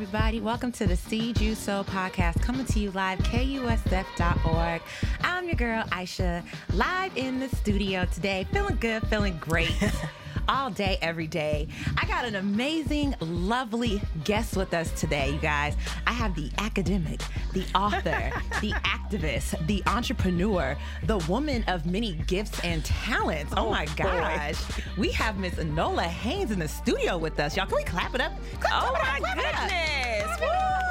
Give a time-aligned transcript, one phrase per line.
[0.00, 0.38] everybody.
[0.38, 4.80] Welcome to the Seed You Sow podcast, coming to you live, KUSF.org.
[5.22, 6.44] I'm your girl, Aisha,
[6.74, 8.46] live in the studio today.
[8.52, 9.74] Feeling good, feeling great.
[10.48, 11.68] All day, every day.
[12.00, 15.76] I got an amazing, lovely guest with us today, you guys.
[16.06, 17.20] I have the academic,
[17.52, 18.32] the author,
[18.62, 20.74] the activist, the entrepreneur,
[21.04, 23.52] the woman of many gifts and talents.
[23.56, 23.92] Oh, Oh, my boy.
[23.96, 24.56] gosh.
[24.96, 27.54] We have Miss Nola Haynes in the studio with us.
[27.54, 28.32] Y'all, can we clap it up?
[28.58, 29.68] Clap, Oh clap it my up, clap it up.
[29.68, 30.87] goodness.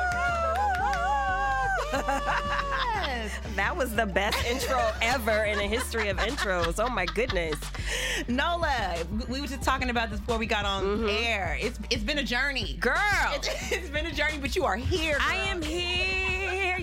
[1.93, 3.31] Yes.
[3.55, 6.75] That was the best intro ever in the history of intros.
[6.77, 7.55] Oh my goodness.
[8.27, 8.97] Nola,
[9.27, 11.09] we were just talking about this before we got on mm-hmm.
[11.09, 11.57] air.
[11.59, 12.77] It's it's been a journey.
[12.79, 12.93] Girl,
[13.33, 15.17] It's, it's been a journey, but you are here.
[15.19, 16.36] I am here.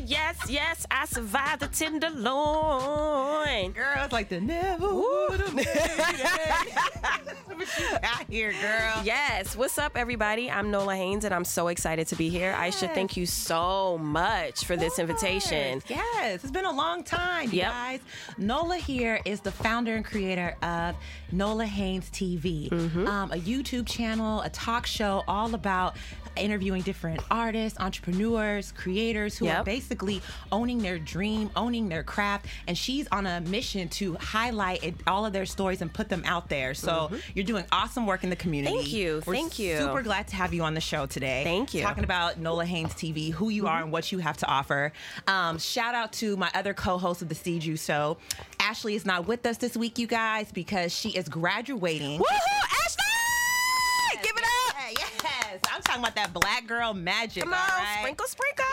[0.06, 3.72] Yes, yes, I survived the tenderloin.
[3.72, 6.74] Girl, it's like the never would have made it.
[8.02, 9.00] got here, girl.
[9.04, 10.50] Yes, what's up, everybody?
[10.50, 12.52] I'm Nola Haynes, and I'm so excited to be here.
[12.52, 15.82] Aisha, thank you so much for this invitation.
[15.88, 16.42] Yes, yes.
[16.42, 17.70] it's been a long time, you Yep.
[17.72, 18.00] guys.
[18.36, 20.96] Nola here is the founder and creator of
[21.32, 23.06] Nola Haynes TV, Mm-hmm.
[23.06, 25.96] um, a YouTube channel, a talk show all about
[26.36, 30.20] interviewing different artists, entrepreneurs, creators who are basically
[30.52, 35.26] owning their dream, owning their craft, and she's on a mission to highlight it, all
[35.26, 36.74] of their stories and put them out there.
[36.74, 38.74] So you're doing awesome work in the community.
[38.74, 38.82] Mm-hmm.
[38.82, 39.22] Thank you.
[39.26, 39.76] We're Thank you.
[39.78, 41.42] Super glad to have you on the show today.
[41.44, 41.80] Thank you.
[41.80, 41.88] Mm-hmm.
[41.88, 44.92] Talking about Nola Haynes TV, who you are and what you have to offer.
[45.26, 48.16] Um, shout out to my other co-host of the Seed You Sow.
[48.60, 52.20] Ashley is not with us this week, you guys, because she is graduating.
[52.20, 54.22] Woohoo, Ashley!
[54.22, 54.76] Give it up!
[54.98, 57.42] Yes, I'm talking about that black girl magic.
[57.44, 57.96] Come on, right?
[58.00, 58.64] sprinkle, sprinkle.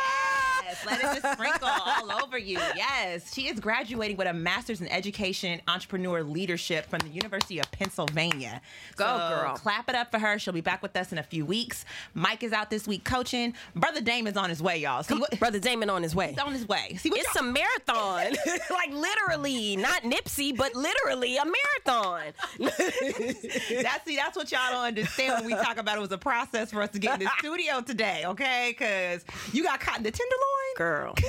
[0.63, 2.57] Yes, let it just sprinkle all over you.
[2.75, 7.69] Yes, she is graduating with a master's in education, entrepreneur leadership from the University of
[7.71, 8.61] Pennsylvania.
[8.95, 9.55] Go, So, girl.
[9.55, 10.39] Clap it up for her.
[10.39, 11.83] She'll be back with us in a few weeks.
[12.13, 13.53] Mike is out this week coaching.
[13.75, 15.03] Brother Damon's on his way, y'all.
[15.03, 15.37] See what?
[15.39, 16.29] Brother Damon on his way.
[16.29, 16.95] He's on his way.
[16.97, 17.19] See what?
[17.19, 18.33] It's y'all- a marathon.
[18.69, 22.33] like literally, not Nipsey, but literally a marathon.
[22.59, 26.71] That's see, that's what y'all don't understand when we talk about it was a process
[26.71, 28.75] for us to get in the studio today, okay?
[28.77, 30.75] Because you got caught in the tenderloin.
[30.77, 31.15] Girl.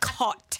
[0.00, 0.59] Caught.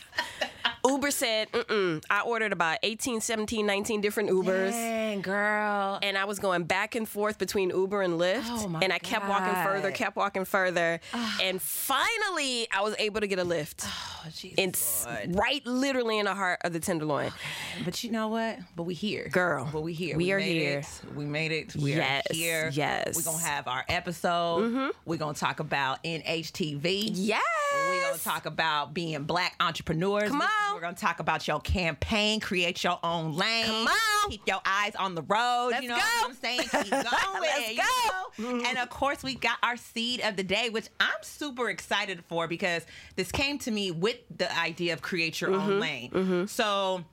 [0.86, 2.02] Uber said, mm-mm.
[2.10, 4.70] I ordered about 18, 17, 19 different Ubers.
[4.70, 5.98] Dang, girl.
[6.02, 8.44] And I was going back and forth between Uber and Lyft.
[8.46, 11.00] Oh, my and I kept walking further, kept walking further.
[11.42, 13.84] and finally, I was able to get a lift.
[13.86, 17.32] Oh, Jesus, It's right literally in the heart of the Tenderloin.
[17.84, 18.58] But you know what?
[18.76, 20.16] But we here, Girl, But we here.
[20.16, 20.78] we are made here.
[20.80, 21.16] It.
[21.16, 21.74] We made it.
[21.76, 22.70] We Yes, are here.
[22.72, 23.08] yes.
[23.08, 23.16] Mm-hmm.
[23.18, 24.92] We're gonna have our episode.
[25.04, 27.10] We're gonna talk about NHTV.
[27.14, 27.42] Yes.
[27.88, 30.30] We're gonna talk about being black entrepreneurs.
[30.30, 30.74] Come on.
[30.74, 33.66] We're gonna talk about your campaign, create your own lane.
[33.66, 34.30] Come on.
[34.30, 35.68] Keep your eyes on the road.
[35.70, 36.00] Let's you know go.
[36.00, 36.60] what I'm saying?
[36.60, 37.04] Keep going.
[37.40, 38.42] Let's go.
[38.42, 38.64] know?
[38.66, 42.46] And of course, we got our seed of the day, which I'm super excited for
[42.48, 42.84] because
[43.16, 45.70] this came to me with the idea of create your Mm-hmm.
[45.70, 46.46] own lane.
[46.48, 47.04] So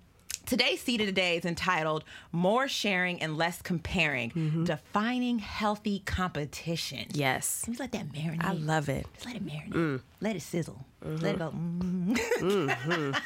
[0.48, 4.64] today's seed of the day is entitled More Sharing and Less Comparing Mm-hmm.
[4.64, 7.06] Defining Healthy Competition.
[7.14, 7.62] Yes.
[7.66, 8.44] Can we let that marinate?
[8.44, 9.06] I love it.
[9.14, 9.74] Just let it marinate.
[9.74, 10.02] Mm.
[10.22, 10.84] Let it sizzle.
[11.06, 11.24] Mm-hmm.
[11.24, 11.52] Let it go.
[11.52, 13.22] Mm.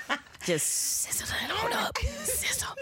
[0.46, 1.98] Just sizzle it on up.
[1.98, 2.76] Sizzle.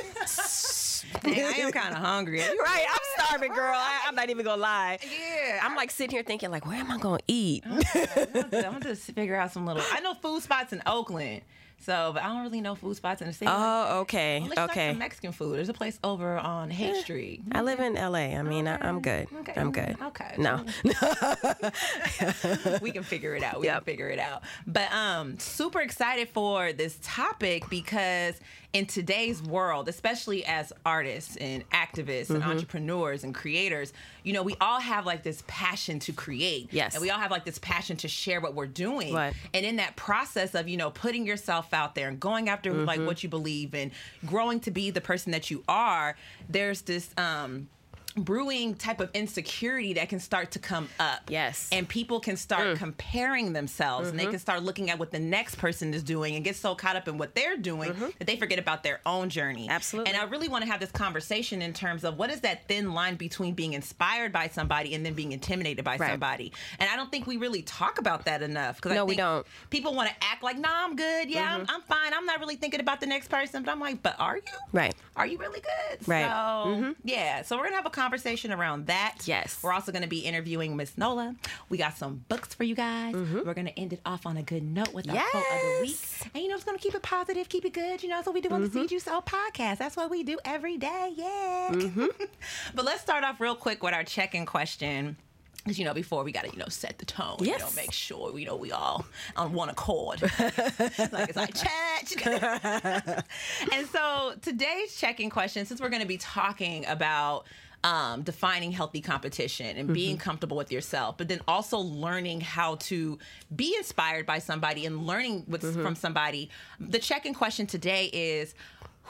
[1.24, 2.40] Dang, I am kind of hungry.
[2.40, 3.74] right, I'm starving, girl.
[3.74, 5.00] I, I'm not even gonna lie.
[5.02, 7.64] Yeah, I'm like sitting here thinking, like, where am I gonna eat?
[7.66, 9.82] I'm gonna just figure out some little.
[9.92, 11.42] I know food spots in Oakland,
[11.82, 13.50] so but I don't really know food spots in the city.
[13.54, 14.90] Oh, okay, Unless you like okay.
[14.92, 15.58] some Mexican food.
[15.58, 17.42] There's a place over on Haight Street.
[17.52, 18.36] I live in LA.
[18.38, 19.28] I mean, I, I'm good.
[19.40, 19.54] Okay.
[19.56, 19.96] I'm good.
[20.02, 20.36] Okay.
[20.38, 20.64] No.
[22.82, 23.60] we can figure it out.
[23.60, 23.76] We Yep.
[23.78, 24.44] can figure it out.
[24.68, 28.36] But um super excited for this topic because
[28.72, 32.36] in today's world, especially as artists and activists Mm-hmm.
[32.36, 33.94] and entrepreneurs and creators,
[34.24, 36.70] you know, we all have like this passion to create.
[36.72, 36.94] Yes.
[36.94, 39.14] And we all have like this passion to share what we're doing.
[39.14, 39.34] Right.
[39.56, 42.86] And in that process of, you know, putting yourself out there and going after Mm-hmm.
[42.86, 43.90] like what you believe and
[44.26, 46.16] growing to be the person that you are,
[46.48, 47.70] there's this um
[48.12, 51.22] brewing type of insecurity that can start to come up.
[51.30, 51.70] Yes.
[51.72, 52.76] And people can start mm.
[52.78, 54.32] comparing themselves and they mm-hmm.
[54.32, 57.08] can start looking at what the next person is doing and get so caught up
[57.08, 58.08] in what they're doing mm-hmm.
[58.18, 59.70] that they forget about their own journey.
[59.70, 60.12] Absolutely.
[60.12, 62.94] And I really want to have this conversation in terms of what is that thin
[62.94, 66.12] line between being inspired by somebody and then being intimidated by Right.
[66.12, 66.54] somebody.
[66.80, 68.78] And I don't think we really talk about that enough.
[68.78, 69.46] Because No, I we don't.
[69.70, 71.30] People want to act like, nah, I'm good.
[71.30, 71.76] Yeah, I'm, mm-hmm.
[71.76, 72.14] I'm fine.
[72.14, 73.64] I'm not really thinking about the next person.
[73.64, 74.44] But I'm like, but are you?
[74.72, 74.96] Right.
[75.16, 76.08] Are you really good?
[76.08, 76.26] Right.
[76.26, 76.90] Mm-hmm.
[76.92, 77.42] So, yeah.
[77.42, 79.18] So we're going to have a conversation around that.
[79.26, 79.60] Yes.
[79.62, 81.36] We're also going to be interviewing Miss Nola.
[81.68, 83.14] We got some books for you guys.
[83.14, 85.78] We're going to end it off on a good note with our quote of the
[85.82, 85.96] week.
[85.96, 86.30] Mm-hmm.
[86.34, 88.02] And, you know, it's going to keep it positive, keep it good.
[88.02, 89.78] You know, that's what we do on the Seed You Sow podcast.
[89.80, 91.12] That's what we do every day.
[91.16, 91.70] Yeah.
[91.74, 92.06] Mm-hmm.
[92.76, 95.18] but let's start off real quick with our check in question.
[95.58, 97.76] because you know before we got to you know set the tone you know Yes.
[97.76, 99.06] make sure you know we all
[99.36, 102.26] on one accord like it's like church
[103.74, 107.46] and so today's check-in question since we're going to be talking about
[107.84, 113.18] um, defining healthy competition and being comfortable with yourself, but then also learning how to
[113.56, 116.50] be inspired by somebody and learning with, from somebody.
[116.80, 118.54] The check in question today is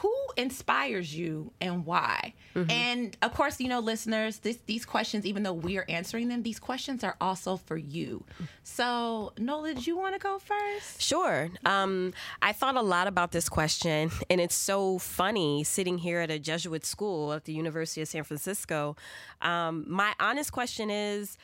[0.01, 2.33] who inspires you and why?
[2.69, 6.43] And of course, you know, listeners, this, these questions, even though we are answering them,
[6.43, 8.23] these questions are also for you.
[8.63, 11.01] So, Nola, did you want to go first?
[11.01, 11.49] Sure.
[11.65, 16.31] Um, I thought a lot about this question, and it's so funny sitting here at
[16.31, 18.95] a Jesuit school at the University of San Francisco.
[19.41, 21.37] Um, my honest question is,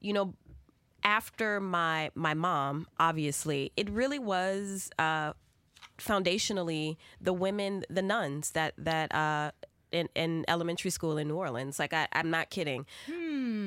[0.00, 0.34] you know,
[1.04, 5.32] after my my mom, obviously, it really was uh,
[6.02, 9.14] foundationally the women, the nuns that that.
[9.14, 9.50] Uh,
[9.92, 11.78] in, in elementary school in New Orleans.
[11.78, 12.86] Like, I, I'm not kidding.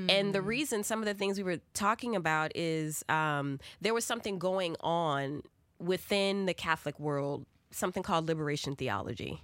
[0.10, 4.06] And the reason, some of the things we were talking about is um, there was
[4.06, 5.44] something going on
[5.78, 9.44] within the Catholic world, something called liberation theology.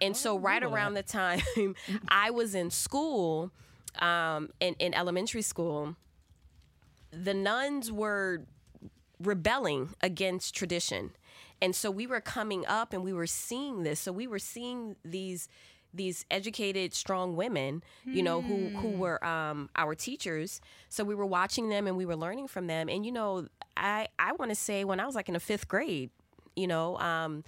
[0.00, 1.42] And so, right around the time
[2.08, 3.50] I was in school,
[3.98, 5.96] um, in, in elementary school,
[7.10, 8.44] the nuns were
[9.20, 11.10] rebelling against tradition.
[11.60, 13.98] And so we were coming up and we were seeing this.
[14.00, 15.48] So we were seeing these
[15.94, 20.60] these educated strong women you know who who were um our teachers
[20.90, 24.06] so we were watching them and we were learning from them and you know i
[24.18, 26.10] i want to say when i was like in the fifth grade
[26.54, 27.42] you know um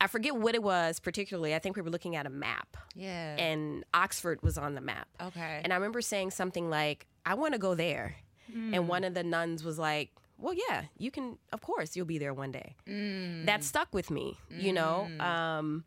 [0.00, 3.34] i forget what it was particularly i think we were looking at a map Yeah.
[3.36, 5.60] and oxford was on the map okay.
[5.64, 8.14] and I remember saying something like, I want to go there.
[8.54, 10.10] And one of the nuns was like,
[10.42, 12.74] Well, yeah, you can, of course, you'll be there one day.
[12.88, 13.46] Mm.
[13.46, 15.20] That stuck with me, you know, mm.
[15.20, 15.84] um,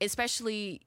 [0.00, 0.82] especially.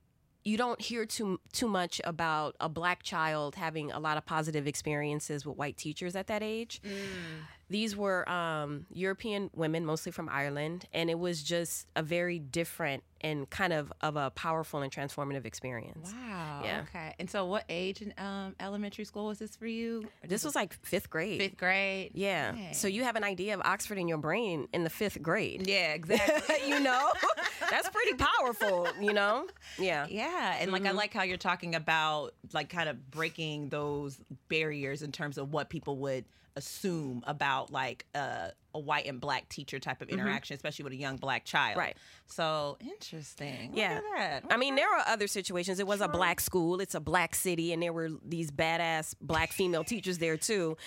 [0.46, 4.68] You don't hear too too much about a black child having a lot of positive
[4.68, 6.82] experiences with white teachers at that age.
[6.82, 7.44] Mm.
[7.70, 13.04] These were um, European women, mostly from Ireland, and it was just a very different
[13.22, 16.14] and kind of of a powerful and transformative experience.
[16.14, 16.62] Wow.
[16.64, 16.84] Yeah.
[16.88, 17.14] Okay.
[17.20, 20.08] And so, what age in um, elementary school was this for you?
[20.28, 21.40] This was like fifth grade.
[21.40, 22.12] fifth grade.
[22.14, 22.54] Yeah.
[22.54, 22.74] Dang.
[22.74, 25.68] So you have an idea of Oxford in your brain in the fifth grade.
[25.68, 26.56] Yeah, exactly.
[26.68, 27.12] you know?
[27.70, 29.48] That's pretty powerful, you know?
[29.78, 30.08] Yeah.
[30.10, 35.02] yeah, and like I like how you're talking about like kind of breaking those barriers
[35.04, 36.26] in terms of what people would
[36.60, 40.98] assume about like uh, a white and black teacher type of interaction, especially with a
[40.98, 41.78] young black child.
[41.78, 41.98] Right.
[42.28, 43.70] So interesting.
[43.72, 44.00] Look Yeah.
[44.18, 44.54] at that.
[44.54, 45.80] I mean, there are other situations.
[45.80, 49.52] It was a black school, it's a black city, and there were these badass black
[49.52, 50.78] female teachers there too.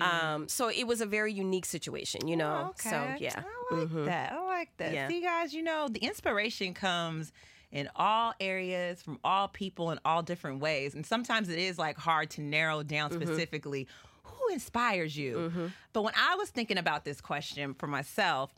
[0.00, 2.68] Um, so it was a very unique situation, you know?
[2.70, 2.90] Okay.
[2.90, 3.42] So, yeah.
[3.70, 4.32] I like that.
[4.32, 4.94] I like that.
[4.94, 5.08] Yeah.
[5.08, 7.32] See, guys, you know, the inspiration comes
[7.72, 10.94] in all areas from all people in all different ways.
[10.94, 13.22] And sometimes it is like hard to narrow down Mm-hmm.
[13.22, 13.86] specifically
[14.22, 15.70] who inspires you.
[15.92, 18.50] But when I was thinking about this question for myself,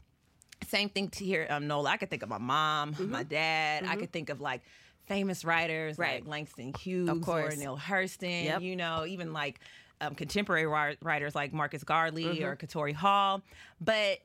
[0.69, 1.91] same thing to hear um, Nola.
[1.91, 3.11] I could think of my mom, Mm-hmm.
[3.11, 3.85] my dad.
[3.85, 4.63] I could think of like
[5.07, 6.21] famous writers Right.
[6.25, 7.55] like Langston Hughes of course.
[7.55, 8.45] or Neale Hurston.
[8.45, 8.63] Yep.
[8.63, 9.59] You know, even like
[10.01, 10.67] um, contemporary
[11.03, 12.45] writers like Marcus Gardley Mm-hmm.
[12.45, 13.43] or Katori Hall.
[13.81, 14.19] But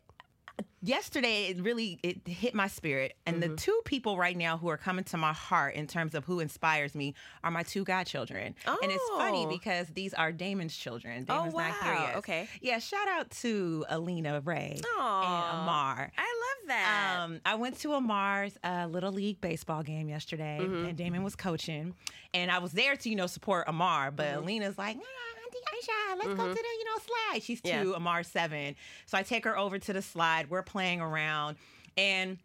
[0.81, 3.51] yesterday it really it hit my spirit and Mm-hmm.
[3.51, 6.39] the two people right now who are coming to my heart in terms of who
[6.39, 7.13] inspires me
[7.43, 8.77] are my two godchildren oh.
[8.81, 9.49] and it's funny Oh.
[9.49, 12.03] because these are damon's children Oh, damon's not here wow.
[12.07, 12.47] yet Okay.
[12.61, 15.51] yeah shout out to alina ray Aw.
[15.51, 17.17] and amar I love that.
[17.23, 20.85] um, I went to Amar's uh, little league baseball game yesterday, Mm-hmm.
[20.87, 21.93] and Damon was coaching,
[22.33, 24.43] and I was there to you know support Amar, but Mm-hmm.
[24.43, 27.43] Alina's like, "Ah, Auntie Aisha, let's go to the you know slide.
[27.43, 27.95] She's two, Yeah.
[27.95, 28.75] Amar's seven,
[29.05, 30.49] so I take her over to the slide.
[30.49, 31.57] We're playing around,
[31.97, 32.37] and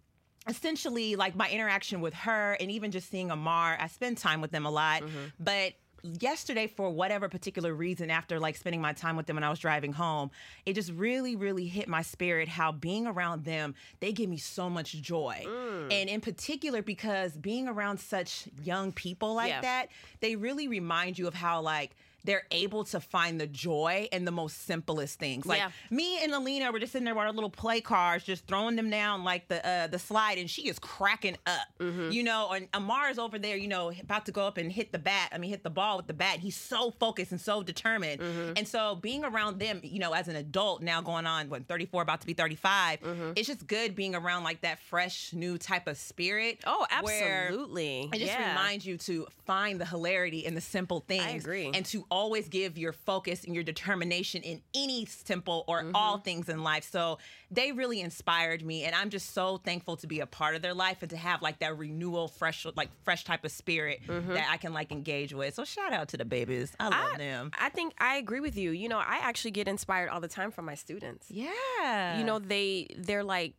[0.48, 4.50] essentially like my interaction with her and even just seeing Amar, I spend time with
[4.50, 5.18] them a lot, Mm-hmm.
[5.38, 5.74] but
[6.20, 9.60] yesterday for whatever particular reason after like spending my time with them when I was
[9.60, 10.32] driving home,
[10.66, 14.68] it just really really hit my spirit how being around them, they give me so
[14.68, 15.44] much joy.
[15.46, 15.92] Mm.
[15.92, 19.60] And in particular because being around such young people like Yeah.
[19.60, 19.86] that,
[20.18, 21.92] they really remind you of how like
[22.24, 25.44] they're able to find the joy in the most simplest things.
[25.46, 25.70] Like Yeah.
[25.90, 28.90] me and Alina were just sitting there with our little play cars, just throwing them
[28.90, 31.66] down like the uh, the slide, and she is cracking up.
[31.80, 32.10] Mm-hmm.
[32.12, 34.92] You know, and Amar is over there, you know, about to go up and hit
[34.92, 35.30] the bat.
[35.32, 36.38] I mean, hit the ball with the bat.
[36.38, 38.20] He's so focused and so determined.
[38.20, 38.52] Mm-hmm.
[38.56, 42.02] And so being around them, you know, as an adult now going on what 34,
[42.02, 43.32] about to be 35, Mm-hmm.
[43.36, 46.60] it's just good being around like that fresh, new type of spirit.
[46.66, 48.08] oh, absolutely.
[48.12, 48.50] it just yeah.
[48.50, 51.42] reminds you to find the hilarity in the simple things.
[51.44, 51.70] agree.
[51.72, 56.24] And to always give your focus and your determination in any simple or all mm-hmm.
[56.24, 56.84] things in life.
[56.84, 57.18] So
[57.50, 60.74] they really inspired me, and I'm just so thankful to be a part of their
[60.74, 64.34] life and to have like that renewal, fresh, like fresh type of spirit mm-hmm.
[64.34, 65.54] that I can like engage with.
[65.54, 66.76] So shout out to the babies.
[66.78, 67.50] I love I, them.
[67.58, 68.72] I think I agree with you.
[68.72, 71.30] You know, I actually get inspired all the time from my students.
[71.30, 72.18] Yeah.
[72.18, 73.54] You know, they they're like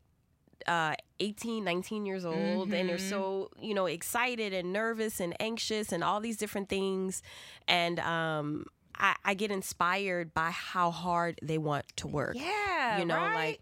[0.68, 5.92] uh 18 19 years old and they're so you know excited and nervous and anxious
[5.92, 7.22] and all these different things
[7.68, 8.66] and um
[8.96, 13.34] I, I get inspired by how hard they want to work Yeah, you know right?
[13.34, 13.62] like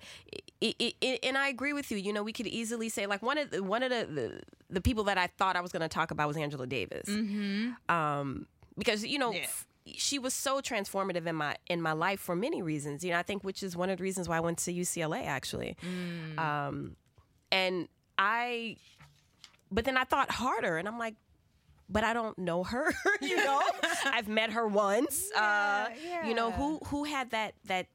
[0.60, 3.22] it, it, it, and i agree with you you know we could easily say like
[3.22, 5.82] one of the one of the the, the people that i thought i was going
[5.82, 7.08] to talk about was angela davis
[7.90, 8.46] um
[8.78, 9.38] because you know Mm-hmm.
[9.38, 9.44] Yeah.
[9.44, 13.18] f- she was so transformative in my in my life for many reasons you know
[13.18, 16.40] i think which is one of the reasons why i went to ucla actually Mm.
[16.40, 16.96] um
[17.52, 18.78] and i
[19.72, 21.16] but then i thought harder and i'm like
[21.94, 23.62] but I don't know her, you know.
[24.06, 25.30] I've met her once.
[25.36, 25.90] uh,
[26.26, 27.88] You know who who had that that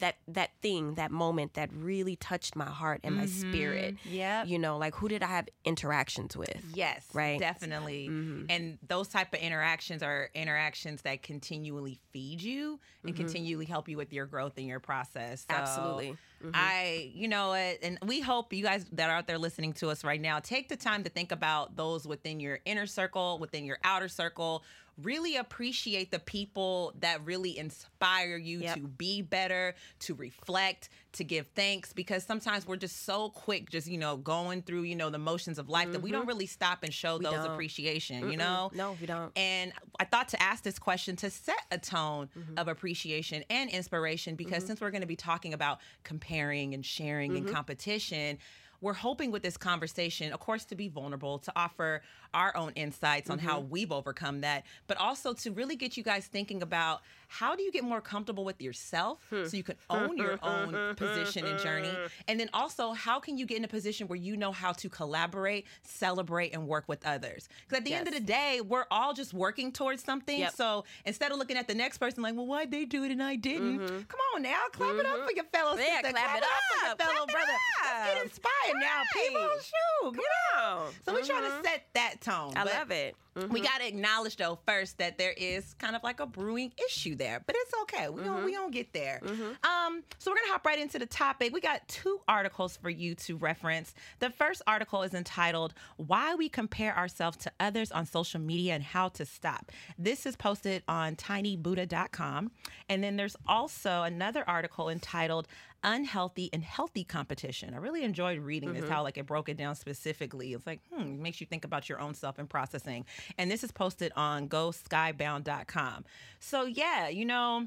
[0.00, 3.96] that that thing, that moment that really touched my heart and my spirit.
[4.04, 4.44] Yeah.
[4.44, 6.62] You know, like who did I have interactions with?
[6.74, 7.38] Yes, Right.
[7.38, 8.08] definitely.
[8.08, 8.46] Mm-hmm.
[8.50, 13.96] And those type of interactions are interactions that continually feed you and continually help you
[13.96, 15.46] with your growth and your process.
[15.48, 15.62] So Mm-hmm.
[15.62, 16.16] Absolutely.
[16.42, 16.50] Mm-hmm.
[16.54, 20.04] I, you know, and we hope you guys that are out there listening to us
[20.04, 23.78] right now take the time to think about those within your inner circle, within your
[23.84, 24.64] outer circle.
[25.02, 28.74] Really appreciate the people that really inspire you Yep.
[28.76, 33.86] to be better, to reflect, to give thanks because sometimes we're just so quick just,
[33.86, 36.82] you know, going through, you know, the motions of life that we don't really stop
[36.84, 37.42] and show those Mm-hmm.
[37.44, 37.52] don't.
[37.52, 38.70] appreciation, you know?
[38.74, 39.32] No, we don't.
[39.36, 42.58] And I thought to ask this question to set a tone Mm-hmm.
[42.58, 47.32] of appreciation and inspiration because since we're going to be talking about comparing and sharing
[47.32, 47.46] Mm-hmm.
[47.46, 48.38] and competition,
[48.80, 52.02] we're hoping with this conversation, of course, to be vulnerable, to offer
[52.34, 53.46] our own insights on Mm-hmm.
[53.48, 57.62] how we've overcome that, but also to really get you guys thinking about how do
[57.62, 59.44] you get more comfortable with yourself Hmm.
[59.46, 61.92] so you can own your own position and journey?
[62.26, 64.88] And then also, how can you get in a position where you know how to
[64.88, 67.48] collaborate, celebrate, and work with others?
[67.66, 70.40] Because at the end of the day, we're all just working towards something.
[70.40, 70.54] Yep.
[70.54, 73.22] So instead of looking at the next person like, well, why'd they do it and
[73.22, 73.78] I didn't?
[73.86, 75.80] Come on now, clap it up for your fellow Mm-hmm.
[75.80, 76.10] Yeah, sister.
[76.12, 77.52] clap it up, for your fellow clap brother.
[77.84, 79.40] Let's get inspired now, people.
[79.40, 79.60] Right.
[79.62, 80.22] Shoot, you
[80.56, 80.60] know?
[80.60, 80.92] on.
[81.04, 82.50] So we're trying to set that tone.
[82.50, 82.58] Mm-hmm.
[82.58, 83.16] I but love it.
[83.36, 83.52] Mm-hmm.
[83.52, 87.14] We got to acknowledge though first that there is kind of like a brewing issue
[87.14, 88.08] there, but it's okay.
[88.08, 88.28] We Mm-hmm.
[88.30, 89.20] gonna we gonna get there.
[89.24, 91.52] Um, so we're gonna hop right into the topic.
[91.52, 93.94] We got two articles for you to reference.
[94.18, 98.82] The first article is entitled "Why We Compare Ourselves to Others on Social Media and
[98.82, 102.50] How to Stop." This is posted on tinybuddha.com,
[102.88, 105.46] and then there's also another article entitled
[105.82, 107.74] unhealthy and healthy competition.
[107.74, 110.52] I really enjoyed reading this, how like it broke it down specifically.
[110.52, 113.06] It's like, hmm, it makes you think about your own self and processing.
[113.38, 116.04] And this is posted on goskybound.com.
[116.38, 117.66] So yeah, you know,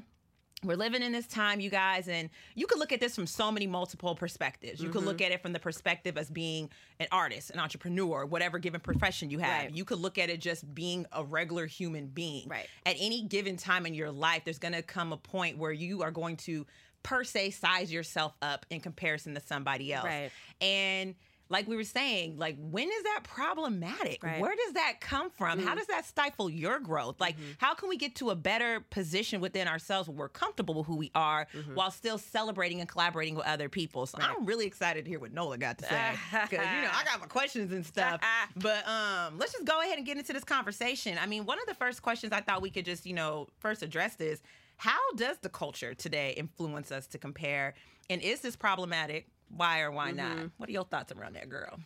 [0.64, 3.52] we're living in this time, you guys, and you could look at this from so
[3.52, 4.80] many multiple perspectives.
[4.80, 8.58] You could look at it from the perspective as being an artist, an entrepreneur, whatever
[8.58, 9.64] given profession you have.
[9.64, 9.74] Right.
[9.74, 12.48] You could look at it just being a regular human being.
[12.48, 12.66] Right.
[12.86, 16.02] At any given time in your life, there's going to come a point where you
[16.02, 16.66] are going to,
[17.04, 20.06] per se, size yourself up in comparison to somebody else.
[20.06, 20.30] Right.
[20.60, 21.14] And
[21.50, 24.22] like we were saying, like when is that problematic?
[24.24, 24.40] Right.
[24.40, 25.60] Where does that come from?
[25.60, 25.78] How mm.
[25.78, 27.20] does that stifle your growth?
[27.20, 27.52] Like, mm-hmm.
[27.58, 30.96] how can we get to a better position within ourselves where we're comfortable with who
[30.96, 31.74] we are mm-hmm.
[31.74, 34.06] while still celebrating and collaborating with other people?
[34.06, 37.04] So I'm really excited to hear what Nola got to say because you know I
[37.04, 38.20] got my questions and stuff.
[38.56, 41.18] but um, let's just go ahead and get into this conversation.
[41.20, 43.82] I mean, one of the first questions I thought we could just you know first
[43.82, 44.40] address is
[44.76, 47.74] how does the culture today influence us to compare,
[48.10, 49.26] and is this problematic?
[49.48, 50.50] Why or why not?
[50.56, 51.78] What are your thoughts around that, girl?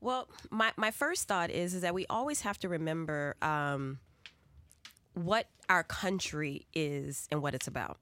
[0.00, 3.98] Well, my, my first thought is is that we always have to remember um,
[5.14, 7.98] what our country is and what it's about.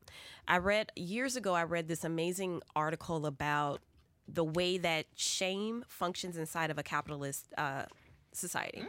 [0.47, 1.55] I read years ago.
[1.55, 3.81] I read this amazing article about
[4.27, 7.85] the way that shame functions inside of a capitalist uh,
[8.33, 8.85] society,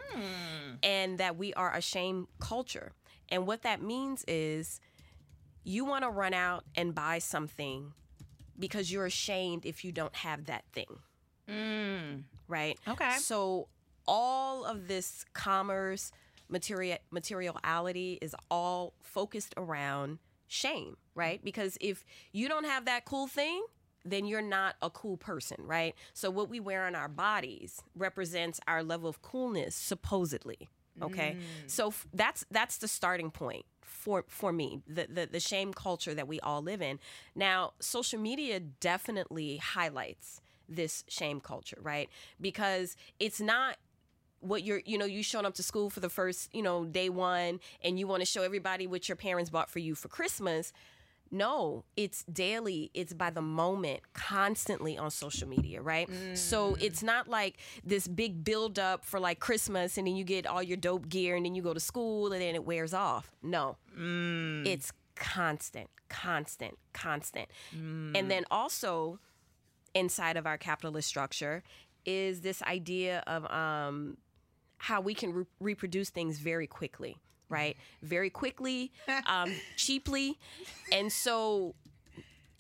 [0.84, 2.92] and that we are a shame culture.
[3.30, 4.82] And what that means is,
[5.64, 7.94] you want to run out and buy something
[8.58, 11.00] because you're ashamed if you don't have that thing
[11.50, 12.24] mm.
[12.48, 12.78] right?
[12.88, 13.16] Okay.
[13.18, 13.68] So
[14.08, 16.12] all of this commerce
[16.48, 21.44] material materiality is all focused around shame, right?
[21.44, 23.64] Because if you don't have that cool thing,
[24.06, 25.94] then you're not a cool person, right?
[26.14, 30.70] So what we wear on our bodies represents our level of coolness supposedly.
[31.02, 31.38] Okay?
[31.38, 31.70] Mm.
[31.70, 36.14] So f- that's that's the starting point for for me, the, the the shame culture
[36.14, 37.00] that we all live in.
[37.36, 42.10] Now, social media definitely highlights this shame culture, right?
[42.40, 43.78] Because it's not
[44.42, 47.10] what you're you know you showing up to school for the first you know day
[47.10, 50.72] one and you want to show everybody what your parents bought for you for christmas
[51.32, 56.38] no it's daily it's by the moment constantly on social media right mm.
[56.38, 60.46] so it's not like this big build up for like christmas and then you get
[60.46, 63.32] all your dope gear and then you go to school and then it wears off
[63.44, 64.66] no mm.
[64.66, 68.18] it's constant constant constant mm.
[68.18, 69.20] and then also
[69.94, 71.64] inside of our capitalist structure
[72.06, 74.18] is this idea of um,
[74.78, 77.18] how we can re- reproduce things very quickly,
[77.50, 77.76] right?
[78.02, 78.92] Very quickly,
[79.26, 80.38] um, cheaply,
[80.92, 81.76] and so.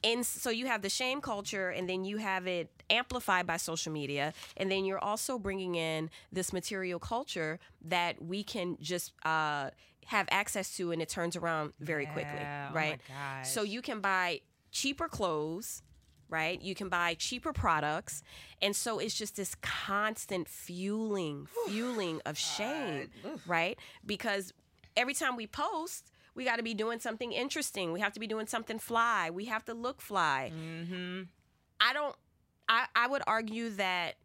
[0.02, 3.92] And so you have the shame culture, and then you have it amplified by social
[3.92, 9.72] media, and then you're also bringing in this material culture that we can just uh,
[10.06, 12.14] have access to, and it turns around very yeah.
[12.14, 12.40] quickly,
[12.74, 13.02] right?
[13.10, 14.40] Oh so you can buy
[14.72, 15.84] cheaper clothes
[16.30, 16.62] right?
[16.62, 18.22] You can buy cheaper products.
[18.62, 23.10] And so it's just this constant fueling, fueling of shame,
[23.48, 23.78] right?
[24.06, 24.54] Because
[25.00, 27.94] every time we post, we got to be doing something interesting.
[27.94, 29.30] We have to be doing something fly.
[29.30, 30.52] We have to look fly.
[30.54, 31.22] Mm-hmm.
[31.80, 32.16] I don't,
[32.68, 34.16] I, I would argue that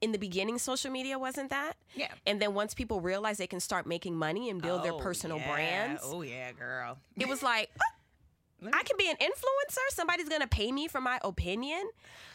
[0.00, 3.58] in the beginning social media wasn't that yeah and then once people realized they can
[3.58, 5.52] start making money and build oh, their personal yeah.
[5.52, 7.68] brands oh yeah girl it was like
[8.62, 9.78] I can be an influencer.
[9.90, 11.88] Somebody's going to pay me for my opinion.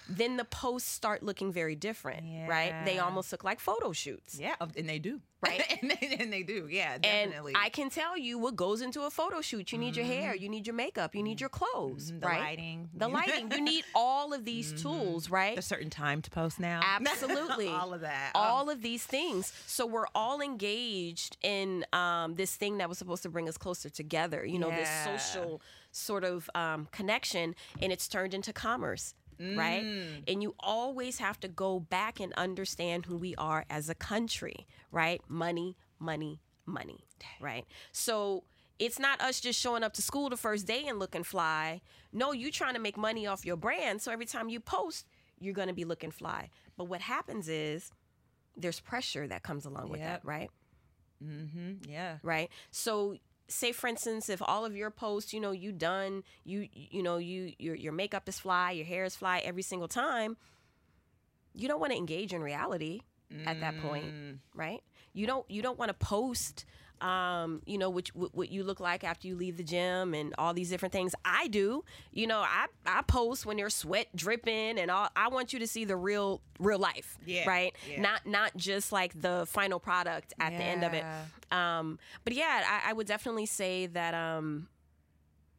[0.09, 2.47] Then the posts start looking very different, yeah.
[2.47, 2.85] right?
[2.85, 4.37] They almost look like photo shoots.
[4.37, 5.21] Yeah, and they do.
[5.41, 5.61] Right?
[5.81, 6.67] and, they, and, they, do.
[6.69, 7.53] Yeah, definitely.
[7.53, 9.71] And I can tell you what goes into a photo shoot.
[9.71, 10.09] You need mm-hmm.
[10.09, 12.19] your hair, you need your makeup, you need your clothes, mm-hmm.
[12.19, 12.39] the right?
[12.39, 12.89] lighting.
[12.93, 13.51] The lighting.
[13.51, 14.89] You need all of these mm-hmm.
[14.89, 15.57] tools, right?
[15.57, 16.81] A certain time to post now.
[16.99, 17.69] Absolutely.
[17.69, 18.31] all of that.
[18.35, 19.53] All um, of these things.
[19.67, 23.89] So we're all engaged in um, this thing that was supposed to bring us closer
[23.89, 24.77] together, you know, yeah.
[25.05, 25.61] this social
[25.93, 29.15] sort of um, connection, and it's turned into commerce.
[29.39, 29.57] Mm.
[29.57, 29.83] Right?
[30.27, 34.67] And you always have to go back and understand who we are as a country,
[34.91, 35.21] right?
[35.27, 37.03] Money, money, money,
[37.41, 37.65] right?
[37.91, 38.43] So
[38.77, 41.81] it's not us just showing up to school the first day and looking fly.
[42.11, 44.01] No, you're trying to make money off your brand.
[44.01, 45.07] So every time you post,
[45.39, 46.49] you're going to be looking fly.
[46.77, 47.91] But what happens is
[48.55, 50.21] there's pressure that comes along with yep.
[50.21, 50.49] that, right?
[51.23, 51.89] Mm-hmm.
[51.89, 52.17] Yeah.
[52.21, 52.49] Right.
[52.71, 57.03] So say for instance if all of your posts you know you done you you
[57.03, 60.37] know you your your makeup is fly your hair is fly every single time
[61.53, 63.45] you don't want to engage in reality mm.
[63.45, 64.37] at that point mm.
[64.55, 64.81] right
[65.13, 66.65] you don't you don't want to post
[67.01, 70.53] um, you know, what, what you look like after you leave the gym and all
[70.53, 71.13] these different things.
[71.25, 75.09] I do, you know, I, I post when there's sweat dripping and all.
[75.15, 77.75] I want you to see the real real life, yeah, right?
[77.89, 78.01] Yeah.
[78.01, 80.57] Not not just like the final product at yeah.
[80.57, 81.03] the end of it.
[81.51, 84.67] Um, but yeah, I, I would definitely say that um,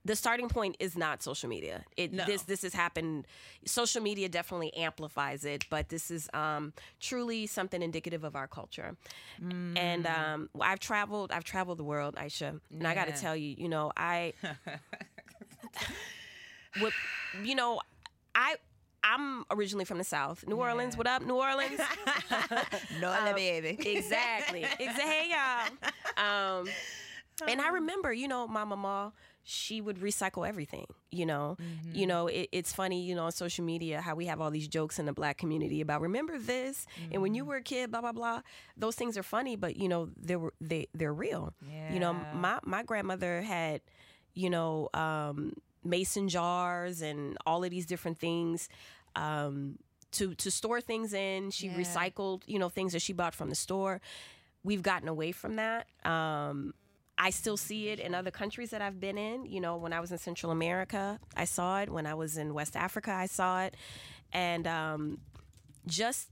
[0.04, 1.84] the starting point is not social media.
[1.96, 2.26] It no.
[2.26, 3.26] this this has happened.
[3.64, 8.96] Social media definitely amplifies it, but this is um, truly something indicative of our culture.
[9.42, 9.78] Mm.
[9.78, 11.32] And um, I've traveled.
[11.32, 12.90] I've traveled the world, Aisha, and yeah.
[12.90, 14.34] I got to tell you, you know, I,
[16.80, 16.92] what,
[17.42, 17.80] you know,
[18.34, 18.56] I.
[19.06, 20.62] I'm originally from the South, New yeah.
[20.62, 20.96] Orleans.
[20.96, 21.78] What up, New Orleans?
[23.02, 23.76] no, um, baby.
[23.86, 24.64] Exactly.
[24.64, 24.86] Exactly.
[24.86, 26.56] Hey, y'all.
[26.56, 26.68] Um,
[27.46, 29.12] and I remember, you know, my mama
[29.44, 31.94] she would recycle everything you know mm-hmm.
[31.94, 34.66] you know it, it's funny you know on social media how we have all these
[34.66, 37.12] jokes in the black community about remember this mm-hmm.
[37.12, 37.50] and when you mm-hmm.
[37.50, 38.40] were a kid blah blah blah
[38.76, 41.92] those things are funny but you know they were they they're real yeah.
[41.92, 43.82] you know my my grandmother had
[44.32, 45.52] you know um,
[45.84, 48.68] mason jars and all of these different things
[49.14, 49.78] um,
[50.10, 51.76] to to store things in she yeah.
[51.76, 54.00] recycled you know things that she bought from the store
[54.62, 56.72] we've gotten away from that um,
[57.16, 59.46] I still see it in other countries that I've been in.
[59.46, 61.90] You know, when I was in Central America, I saw it.
[61.90, 63.76] When I was in West Africa, I saw it.
[64.32, 65.18] And um,
[65.86, 66.28] just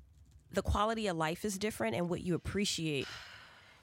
[0.52, 3.06] the quality of life is different and what you appreciate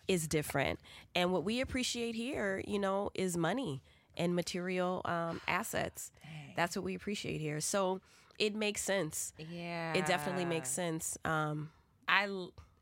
[0.07, 0.79] is different.
[1.15, 3.81] And what we appreciate here, you know, is money
[4.17, 6.11] and material um, assets.
[6.21, 6.53] Dang.
[6.55, 7.61] That's what we appreciate here.
[7.61, 8.01] So
[8.37, 9.33] it makes sense.
[9.37, 9.93] Yeah.
[9.93, 11.17] It definitely makes sense.
[11.23, 11.69] Um,
[12.07, 12.27] I,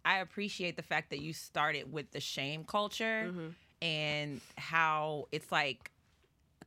[0.03, 3.27] I appreciate the fact that you started with the shame culture.
[3.27, 3.47] Mm-hmm
[3.81, 5.91] and how it's like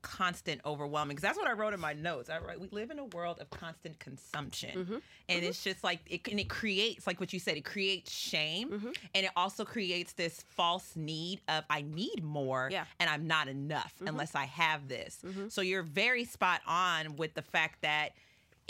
[0.02, 2.30] constant overwhelming because that's what I wrote in my notes.
[2.30, 4.92] I write we live in a world of constant consumption, mm-hmm.
[4.94, 5.44] and mm-hmm.
[5.44, 7.56] it's just like it and it creates like what you said.
[7.56, 8.90] It creates shame, mm-hmm.
[9.14, 12.84] and it also creates this false need of I need more, yeah.
[12.98, 14.08] and I'm not enough mm-hmm.
[14.08, 15.18] unless I have this.
[15.24, 15.48] Mm-hmm.
[15.48, 18.10] So you're very spot on with the fact that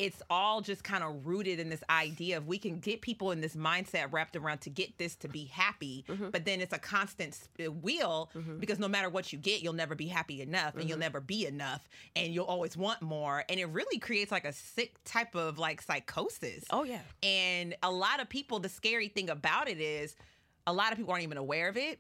[0.00, 3.42] it's all just kind of rooted in this idea of we can get people in
[3.42, 6.30] this mindset wrapped around to get this to be happy, mm-hmm.
[6.30, 8.56] but then it's a constant uh, wheel mm-hmm.
[8.56, 10.88] because no matter what you get, you'll never be happy enough and mm-hmm.
[10.88, 11.86] you'll never be enough
[12.16, 13.44] and you'll always want more.
[13.50, 16.64] And it really creates like a sick type of like psychosis.
[16.70, 17.02] Oh, yeah.
[17.22, 20.16] And a lot of people, the scary thing about it is,
[20.66, 21.98] a lot of people aren't even aware of it.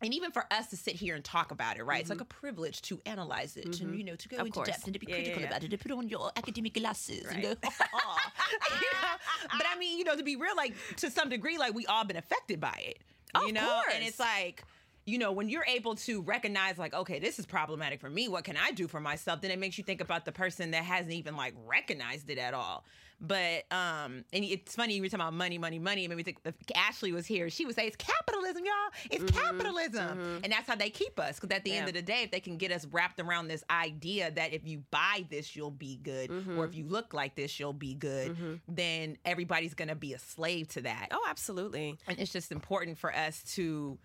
[0.00, 2.00] And even for us to sit here and talk about it, right?
[2.00, 4.68] It's like a privilege to analyze it and, you know, to go into course.
[4.68, 5.48] depth and to be Yeah, yeah, critical yeah.
[5.48, 9.08] about it, to put on your academic glasses and go, you know?
[9.52, 12.04] But I mean, you know, to be real, like to some degree, like we all
[12.04, 12.98] been affected by it.
[13.42, 13.82] You Of know?
[13.92, 14.62] And it's like,
[15.04, 18.28] you know, when you're able to recognize, like, okay, this is problematic for me.
[18.28, 19.40] What can I do for myself?
[19.40, 22.54] Then it makes you think about the person that hasn't even like recognized it at
[22.54, 22.84] all.
[23.20, 26.04] But um, and it's funny you were talking about money, money, money.
[26.04, 28.74] It made me think if Ashley was here, she would say it's capitalism, y'all.
[29.10, 30.44] It's mm-hmm, capitalism, mm-hmm.
[30.44, 31.40] and that's how they keep us.
[31.40, 33.64] Because at the end of the day, if they can get us wrapped around this
[33.70, 36.72] idea that if you buy this, you'll be good, or if mm-hmm.
[36.72, 41.08] you look like this, you'll be good, then everybody's gonna be a slave to that
[41.10, 41.98] Oh, absolutely.
[42.06, 43.98] and it's just important for us to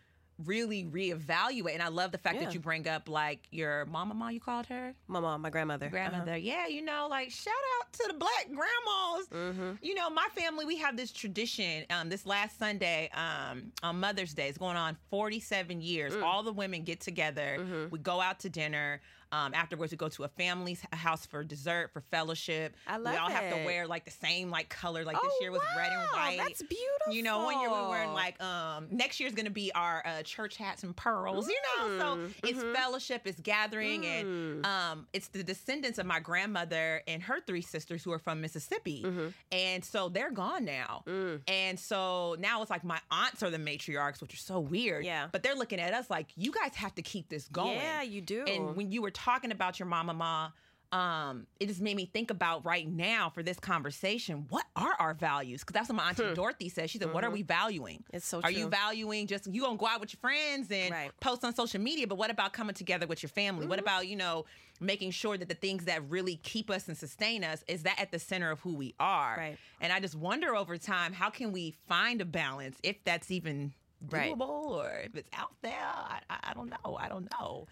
[0.43, 1.73] really reevaluate.
[1.73, 2.45] And I love the fact Yeah.
[2.45, 5.89] that you bring up like your mama, mom, you called her Mama, my grandmother.
[5.89, 6.37] grandmother.
[6.37, 9.27] Yeah, you know, like shout out to the black grandmas.
[9.31, 9.71] Mm-hmm.
[9.81, 11.85] You know, my family we have this tradition.
[11.89, 16.13] Um, this last Sunday, um, on Mother's Day, it's going on 47 years.
[16.13, 16.23] Mm.
[16.23, 17.57] All the women get together.
[17.59, 17.89] Mm-hmm.
[17.91, 19.01] We go out to dinner.
[19.33, 22.75] Um, afterwards, we go to a family's house for dessert for fellowship.
[22.87, 25.03] I we love all have to wear like the same like color.
[25.03, 26.37] Like this Oh, year was red and white.
[26.37, 27.13] that's beautiful.
[27.13, 30.21] You know, one year we were wearing like um next year's gonna be our uh,
[30.23, 31.47] church hats and pearls.
[31.47, 32.73] You know, so Mm, it's mm-hmm.
[32.73, 38.03] fellowship, it's gathering, and um it's the descendants of my grandmother and her three sisters
[38.03, 39.27] who are from Mississippi, Mm-hmm.
[39.51, 41.41] and so they're gone now, Mm.
[41.47, 45.03] and so now it's like my aunts are the matriarchs, which is so weird.
[45.05, 45.27] Yeah.
[45.31, 47.77] but they're looking at us like you guys have to keep this going.
[47.77, 48.43] Yeah, you do.
[48.45, 50.49] And when you were talking about your mama, ma,
[50.91, 54.45] um, it just made me think about right now for this conversation.
[54.49, 55.61] What are our values?
[55.61, 56.87] Because that's what my auntie Dorothy said.
[56.87, 58.03] She said, "What are we valuing?
[58.11, 58.17] Hmm.
[58.17, 61.11] It's so Are you valuing just you gonna go out with your friends and Right.
[61.19, 62.05] post on social media?
[62.05, 63.61] But what about coming together with your family?
[63.61, 63.69] Mm-hmm.
[63.71, 64.45] What about you know
[64.79, 68.11] making sure that the things that really keep us and sustain us is that at
[68.11, 69.35] the center of who we are?
[69.35, 69.57] Right.
[69.81, 73.73] And I just wonder over time, how can we find a balance if that's even
[74.09, 74.31] Right.
[74.37, 75.73] doable or if it's out there?
[75.81, 76.97] I, I, I don't know.
[76.99, 77.65] I don't know.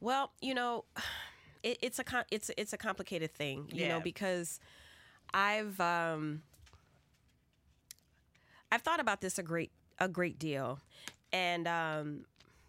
[0.00, 0.84] Well, you know,
[1.62, 3.88] it, it's a com- it's it's a complicated thing, you Yeah.
[3.96, 4.60] know, because
[5.34, 6.42] I've um
[8.72, 10.80] I've thought about this a great a great deal,
[11.32, 12.24] and um.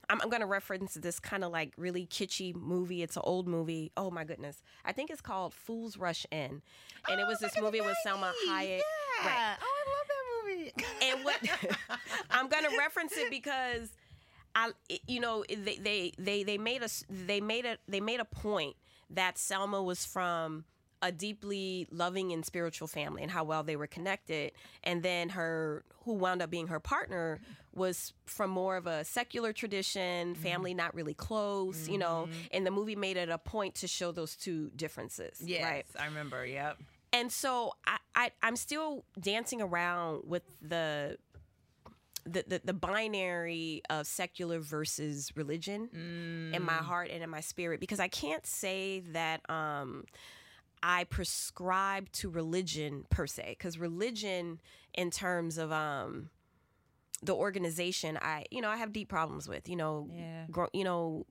[0.09, 3.01] I'm, I'm going to reference this kind of like really kitschy movie.
[3.01, 3.93] It's an old movie.
[3.95, 4.61] Oh my goodness.
[4.83, 6.61] I think it's called Fools Rush In.
[7.07, 8.81] And it was this movie with Salma Hayek.
[9.23, 9.25] Yeah.
[9.25, 9.57] Right.
[9.61, 10.73] Oh, I love that movie.
[11.13, 11.37] and what
[12.29, 13.93] I'm going to reference it because
[14.55, 14.71] I,
[15.07, 18.75] you know, they they they they made us they made a they made a point
[19.09, 20.65] that Salma was from
[21.01, 24.51] a deeply loving and spiritual family and how well they were connected
[24.83, 27.39] and then her who wound up being her partner
[27.73, 30.41] was from more of a secular tradition mm-hmm.
[30.41, 32.39] family not really close you know mm-hmm.
[32.51, 36.05] and the movie made it a point to show those two differences yes, right I
[36.05, 36.45] remember.
[36.45, 36.77] Yep.
[37.13, 41.17] and so I, I I'm still dancing around with the
[42.25, 45.89] the, the, the binary of secular versus religion
[46.53, 50.05] in my heart and in my spirit because I can't say that um,
[50.83, 54.59] I prescribe to religion per se because religion
[54.93, 56.29] in terms of um,
[57.23, 60.45] the organization I you know I have deep problems with you know Yeah.
[60.51, 61.25] gro- you know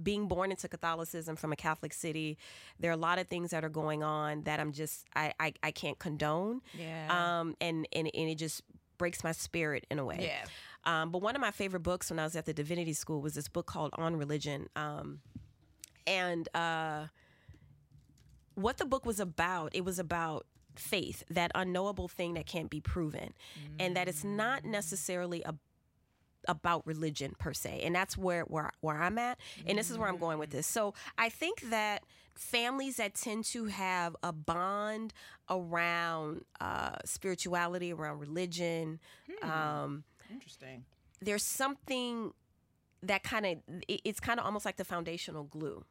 [0.00, 2.38] being born into Catholicism from a Catholic city,
[2.78, 5.52] there are a lot of things that are going on that I'm just I I,
[5.62, 6.60] I can't condone.
[6.78, 7.08] Yeah.
[7.40, 8.62] Um and, and and it just
[8.98, 10.18] breaks my spirit in a way.
[10.20, 10.44] Yeah.
[10.84, 13.34] Um but one of my favorite books when I was at the divinity school was
[13.34, 14.68] this book called On Religion.
[14.76, 15.20] Um
[16.06, 17.06] and uh
[18.54, 22.80] what the book was about, it was about faith, that unknowable thing that can't be
[22.80, 23.32] proven.
[23.78, 25.54] And that it's not necessarily a
[26.46, 30.08] about religion per se and that's where where where I'm at and this is where
[30.08, 35.12] I'm going with this so I think that families that tend to have a bond
[35.50, 39.00] around uh, spirituality around religion
[39.42, 40.84] um, Interesting.
[41.20, 42.32] there's something
[43.02, 45.84] that kind of it's kind of almost like the foundational glue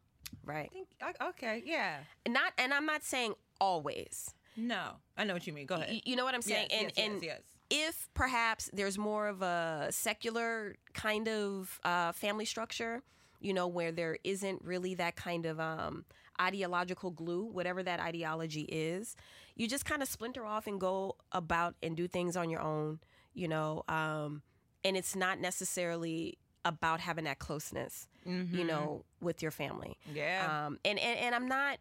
[0.45, 0.87] right think
[1.21, 1.63] okay.
[1.65, 1.97] Yeah.
[2.27, 5.67] not and I'm not saying always No, I know what you mean.
[5.67, 5.89] Go ahead.
[5.91, 7.56] Y- you know what I'm saying Yes, and yes, and yes, yes.
[7.69, 13.03] If perhaps there's more of a secular kind of uh, family structure,
[13.39, 16.05] you know, where there isn't really that kind of um,
[16.39, 19.15] ideological glue, whatever that ideology is,
[19.55, 22.99] you just kind of splinter off and go about and do things on your own,
[23.33, 24.41] you know, um,
[24.83, 29.97] and it's not necessarily about having that closeness, you know, with your family.
[30.13, 30.65] Yeah.
[30.67, 31.79] Um, and, and and I'm not.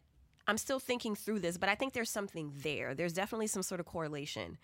[0.49, 2.95] I'm still thinking through this, but I think there's something there.
[2.95, 4.59] There's definitely some sort of correlation.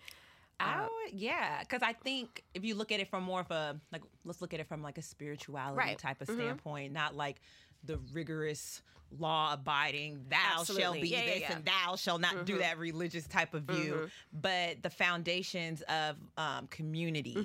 [0.63, 3.79] I would, yeah, because I think if you look at it from more of a
[3.91, 5.97] like, let's look at it from like a spirituality Right.
[5.97, 6.39] type of mm-hmm.
[6.39, 7.41] standpoint, not like
[7.83, 8.81] the rigorous
[9.19, 11.55] law abiding thou shall be Yeah, yeah, this yeah.
[11.55, 12.61] and thou shall not do mm-hmm.
[12.61, 13.93] that religious type of view.
[13.93, 14.05] Mm-hmm.
[14.41, 17.37] But the foundations of um, community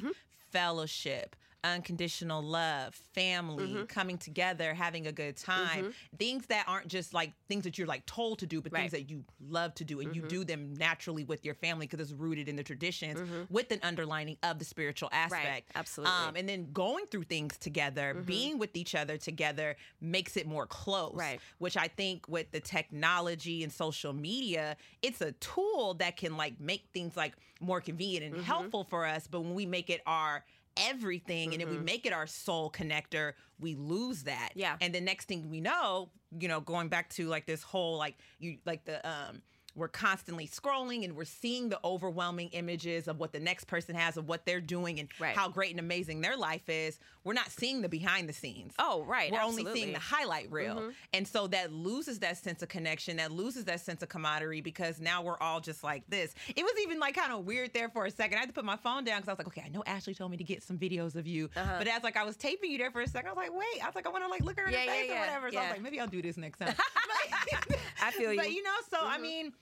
[0.51, 3.85] fellowship, unconditional love, family, Mm-hmm.
[3.85, 5.93] coming together, having a good time.
[6.19, 9.03] Things that aren't just like things that you're like told to do, but things Right.
[9.07, 9.09] Mm-hmm.
[9.09, 12.19] that you love to do and you do them naturally with your family because it's
[12.19, 15.71] rooted in the traditions with an underlining of the spiritual aspect.
[15.75, 16.13] absolutely.
[16.13, 16.29] Mm-hmm.
[16.29, 20.67] Um, and then going through things together, being with each other together makes it more
[20.67, 21.15] close.
[21.15, 21.41] Right.
[21.59, 26.61] Which I think with the technology and social media, it's a tool that can like
[26.61, 28.37] make things like more convenient Mm-hmm.
[28.37, 29.27] and helpful for us.
[29.27, 30.45] But when we make it our
[30.81, 34.51] everything and if we make it our soul connector, we lose that.
[34.51, 34.61] Mm-hmm.
[34.61, 34.77] Yeah.
[34.81, 38.17] And the next thing we know, you know, going back to like this whole like
[38.39, 39.43] you like the um
[39.79, 44.17] we're constantly scrolling and we're seeing the overwhelming images of what the next person has
[44.17, 45.37] of what they're doing and Right.
[45.37, 46.99] how great and amazing their life is.
[47.25, 48.75] We're not seeing the behind the scenes.
[48.79, 50.91] Oh, right, We're only seeing the highlight reel.
[51.13, 55.01] And so that loses that sense of connection, that loses that sense of camaraderie because
[55.01, 56.35] now we're all just like this.
[56.55, 58.37] It was even like kind of weird there for a second.
[58.39, 60.15] I had to put my phone down because I was like, okay, I know Ashley
[60.15, 61.51] told me to get some videos of you.
[61.57, 61.75] Uh-huh.
[61.79, 63.83] But as like I was taping you there for a second, I was like, wait,
[63.83, 65.19] I was like, I want to like look her in Yeah, the yeah, face or
[65.21, 65.51] whatever.
[65.53, 66.75] So I was like, maybe I'll do this next time.
[68.03, 68.39] I feel you.
[68.39, 69.53] But you know, so I mean,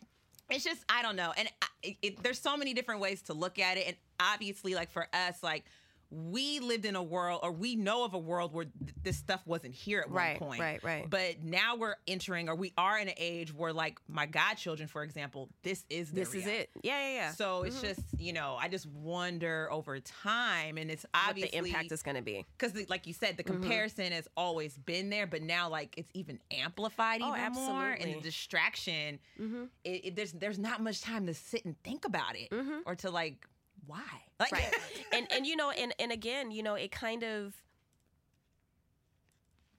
[0.50, 3.34] it's just I don't know, and I- it, it, there's so many different ways to
[3.34, 5.64] look at it, and obviously, like for us, like
[6.10, 9.40] we lived in a world, or we know of a world where th- this stuff
[9.46, 11.10] wasn't here at Right, one point, right, right.
[11.10, 15.02] But now we're entering, or we are in an age where, like my godchildren, for
[15.02, 16.70] example, this is this is it.
[16.82, 17.30] Yeah, yeah, yeah.
[17.32, 21.66] So it's just you know, I just wonder over time, and it's what obviously the
[21.68, 22.44] impact is going to be.
[22.58, 23.62] because like you said the Mm-hmm.
[23.62, 28.14] comparison has always been there but now like it's even amplified Oh, even more and
[28.16, 29.64] the distraction Mm-hmm.
[29.84, 32.48] it, it- there's there's not much time to sit and think about it
[32.86, 33.46] or to like
[33.86, 34.02] why
[34.40, 34.62] like Mm-hmm.
[34.62, 34.74] right
[35.12, 37.54] and and you know and and again you know it kind of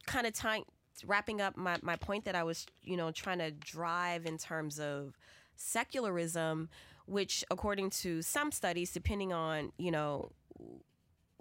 [0.05, 0.63] kind of tying
[1.05, 4.79] wrapping up my my point that i was you know trying to drive in terms
[4.79, 5.17] of
[5.55, 6.69] secularism
[7.05, 10.31] which according to some studies depending on you know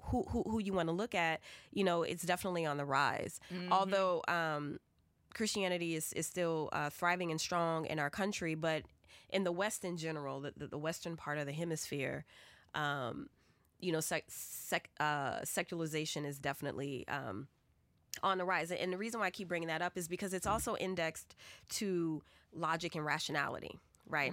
[0.04, 1.40] who who, who you want to look at
[1.72, 4.78] you know it's definitely on the rise although um
[5.34, 8.84] Christianity is, is still uh, thriving and strong in our country, but
[9.28, 12.24] in the West in general, the, the Western part of the hemisphere,
[12.76, 13.28] um,
[13.80, 17.48] you know, sec, sec, uh, secularization is definitely um,
[18.22, 18.70] on the rise.
[18.70, 21.34] And the reason why I keep bringing that up is because it's also indexed
[21.70, 22.22] to
[22.54, 23.78] logic and rationality.
[24.08, 24.30] Right,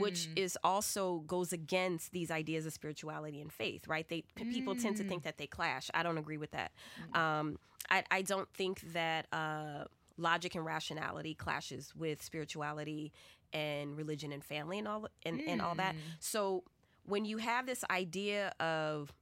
[0.00, 3.88] which is also goes against these ideas of spirituality and faith.
[3.88, 5.90] Right, they p- people tend to think that they clash.
[5.92, 6.70] I don't agree with that.
[7.12, 7.58] Um,
[7.90, 13.12] I, I don't think that uh, logic and rationality clashes with spirituality
[13.52, 15.96] and religion and family and all and, and all that.
[16.20, 16.62] So
[17.04, 19.12] when you have this idea of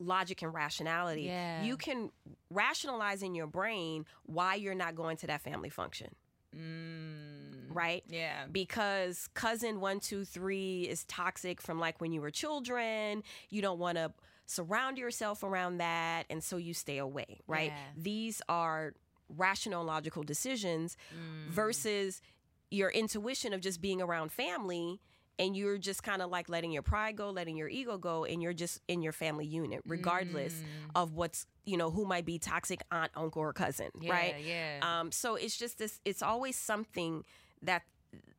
[0.00, 1.62] logic and rationality, Yeah.
[1.62, 2.10] you can
[2.50, 6.14] rationalize in your brain why you're not going to that family function.
[7.70, 8.02] Right?
[8.08, 13.22] yeah Because cousin one, two, three is toxic from like when you were children.
[13.50, 14.12] You don't want to
[14.46, 16.24] surround yourself around that.
[16.30, 17.70] And so you stay away, right?
[17.70, 17.82] Yeah.
[17.96, 18.94] These are
[19.28, 21.50] rational, logical decisions Mm.
[21.50, 22.22] versus
[22.70, 25.00] your intuition of just being around family
[25.38, 28.42] and you're just kind of like letting your pride go, letting your ego go, and
[28.42, 31.02] you're just in your family unit, regardless Mm.
[31.02, 34.36] of what's, you know, who might be toxic aunt, uncle, or cousin, Yeah, right?
[34.38, 35.00] yeah.
[35.00, 37.24] Um, so it's just this, it's always something
[37.62, 37.82] that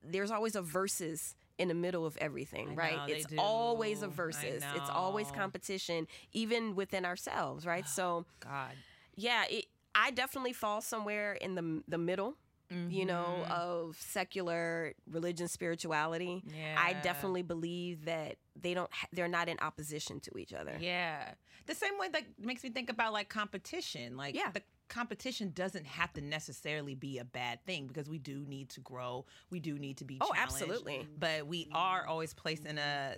[0.03, 2.97] there's always a versus in the middle of everything, right?
[2.97, 4.63] know, it's always a versus.
[4.71, 7.87] It's always competition, even within ourselves, right?
[7.87, 8.77] So, god
[9.15, 12.35] yeah, it, I definitely fall somewhere in the the middle.
[12.71, 13.51] You know, Mm-hmm.
[13.51, 16.43] of secular religion, spirituality.
[16.77, 18.91] I definitely believe that they don't.
[18.93, 20.75] ha- They're not in opposition to each other.
[20.79, 21.33] yeah
[21.65, 24.49] the same way that makes me think about like competition like Yeah.
[24.51, 28.79] the competition doesn't have to necessarily be a bad thing because we do need to
[28.81, 31.07] grow we do need to be Oh, absolutely.
[31.19, 33.17] but we are always placed in a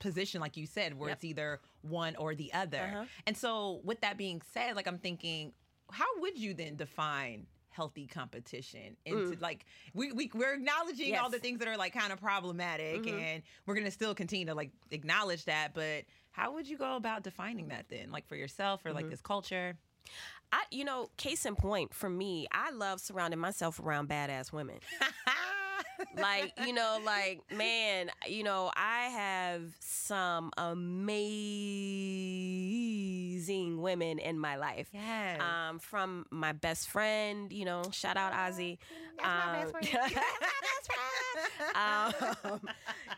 [0.00, 1.16] position like you said where Yep.
[1.18, 3.04] it's either one or the other Uh-huh.
[3.28, 5.52] and so with that being said like i'm thinking
[5.92, 11.32] how would you then define healthy competition into like we, we we're acknowledging all Mm.
[11.32, 13.18] The things that are like kind of problematic Mm-hmm.
[13.18, 17.22] and we're gonna still continue to like acknowledge that but how would you go about
[17.22, 18.96] defining that then like for yourself or Mm-hmm.
[18.96, 19.76] like this culture
[20.54, 24.80] I, you know, case in point for me, I love surrounding myself around badass women.
[26.16, 30.50] like you know like man you know i have some
[33.36, 34.88] amazing women in my life.
[34.92, 35.40] Yes.
[35.40, 38.78] um from my best friend you know shout out ozzy.
[39.22, 39.66] um,
[41.74, 42.60] um,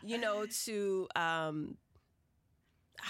[0.03, 1.77] you know to um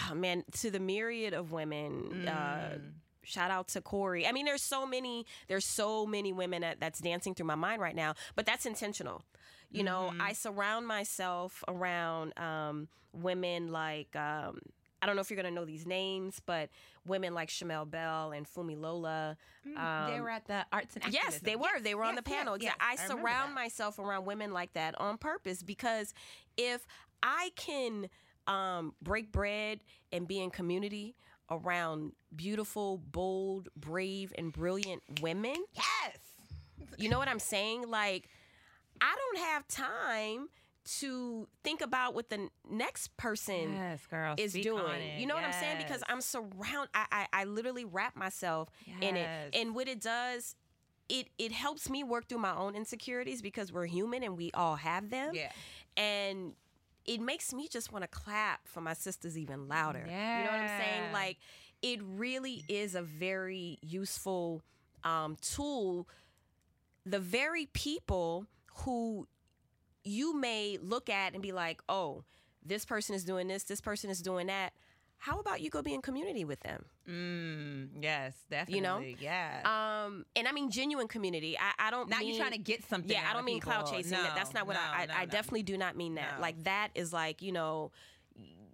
[0.10, 2.78] oh man to the myriad of women uh
[3.24, 4.28] shout out to corey.
[4.28, 7.82] I mean there's so many there's so many women that, that's dancing through my mind
[7.82, 9.24] right now but that's intentional
[9.76, 14.60] you know i surround myself around um women like um
[15.02, 16.70] I don't know if you're gonna know these names, but
[17.06, 19.36] women like Shamell Bell and Funmilola.
[19.78, 21.68] Um, they were at the arts and Yes, they were.
[21.76, 22.58] Yes, they were on yes, the panel.
[22.58, 23.56] yes, yeah, I, surround that.
[23.56, 26.12] myself around women like that on purpose because
[26.58, 26.88] if
[27.22, 28.10] I can
[28.48, 31.16] um, break bread and be in community
[31.52, 36.18] around beautiful, bold, brave, and brilliant women, Yes.
[36.98, 37.90] you know what I'm saying?
[37.90, 38.28] Like,
[39.02, 40.50] I don't have time
[41.00, 44.36] to think about what the next person Yes, girl.
[44.38, 45.20] is doing.
[45.20, 45.78] You know what I'm saying?
[45.80, 46.90] Because I'm surround.
[46.94, 48.70] I, I I literally wrap myself
[49.02, 50.56] in it, and what it does.
[51.08, 54.76] It, it helps me work through my own insecurities because we're human and we all
[54.76, 55.36] have them.
[55.36, 55.52] Yeah.
[55.96, 56.54] And
[57.06, 60.04] it makes me just want to clap for my sisters even louder.
[60.08, 60.40] Yeah.
[60.40, 61.14] You know what I'm saying?
[61.14, 61.38] Like
[61.84, 64.64] it really is a very useful
[65.04, 66.08] um, tool.
[67.06, 68.48] The very people
[68.80, 69.28] who
[70.04, 72.24] you may look at and be like, oh,
[72.66, 74.74] this person is doing this, this person is doing that.
[75.18, 76.86] How about you go be in community with them?
[77.10, 78.76] Mm, Yes, definitely.
[78.76, 79.00] You know?
[79.20, 79.62] Yeah.
[80.06, 81.58] Um, and I mean genuine community.
[81.58, 83.90] I, I don't Not you mean trying to get something Yeah, I don't mean clout
[83.90, 84.12] chasing.
[84.12, 85.04] No, That- That's not what no, I.
[85.04, 86.42] I, no, I definitely do not mean that.
[86.42, 87.92] Like that is like you know,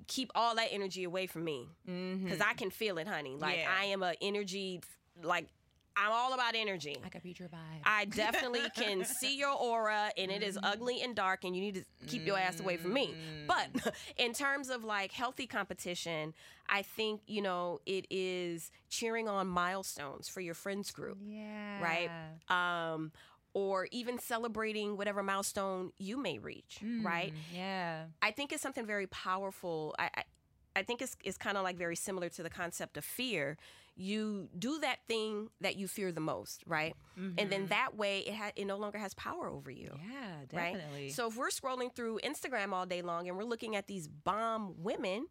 [0.07, 3.37] keep all that energy away from me because I can feel it, honey.
[3.37, 3.61] Like Mm-hmm.
[3.61, 3.77] Yeah.
[3.79, 4.81] I am a energy.
[5.23, 5.47] Like
[5.95, 6.97] I'm all about energy.
[7.03, 7.81] I could read your vibe.
[7.83, 10.65] I definitely can see your aura and it is mm-hmm.
[10.65, 13.07] ugly and dark and you need to keep your ass away from me.
[13.07, 13.47] Mm-hmm.
[13.47, 16.33] But in terms of like healthy competition,
[16.69, 21.81] I think, you know, it is cheering on milestones for your friends group, yeah.
[21.81, 22.09] right?
[22.49, 23.11] Um
[23.53, 27.33] or even celebrating whatever milestone you may reach, mm, right?
[27.53, 28.05] Yeah.
[28.21, 29.93] I think it's something very powerful.
[29.99, 30.23] I, I,
[30.77, 33.57] I think it's, it's kind of like very similar to the concept of fear.
[33.95, 36.95] You do that thing that you fear the most, right?
[37.17, 37.65] And then mm-hmm.
[37.67, 39.91] that way it ha- it no longer has power over you.
[40.09, 40.73] Yeah, Right.
[40.73, 41.09] definitely.
[41.09, 44.73] So if we're scrolling through Instagram all day long and we're looking at these bomb
[44.77, 45.27] women,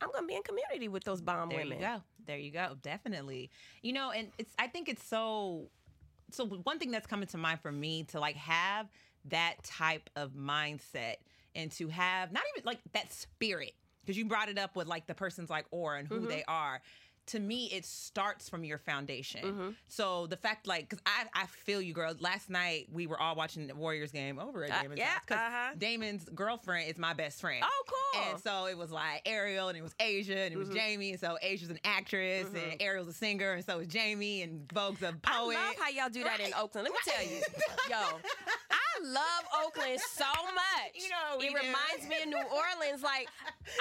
[0.00, 1.78] I'm gonna be in community with those bomb there women.
[1.78, 2.02] There you go.
[2.26, 2.76] There you go.
[2.82, 3.50] Definitely.
[3.82, 5.70] You know, and it's I think it's so
[6.30, 8.88] so one thing that's coming to mind for me to like have
[9.26, 11.16] that type of mindset
[11.54, 13.72] and to have not even like that spirit
[14.06, 16.28] because you brought it up with like the person's like or and who Mm-hmm.
[16.28, 16.80] they are
[17.30, 19.68] to me it starts from your foundation Mm-hmm.
[19.88, 23.34] so the fact like because I, I feel you girl last night we were all
[23.34, 25.70] watching the warriors game over at Uh, damon's yeah, house 'cause uh-huh.
[25.76, 28.22] damon's girlfriend is my best friend Oh, cool.
[28.30, 31.18] and so it was like ariel and it was asia and it was jamie and
[31.20, 35.12] so asia's an actress and ariel's a singer and so is jamie and vogue's a
[35.20, 36.88] poet i love how y'all do that in Oakland.
[36.88, 37.42] Let me tell you,
[37.90, 38.20] yo,
[38.96, 40.92] I love Oakland so much.
[40.96, 41.56] You know it do.
[41.56, 43.02] reminds me of New Orleans.
[43.02, 43.28] Like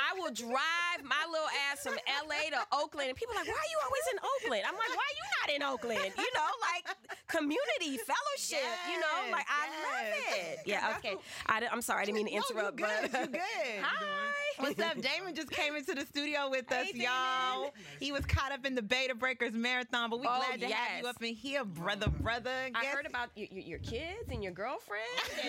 [0.04, 1.96] I will drive my little ass from
[2.28, 4.92] LA to Oakland, and people are like, "Why are you always in Oakland?" I'm like,
[4.92, 6.84] "Why are you not in Oakland?" You know, like
[7.28, 8.68] community fellowship.
[8.92, 10.60] you know, like I love it.
[10.66, 10.96] Yeah.
[11.00, 11.16] Okay.
[11.48, 12.80] I, am sorry, I didn't mean to No, interrupt.
[12.80, 13.12] you good.
[13.12, 13.82] but You good.
[13.82, 14.35] Hi.
[14.58, 15.02] What's up?
[15.02, 17.74] Damon just came into the studio with us, Hey, y'all.
[18.00, 20.68] He was caught up in the Bay to Breakers marathon, but we Oh, glad to
[20.68, 22.52] have you up in here, brother, brother.
[22.74, 25.04] I heard about your, your, kids and your girlfriend.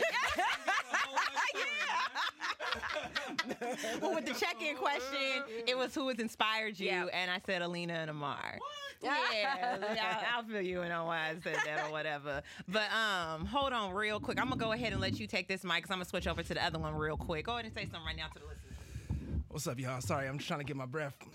[4.02, 7.06] well, with the check-in question, it was who has inspired you, Yeah.
[7.12, 8.58] and I said Alina and Amar.
[9.02, 9.78] Yeah,
[10.34, 12.42] I'll, I'll fill you in on why I said that or whatever.
[12.66, 14.40] But um, hold on real quick.
[14.40, 16.42] I'm gonna go ahead and let you take this mic because I'm gonna switch over
[16.42, 17.44] to the other one real quick.
[17.46, 18.75] Go ahead and say something right now to the listeners.
[19.56, 20.02] What's up, y'all?
[20.02, 21.14] Sorry, I'm just trying to get my breath.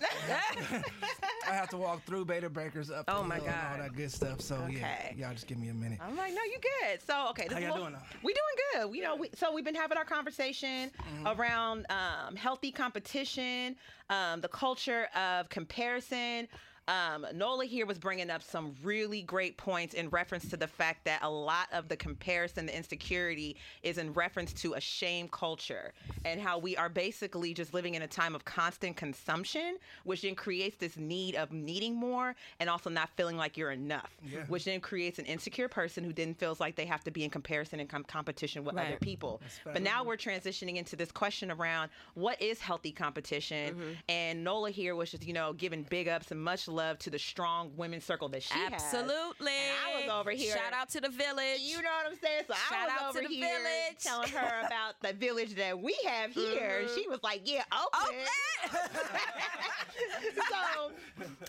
[1.48, 3.48] I have to walk through Bay to Breakers up Oh, my God.
[3.72, 4.40] all that good stuff.
[4.40, 4.76] So Okay.
[5.16, 5.98] yeah, y'all just give me a minute.
[6.00, 7.00] I'm like, no, you good.
[7.04, 8.02] So okay, this How y'all doing now?
[8.22, 8.96] We doing good.
[8.96, 11.40] You know, we, so we've been having our conversation Mm-hmm.
[11.40, 13.74] around um, healthy competition,
[14.08, 16.46] um, the culture of comparison.
[16.88, 21.04] Um, Nola here was bringing up some really great points in reference to the fact
[21.04, 25.92] that a lot of the comparison, the insecurity, is in reference to a shame culture
[26.24, 30.34] and how we are basically just living in a time of constant consumption, which then
[30.34, 34.40] creates this need of needing more and also not feeling like you're enough, Yeah.
[34.48, 37.30] which then creates an insecure person who then feels like they have to be in
[37.30, 39.40] comparison and com- competition with other people.
[39.64, 43.74] But now we're transitioning into this question around what is healthy competition.
[43.74, 43.92] Mm-hmm.
[44.08, 47.18] And Nola here was just, you know, giving big ups and much love to the
[47.18, 48.72] strong women's circle that she has.
[48.72, 49.52] Absolutely.
[49.52, 50.54] I was over here.
[50.54, 51.60] Shout out to the village.
[51.60, 52.44] You know what I'm saying?
[52.48, 53.98] So Shout I was out to over the here village.
[54.00, 56.78] telling her about the village that we have here.
[56.80, 57.00] And mm-hmm.
[57.00, 58.28] she was like, yeah, Oakland.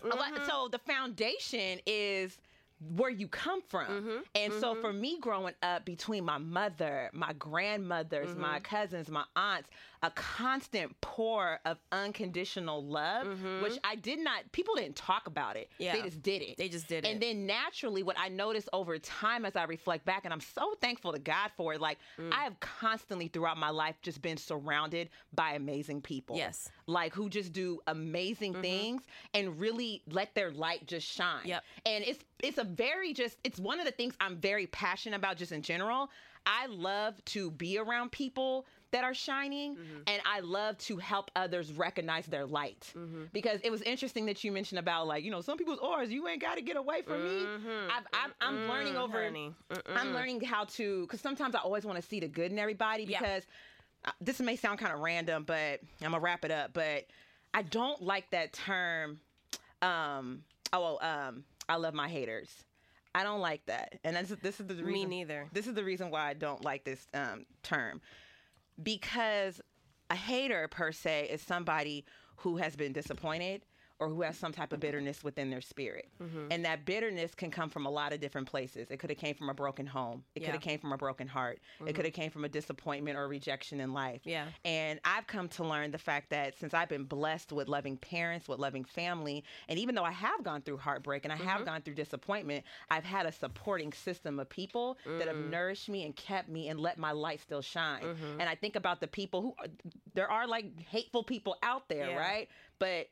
[0.02, 0.44] so, like, mm-hmm.
[0.46, 2.38] so the foundation is
[2.96, 3.86] where you come from.
[3.86, 4.18] Mm-hmm.
[4.34, 9.68] And so for me growing up between my mother, my grandmothers, my cousins, my aunts,
[10.04, 13.26] a constant pour of unconditional love,
[13.62, 14.52] which I did not.
[14.52, 15.70] People didn't talk about it.
[15.74, 15.82] Mm-hmm.
[15.82, 15.96] Yeah.
[15.96, 16.56] they just did it.
[16.58, 17.12] They just did And it.
[17.12, 20.74] And then naturally, what I noticed over time as I reflect back, and I'm so
[20.80, 21.80] thankful to God for it.
[21.80, 22.32] Like Mm.
[22.32, 26.36] I have constantly throughout my life just been surrounded by amazing people.
[26.36, 26.68] Yes.
[26.68, 26.92] Mm-hmm.
[26.92, 29.02] like who just do amazing things
[29.32, 31.46] and really let their light just shine.
[31.46, 31.64] Yep.
[31.86, 35.38] And it's it's a very just it's one of the things I'm very passionate about
[35.38, 36.10] just in general.
[36.46, 40.00] I love to be around people that are shining Mm-hmm.
[40.06, 42.92] and I love to help others recognize their light.
[42.96, 43.24] Mm-hmm.
[43.32, 46.26] Because it was interesting that you mentioned about like, you know, some people's auras, you
[46.28, 47.66] ain't got to get away from Mm-hmm.
[47.66, 47.92] me.
[47.94, 49.18] I've, I'm, I'm learning over.
[49.94, 53.04] I'm learning how to cuz sometimes I always want to see the good in everybody
[53.04, 53.18] Yeah.
[53.20, 53.42] because
[54.06, 56.72] uh, this may sound kind of random, but I'm gonna wrap it up.
[56.72, 57.06] But
[57.52, 59.20] I don't like that term.
[59.82, 60.42] Um,
[60.72, 62.50] oh, um, I love my haters.
[63.16, 64.92] I don't like that, and this is this is the reason.
[64.92, 65.48] me neither.
[65.52, 68.00] This is the reason why I don't like this um, term,
[68.82, 69.60] because
[70.10, 72.04] a hater per se is somebody
[72.36, 73.64] who has been disappointed
[74.00, 76.08] or who has some type of bitterness within their spirit.
[76.20, 76.48] Mm-hmm.
[76.50, 78.90] And that bitterness can come from a lot of different places.
[78.90, 80.24] It could have came from a broken home.
[80.34, 80.46] It Yeah.
[80.48, 81.60] could have came from a broken heart.
[81.78, 81.94] It mm-hmm.
[81.94, 84.22] could have came from a disappointment or rejection in life.
[84.24, 84.46] Yeah.
[84.64, 88.48] And I've come to learn the fact that since I've been blessed with loving parents,
[88.48, 91.64] with loving family, and even though I have gone through heartbreak and I have mm-hmm.
[91.64, 95.50] gone through disappointment, I've had a supporting system of people that have mm.
[95.50, 98.02] nourished me and kept me and let my light still shine.
[98.02, 98.40] Mm-hmm.
[98.40, 99.54] And I think about the people who
[100.14, 102.18] there are like hateful people out there, Yeah.
[102.18, 102.48] right?
[102.78, 103.08] But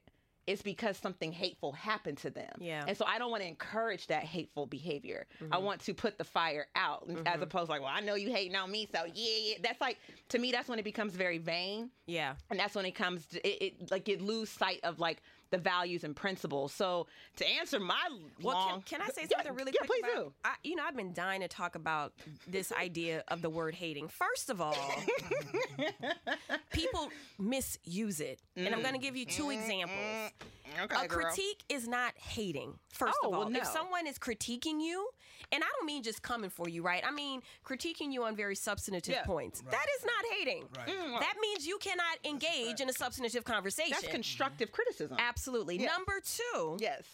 [0.47, 2.53] it's because something hateful happened to them.
[2.59, 2.85] Yeah.
[2.87, 5.27] And so I don't want to encourage that hateful behavior.
[5.41, 5.65] I mm-hmm.
[5.65, 7.43] want to put the fire out as mm-hmm.
[7.43, 9.55] opposed to like, well, I know you hating on me, so yeah, yeah.
[9.63, 9.99] That's like
[10.31, 12.35] to me, that's when it becomes very vain Yeah.
[12.51, 15.23] and that's when it comes to it, it like you lose sight of like
[15.53, 17.95] the values and principles so to answer my
[18.43, 20.03] Well, long can, can I say Yeah, something really yeah, quick?
[20.03, 22.13] please about- do I, you know, I've been dying to talk about
[22.49, 24.09] this idea of the word hating.
[24.09, 24.75] First of all,
[26.73, 28.41] people misuse it.
[28.57, 29.91] And I'm going to give you two examples.
[29.99, 30.85] Mm, mm, mm.
[30.85, 32.75] okay a critique is not hating.
[32.93, 33.59] First Oh, of all, well, no.
[33.61, 35.09] if someone is critiquing you,
[35.51, 37.03] and I don't mean just coming for you, right?
[37.07, 39.25] I mean critiquing you on very substantive Yeah.
[39.25, 39.63] points.
[39.71, 40.69] That is not hating.
[40.77, 40.89] Right.
[40.89, 43.93] Mm, that means you cannot engage in a substantive conversation.
[44.01, 45.79] that's constructive criticism Absolutely.
[45.79, 45.87] Yeah.
[45.89, 47.05] Number two, yes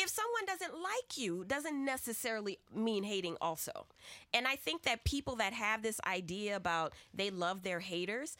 [0.00, 3.84] if someone doesn't like you doesn't necessarily mean hating also
[4.32, 8.36] and i think that people that have this idea about they love their haters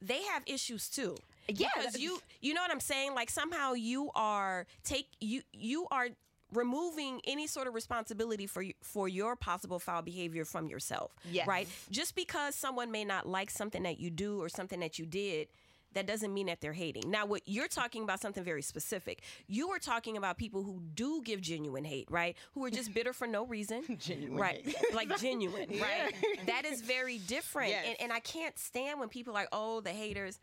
[0.00, 1.16] they have issues too
[1.48, 5.88] Yeah, because you you know what i'm saying like somehow you are take you you
[5.90, 6.08] are
[6.56, 11.46] removing any sort of responsibility for for your possible foul behavior from yourself Yes.
[11.46, 15.06] right just because someone may not like something that you do or something that you
[15.06, 15.48] did
[15.92, 17.10] that doesn't mean that they're hating.
[17.10, 19.22] Now, what you're talking about something very specific.
[19.46, 22.36] You were talking about people who do give genuine hate, right?
[22.52, 24.74] Who are just bitter for no reason, Genuine right?
[24.94, 26.12] like genuine, right?
[26.46, 27.84] That is very different, Yes.
[27.88, 30.38] and, and I can't stand when people are like, oh, the haters.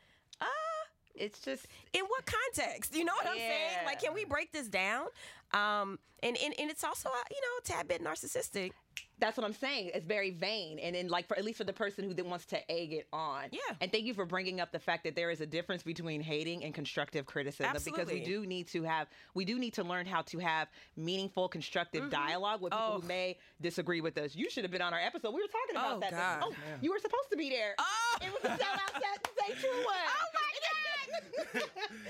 [1.16, 2.96] It's just in what context?
[2.96, 3.86] You know what I'm saying?
[3.86, 5.08] Like, can we break this down?
[5.54, 8.72] Um, and and, and it's also, uh, you know, a tad bit narcissistic.
[9.20, 9.92] That's what I'm saying.
[9.94, 12.46] It's very vain, and then like for at least for the person who then wants
[12.48, 13.44] to egg it on.
[13.52, 13.60] Yeah.
[13.80, 16.64] And thank you for bringing up the fact that there is a difference between hating
[16.66, 18.04] and constructive criticism Absolutely.
[18.04, 20.68] because we do need to have we do need to learn how to have
[20.98, 23.00] meaningful, constructive dialogue with people Oh.
[23.00, 24.36] who may disagree with us.
[24.36, 25.34] You should have been on our episode.
[25.34, 26.12] We were talking about Oh, that.
[26.12, 26.40] God.
[26.44, 27.76] Oh, you were supposed to be there.
[27.80, 28.18] Oh.
[28.22, 29.30] It was a sellout set.
[29.40, 29.96] Say true one.
[30.16, 31.64] Oh my God!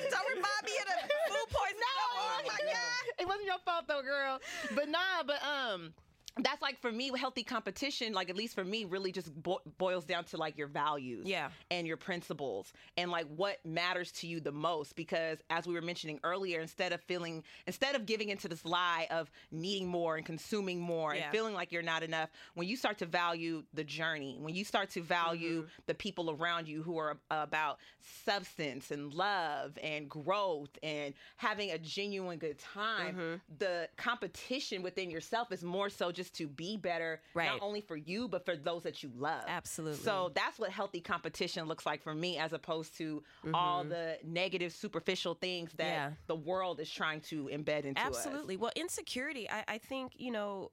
[0.10, 1.80] Don't remind me of the food poisoning.
[1.84, 3.04] No, oh my God!
[3.20, 4.40] it wasn't your fault though, girl.
[4.76, 5.94] But nah, but um.
[6.40, 10.04] That's like for me, healthy competition, like at least for me, really just bo- boils
[10.04, 11.50] down to like your values, Yeah.
[11.70, 14.96] and your principles, and like what matters to you the most.
[14.96, 19.08] Because as we were mentioning earlier, instead of feeling, instead of giving into this lie
[19.12, 21.24] of needing more and consuming more Yeah.
[21.26, 24.64] and feeling like you're not enough, when you start to value the journey, when you
[24.66, 25.68] start to value Mm-hmm.
[25.86, 27.78] the people around you who are about
[28.26, 33.36] substance and love and growth and having a genuine good time, Mm-hmm.
[33.60, 37.46] the competition within yourself is more so just to be better, Right.
[37.46, 39.46] not only for you, but for those that you love.
[39.48, 40.04] Absolutely.
[40.04, 44.74] So that's what healthy competition looks like for me, as opposed to all the negative,
[44.74, 45.94] superficial things that Mm-hmm.
[45.94, 46.12] Yeah.
[46.28, 48.16] the world is trying to embed into us.
[48.26, 48.58] Absolutely.
[48.58, 50.72] Well, insecurity, I, I think, you know,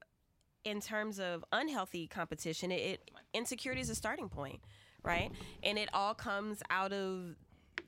[0.65, 4.61] in terms of unhealthy competition, it, it insecurity is a starting point,
[5.03, 5.31] right?
[5.63, 7.37] And it all comes out of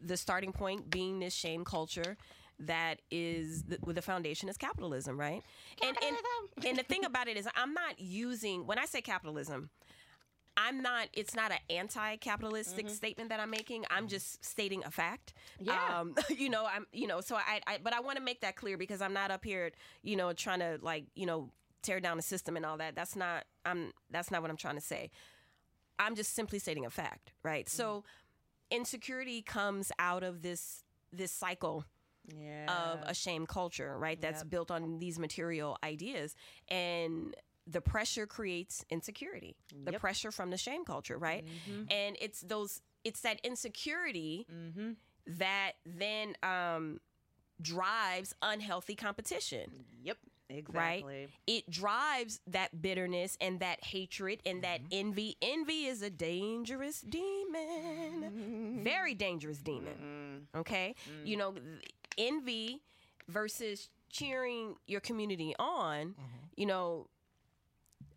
[0.05, 2.17] the starting point being this shame culture
[2.61, 5.43] that is the, with the foundation is capitalism, right?
[5.83, 6.17] And, and
[6.67, 9.71] and the thing about it is, I'm not using when I say capitalism.
[10.55, 11.09] I'm not.
[11.15, 13.87] It's not an anti-capitalistic statement that I'm making.
[13.91, 15.33] I'm just stating a fact.
[15.59, 16.01] Yeah.
[16.01, 16.87] Um, you know, I'm.
[16.93, 17.61] You know, so I.
[17.67, 19.73] I but I want to make that clear because I'm not up here.
[20.03, 21.51] You know, trying to like you know
[21.83, 22.95] tear down the system and all that.
[22.95, 23.45] That's not.
[23.65, 23.93] I'm.
[24.11, 25.11] That's not what I'm trying to say.
[25.99, 27.67] I'm just simply stating a fact, right?
[27.69, 28.05] So
[28.71, 31.85] insecurity comes out of this this cycle
[32.27, 32.67] Yeah.
[32.93, 34.21] of a shame culture, right?
[34.21, 34.51] That's Yep.
[34.51, 36.35] built on these material ideas.
[36.69, 37.35] And
[37.67, 39.57] the pressure creates insecurity.
[39.71, 39.87] The Yep.
[39.87, 40.01] Mm-hmm.
[40.01, 41.45] pressure from the shame culture, right?
[41.91, 44.93] And it's those it's that insecurity Mm-hmm.
[45.39, 47.01] that then um
[47.61, 50.19] drives unhealthy competition yep.
[50.51, 50.75] Exactly.
[51.21, 51.31] right?
[51.47, 55.37] It drives that bitterness and that hatred and that envy.
[55.41, 60.47] Envy is a dangerous demon, very dangerous demon.
[60.55, 60.95] Okay,
[61.25, 61.65] you know, th-
[62.19, 62.81] envy
[63.29, 66.09] versus cheering your community on.
[66.09, 66.47] Mm-hmm.
[66.57, 67.07] You know,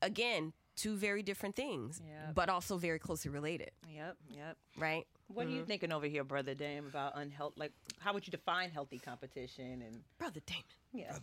[0.01, 2.35] again, two very different things, Yep.
[2.35, 4.17] but also very closely related, Yep.
[4.29, 4.57] Yep.
[4.77, 5.05] right?
[5.27, 7.55] What are you thinking over here, brother Dame, about unhealthy?
[7.59, 9.81] Like, how would you define healthy competition?
[9.81, 10.63] And Brother Damon.
[10.93, 11.17] yeah,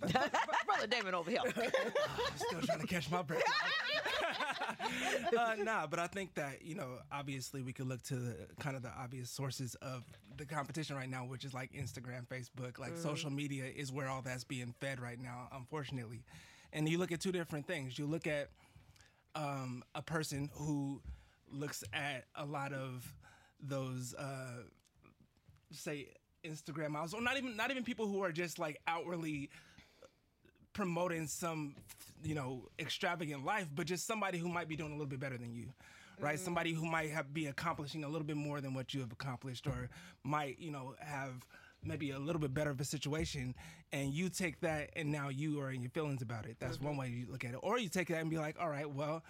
[0.66, 1.40] brother Damon over here.
[2.36, 3.42] Still trying to catch my breath.
[5.38, 8.76] uh, nah, but I think that you know, obviously, we could look to the kind
[8.76, 10.02] of the obvious sources of
[10.36, 14.22] the competition right now, which is like Instagram, Facebook, like social media is where all
[14.22, 16.24] that's being fed right now, unfortunately.
[16.72, 17.98] And you look at two different things.
[17.98, 18.48] You look at
[19.34, 21.00] um, a person who
[21.50, 23.14] looks at a lot of
[23.60, 24.62] those, uh,
[25.70, 26.08] say,
[26.44, 29.50] Instagram models, or not even not even people who are just like outwardly
[30.72, 31.74] promoting some
[32.24, 35.36] you know extravagant life but just somebody who might be doing a little bit better
[35.36, 35.66] than you
[36.22, 36.38] right?
[36.38, 39.66] Somebody who might have be accomplishing a little bit more than what you have accomplished
[39.66, 39.90] or
[40.22, 41.44] might you know have
[41.84, 43.54] maybe a little bit better of a situation
[43.92, 46.92] and you take that and now you are in your feelings about it that's one
[46.92, 47.00] mm-hmm.
[47.00, 49.22] way you look at it or you take that and be like all right well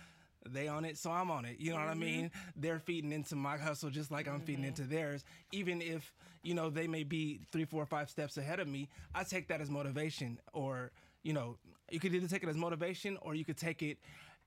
[0.49, 1.57] they on it, so I'm on it.
[1.59, 2.01] You know what I mm-hmm.
[2.01, 2.31] mean?
[2.57, 4.69] They're feeding into my hustle just like I'm feeding mm-hmm.
[4.69, 5.25] into theirs.
[5.53, 9.25] Even if, you know, they may be three, four, five steps ahead of me, I
[9.25, 10.39] take that as motivation.
[10.53, 10.91] Or,
[11.23, 11.59] you know,
[11.91, 13.99] you could either take it as motivation or you could take it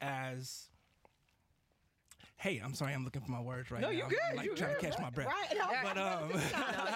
[0.01, 0.69] as
[2.37, 3.93] Hey, I'm sorry, I'm looking for my words right No, now.
[3.93, 4.19] you're I'm, good.
[4.29, 4.81] I'm, like You're trying good.
[4.81, 5.27] to catch my breath.
[5.27, 5.57] Right.
[5.57, 6.35] No, But um No,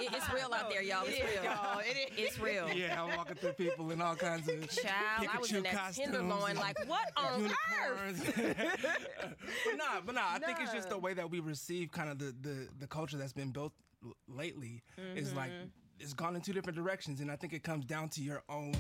[0.01, 1.03] it- it's real out there, y'all.
[1.07, 1.43] It's real.
[1.43, 1.79] y'all.
[1.85, 2.25] It is.
[2.27, 2.69] It's real.
[2.69, 5.73] yeah, I'm walking through people in all kinds of Child, I was in Pikachu that
[5.73, 7.45] costumes tenderloin, like, what on
[7.87, 8.33] earth?
[8.35, 10.21] but nah, but nah.
[10.33, 13.17] I think it's just the way that we receive kind of the the, the culture
[13.17, 13.71] that's been built
[14.05, 14.83] l- lately
[15.15, 15.67] is like Mm-hmm.
[15.99, 18.75] it's gone in two different directions, and I think it comes down to your own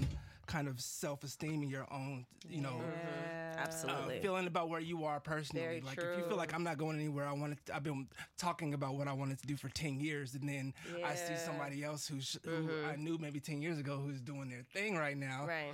[0.49, 2.81] kind of self esteem and your own you know.
[2.81, 4.19] uh, Absolutely.
[4.19, 5.63] feeling about where you are personally.
[5.63, 7.59] Very like if you feel like I'm not going anywhere, I wanted.
[7.73, 10.73] I've been talking about what I wanted to do for ten years, and then
[11.05, 14.63] I see somebody else who's who I knew maybe ten years ago who's doing their
[14.73, 15.73] thing right now right.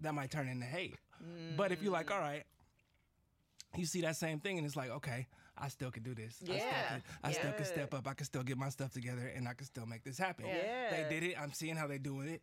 [0.00, 0.96] that might turn into hate.
[1.56, 2.44] But if you're like, all right,
[3.76, 6.36] you see that same thing and it's like, okay, I still can do this.
[6.42, 6.88] I still Yeah.
[6.88, 8.06] can, I still can step up.
[8.06, 10.46] I can still get my stuff together and I can still make this happen.
[10.46, 10.90] Yeah.
[10.90, 11.40] They did it.
[11.40, 12.42] I'm seeing how they're doing it.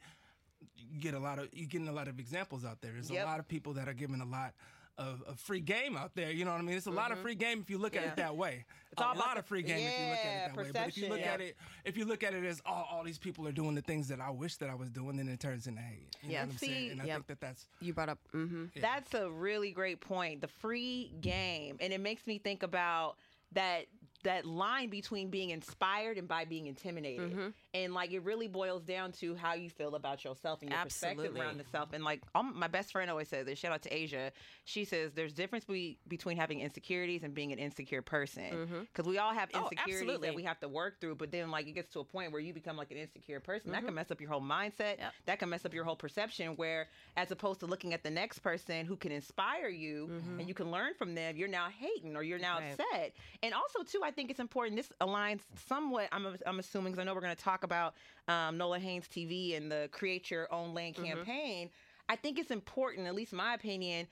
[0.75, 2.91] You get a lot of you getting a lot of examples out there.
[2.93, 3.23] There's Yep.
[3.25, 4.53] a lot of people that are giving a lot
[4.97, 6.31] of, of free game out there.
[6.31, 6.75] You know what I mean?
[6.75, 8.09] It's a lot of free game if you look at Mm-hmm.
[8.11, 8.65] It that way.
[8.91, 10.71] It's a lot of free game if you look at it that way.
[10.73, 13.17] But if you look at it if you look at it as all, all these
[13.17, 15.65] people are doing the things that I wish that I was doing, then it turns
[15.65, 16.09] into hate.
[16.21, 16.39] You Yeah.
[16.41, 16.91] know what I'm See, saying?
[16.91, 18.19] And I think that that's You brought up.
[18.33, 18.65] Mm-hmm.
[18.81, 20.41] That's a really great point.
[20.41, 23.15] The free game, and it makes me think about
[23.53, 23.85] that
[24.23, 27.31] that line between being inspired and by being intimidated.
[27.31, 27.47] Mm-hmm.
[27.73, 31.19] And like it really boils down to how you feel about yourself and your perspective
[31.19, 31.41] Absolutely.
[31.41, 31.93] around the self.
[31.93, 33.57] And like um, my best friend always says this.
[33.59, 34.33] Shout out to Asia.
[34.65, 38.87] She says there's difference be- between having insecurities and being an insecure person.
[38.93, 40.27] Because we all have Oh, insecurities absolutely.
[40.27, 41.15] that we have to work through.
[41.15, 43.71] But then like it gets to a point where you become like an insecure person.
[43.71, 44.97] That can mess up your whole mindset.
[44.99, 45.13] Yep.
[45.27, 46.57] That can mess up your whole perception.
[46.57, 50.53] Where as opposed to looking at the next person who can inspire you and you
[50.53, 52.71] can learn from them, you're now hating or you're now Right.
[52.73, 53.13] upset.
[53.43, 54.75] And also too, I think it's important.
[54.75, 56.09] This aligns somewhat.
[56.11, 57.95] I'm I'm assuming because I know we're going to talk about
[58.27, 61.69] um, Nola Haynes TV and the Create Your Own Lane campaign.
[62.09, 64.07] I think it's important, at least my opinion.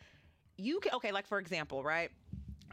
[0.58, 2.12] You can okay, like for example, right?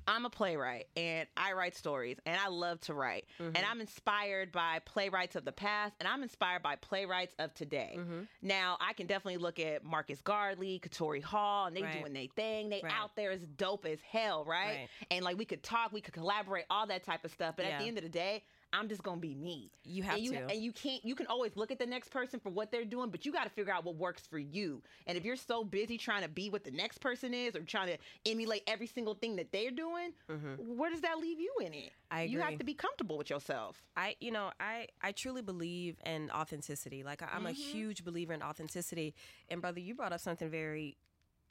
[0.09, 3.25] I'm a playwright and I write stories and I love to write.
[3.41, 3.57] Mm-hmm.
[3.57, 7.97] And I'm inspired by playwrights of the past and I'm inspired by playwrights of today.
[7.99, 8.21] Mm-hmm.
[8.43, 11.99] Now, I can definitely look at Marcus Gardley, Katori Hall, and they Right.
[11.99, 12.69] doing their thing.
[12.69, 12.93] They Right.
[12.93, 14.67] out there as dope as hell, right?
[14.67, 14.89] Right.
[15.11, 17.57] And like we could talk, we could collaborate, all that type of stuff.
[17.57, 19.71] But at the end of the day, I'm just gonna be me.
[19.85, 20.39] You have and you, to.
[20.39, 21.05] and you can't.
[21.05, 23.45] You can always look at the next person for what they're doing, but you got
[23.45, 24.83] to figure out what works for you.
[25.07, 27.89] And if you're so busy trying to be what the next person is, or trying
[27.89, 27.99] to
[28.31, 30.13] emulate every single thing that they're doing,
[30.59, 31.93] where does that leave you in it?
[32.11, 32.17] Mm-hmm.
[32.17, 33.83] I You have to be comfortable with yourself.
[33.97, 37.03] I, you know, I, I truly believe in authenticity.
[37.03, 39.15] Like I, I'm a huge believer in authenticity.
[39.49, 40.97] And brother, you brought up something very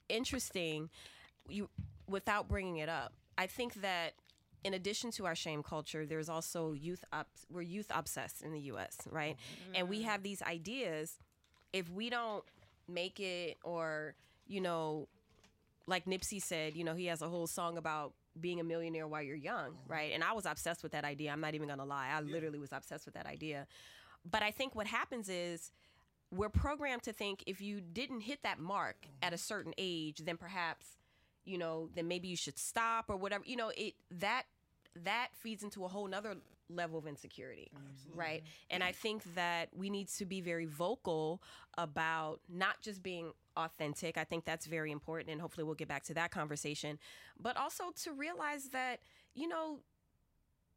[0.08, 0.90] interesting.
[1.48, 1.68] You,
[2.08, 4.14] without bringing it up, I think that
[4.66, 7.28] in addition to our shame culture, there's also youth up.
[7.48, 9.36] We're youth obsessed in the U.S., right?
[9.76, 11.14] And we have these ideas.
[11.72, 12.42] If we don't
[12.88, 14.16] make it, or
[14.48, 15.06] you know,
[15.86, 19.22] like Nipsey said, you know, he has a whole song about being a millionaire while
[19.22, 19.92] you're young, mm-hmm.
[19.92, 20.10] right?
[20.12, 21.30] And I was obsessed with that idea.
[21.30, 22.08] I'm not even gonna lie.
[22.12, 23.68] I literally was obsessed with that idea.
[24.28, 25.70] But I think what happens is
[26.32, 30.36] we're programmed to think if you didn't hit that mark at a certain age, then
[30.36, 30.96] perhaps,
[31.44, 33.44] you know, then maybe you should stop or whatever.
[33.46, 34.42] You know, it that
[35.04, 36.36] that feeds into a whole nother
[36.68, 37.70] level of insecurity
[38.14, 38.42] right?
[38.70, 41.40] And i think that we need to be very vocal
[41.78, 46.02] about not just being authentic i think that's very important and hopefully we'll get back
[46.04, 46.98] to that conversation
[47.40, 49.00] but also to realize that
[49.34, 49.78] you know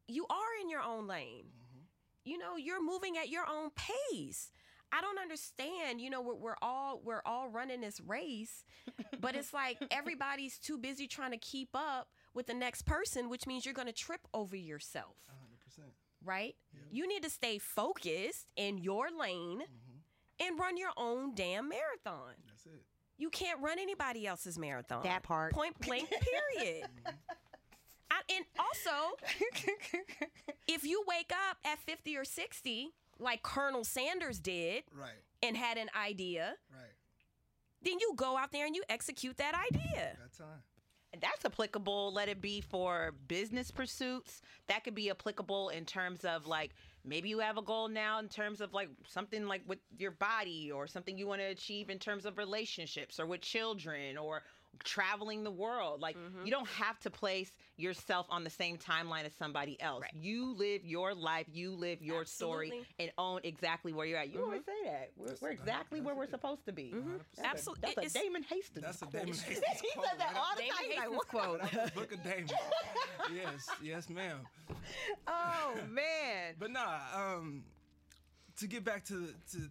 [0.10, 1.46] you are in your own lane.
[1.46, 1.84] Mm-hmm.
[2.26, 4.52] You know you're moving at your own pace.
[4.92, 6.02] I don't understand.
[6.02, 8.64] You know, we're, we're all we're all running this race,
[9.22, 13.48] but it's like everybody's too busy trying to keep up with the next person, which
[13.48, 15.16] means you're going to trip over yourself.
[15.80, 15.84] 100%.
[16.24, 16.56] Right?
[16.92, 20.46] You need to stay focused in your lane mm-hmm.
[20.48, 22.34] and run your own damn marathon.
[22.48, 22.84] That's it.
[23.18, 25.04] You can't run anybody else's marathon.
[25.04, 25.54] That part.
[25.54, 26.10] Point blank.
[26.58, 26.88] Period.
[28.12, 29.16] I, and also,
[30.68, 35.12] if you wake up at 50 or 60, like Colonel Sanders did, Right.
[35.44, 36.94] and had an idea, Right.
[37.82, 40.18] then you go out there and you execute that idea.
[40.20, 40.64] That time.
[41.20, 44.42] That's applicable let it be for business pursuits.
[44.68, 46.72] That could be applicable in terms of like
[47.04, 50.72] maybe you have a goal now in terms of like something like with your body
[50.72, 54.44] or something you want to achieve in terms of relationships or with children or
[54.84, 56.46] traveling the world like mm-hmm.
[56.46, 60.14] you don't have to place yourself on the same timeline as somebody else Right.
[60.14, 64.36] you live your life you live your story and own exactly where you're at you
[64.36, 64.44] mm-hmm.
[64.46, 67.18] always say that we're, we're exactly where we're supposed to be mm-hmm.
[67.36, 67.94] That's a- Absolutely.
[67.96, 69.14] that's a Damon Hastings That's a quote.
[69.14, 71.62] Damon Hastings he quote, said that all the Damon time He's like, quote.
[71.62, 72.50] Out Book of Damon.
[73.34, 74.40] yes, yes, ma'am.
[75.28, 76.56] Oh man.
[76.60, 77.64] But nah, um,
[78.58, 79.70] to get back to to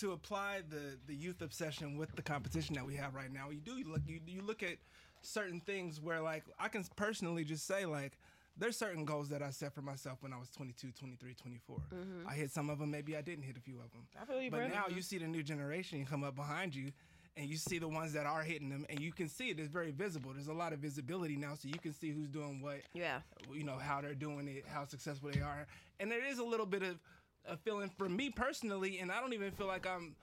[0.00, 3.60] to apply the the youth obsession with the competition that we have right now, you
[3.60, 4.76] do you look you, you look at
[5.22, 8.18] certain things where like I can personally just say like
[8.56, 11.76] there's certain goals that I set for myself when I was 22, 23, 24.
[11.76, 12.28] Mm-hmm.
[12.28, 14.06] I hit some of them, maybe I didn't hit a few of them.
[14.20, 16.92] I feel you, but now you see the new generation come up behind you
[17.36, 19.58] and you see the ones that are hitting them and you can see it.
[19.58, 20.32] It's very visible.
[20.32, 23.20] There's a lot of visibility now so you can see who's doing what Yeah.
[23.52, 25.66] you know how they're doing it, how successful they are,
[25.98, 27.00] and there is a little bit of
[27.46, 30.14] a feeling for me personally, and I don't even feel like I'm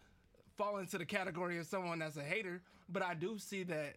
[0.57, 3.95] falling into the category of someone that's a hater, but I do see that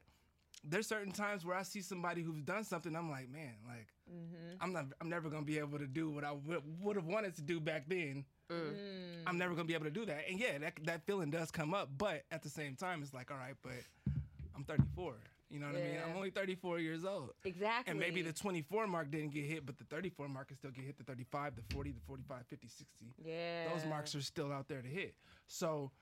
[0.63, 4.57] there's certain times where I see somebody who's done something, I'm like, man, like mm-hmm.
[4.61, 7.43] I'm not, I'm never gonna be able to do what I would have wanted to
[7.43, 8.25] do back then.
[8.51, 8.75] Mm.
[9.27, 11.75] I'm never gonna be able to do that, and yeah, that that feeling does come
[11.75, 13.73] up, but at the same time, it's like, all right, but
[14.55, 15.15] I'm 34.
[15.55, 15.99] You know what I mean?
[16.05, 17.31] I'm only 34 years old.
[17.45, 17.89] Exactly.
[17.93, 20.85] And maybe the 24 mark didn't get hit, but the 34 mark can still get
[20.85, 20.99] hit.
[20.99, 22.85] The 35, the 40, the 45, 50, 60.
[23.25, 23.69] Yeah.
[23.73, 25.15] Those marks are still out there to hit.
[25.47, 25.93] So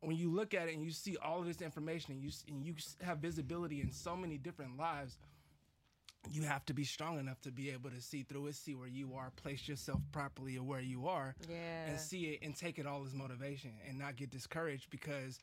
[0.00, 2.64] when you look at it and you see all of this information and you and
[2.64, 5.18] you have visibility in so many different lives,
[6.30, 8.88] you have to be strong enough to be able to see through it, see where
[8.88, 11.88] you are, place yourself properly or where you are, Yeah.
[11.88, 15.40] and see it and take it all as motivation and not get discouraged because,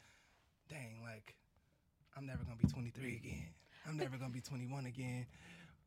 [0.67, 1.35] dang, like
[2.19, 3.47] I'm never gonna be 23 again.
[3.87, 5.25] I'm never gonna be 21 again.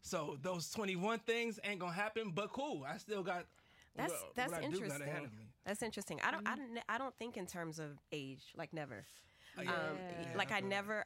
[0.01, 2.85] So those 21 things ain't gonna happen, but cool.
[2.89, 3.45] I still got.
[3.95, 5.39] That's what- that's what I do got ahead of interesting.
[5.39, 5.53] me.
[5.67, 6.21] That's interesting.
[6.23, 9.05] I don't I don't I don't think in terms of age, like never.
[9.59, 11.05] Um, Yeah, like I but- never,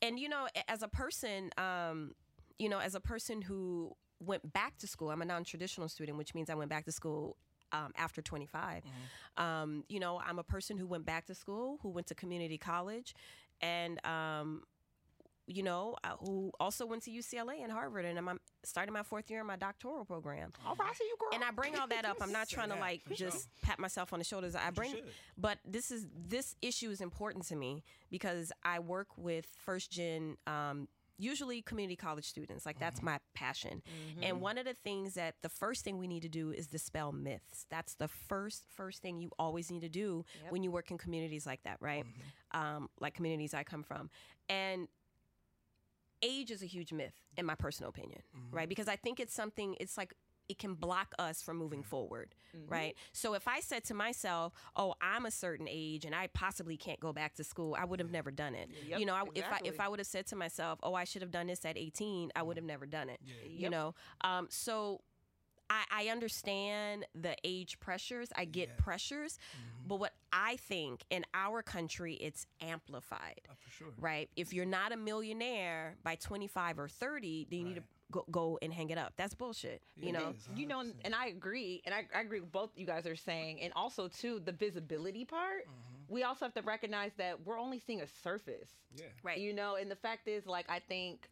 [0.00, 2.14] and you know, as a person, um,
[2.60, 6.32] you know, as a person who went back to school, I'm a non-traditional student, which
[6.32, 7.36] means I went back to school
[7.72, 8.84] um, after 25.
[8.84, 9.42] Mm-hmm.
[9.42, 12.58] Um, you know, I'm a person who went back to school, who went to community
[12.58, 13.14] college,
[13.60, 14.62] and um,
[15.46, 19.40] you know, who also went to UCLA and Harvard, and I'm starting my fourth year
[19.40, 20.52] in my doctoral program.
[20.64, 21.30] All right, I see you, girl.
[21.34, 22.18] And I bring all that up.
[22.20, 24.54] I'm not trying to like just pat myself on the shoulders.
[24.54, 24.94] I bring,
[25.36, 30.36] but this is this issue is important to me because I work with first gen.
[30.46, 30.86] Um,
[31.20, 32.64] Usually, community college students.
[32.64, 33.06] Like, that's mm-hmm.
[33.06, 33.82] my passion.
[33.82, 34.24] Mm-hmm.
[34.24, 37.12] And one of the things that the first thing we need to do is dispel
[37.12, 37.66] myths.
[37.70, 41.46] That's the first, first thing you always need to do when you work in communities
[41.46, 42.04] like that, right?
[42.04, 42.60] Mm-hmm.
[42.60, 44.10] Um, like communities I come from.
[44.48, 44.88] And
[46.22, 49.74] age is a huge myth in my personal opinion right because i think it's something
[49.80, 50.12] it's like
[50.50, 51.88] it can block us from moving mm-hmm.
[51.88, 52.72] forward mm-hmm.
[52.72, 52.96] right?
[53.12, 57.00] So if i said to myself oh i'm a certain age and i possibly can't
[57.00, 58.68] go back to school i would have never done it.
[58.98, 61.22] You know I, if i if i would have said to myself oh i should
[61.22, 63.20] have done this at 18 i would have never done it
[63.60, 63.94] you know?
[64.22, 65.00] Um, so
[65.70, 68.28] I, I understand the age pressures.
[68.36, 69.88] I get pressures, mm-hmm.
[69.88, 73.88] but what I think in our country, it's amplified Oh, for sure.
[73.98, 74.28] right?
[74.36, 78.58] If you're not a millionaire by 25 or 30, then you need to go, go
[78.62, 79.12] and hang it up.
[79.16, 79.82] That's bullshit.
[79.96, 82.70] you know, it is, you know, and I agree, and I, I agree with both
[82.76, 85.66] you guys are saying, and also too the visibility part.
[86.08, 88.70] we also have to recognize that we're only seeing a surface.
[88.96, 89.04] Yeah.
[89.22, 89.38] Right.
[89.38, 91.28] You know, and the fact is, like, I think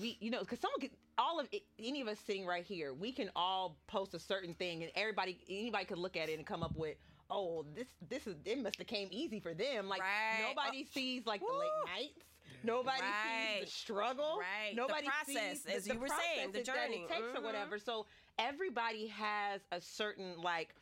[0.00, 2.92] we, you know, because someone could, all of it, any of us sitting right here,
[2.92, 6.44] we can all post a certain thing, and everybody, anybody could look at it and
[6.46, 6.96] come up with,
[7.30, 9.88] oh, this, this is, it must have came easy for them.
[9.88, 10.44] Like Right.
[10.48, 12.24] nobody Uh, sees like the late nights.
[12.66, 12.98] Nobody
[13.58, 14.38] sees the struggle.
[14.40, 14.74] Right.
[14.74, 17.04] Nobody The process, sees the, as the you were saying, the journey.
[17.04, 17.44] it takes or Mhm.
[17.44, 17.78] whatever.
[17.78, 18.06] So
[18.38, 20.74] everybody has a certain like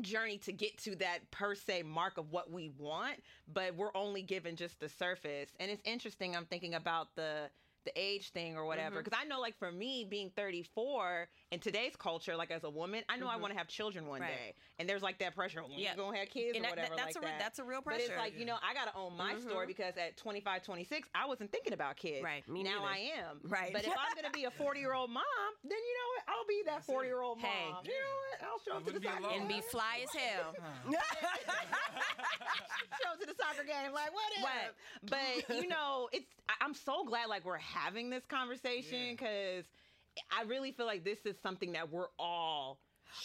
[0.00, 4.22] journey to get to that per se mark of what we want, but we're only
[4.22, 5.50] given just the surface.
[5.60, 6.34] And it's interesting.
[6.34, 7.50] I'm thinking about the
[7.84, 9.04] the age thing or whatever Mm-hmm.
[9.04, 13.04] because I know like for me being 34 in today's culture like as a woman
[13.08, 14.30] I know I want to have children one Mm-hmm.
[14.30, 14.38] Right.
[14.38, 15.92] day and there's like that pressure when Yeah.
[15.92, 17.38] you gonna have kids And or that- whatever that's like a re- that.
[17.38, 17.98] that's a real pressure.
[17.98, 18.20] but it's pressure.
[18.32, 21.74] like you know I gotta own my story because at 25 26 I wasn't thinking
[21.74, 22.88] about kids Right, me now neither.
[22.88, 22.98] I
[23.28, 23.72] am Right.
[23.72, 25.24] but if I'm gonna be a 40 year old mom
[25.62, 27.68] then you know what I'll be that 40 year old mom Hey.
[27.84, 29.38] you know what I'll show up to the be soccer alone.
[29.40, 30.54] and be fly as hell.
[33.02, 34.72] show up to the soccer game like what Right.
[35.46, 39.62] but you know it's I- i'm so glad like we're having this conversation Yeah.
[40.36, 42.78] I really feel like this is something that we're all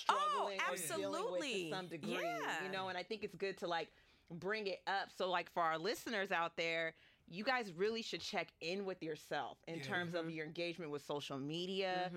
[0.09, 2.65] oh, struggling or dealing with to Oh, some degree Yeah.
[2.65, 3.89] you know and i think it's good to like
[4.31, 6.93] bring it up so like for our listeners out there
[7.29, 9.83] you guys really should check in with yourself in Yeah.
[9.83, 12.09] terms of your engagement with social media,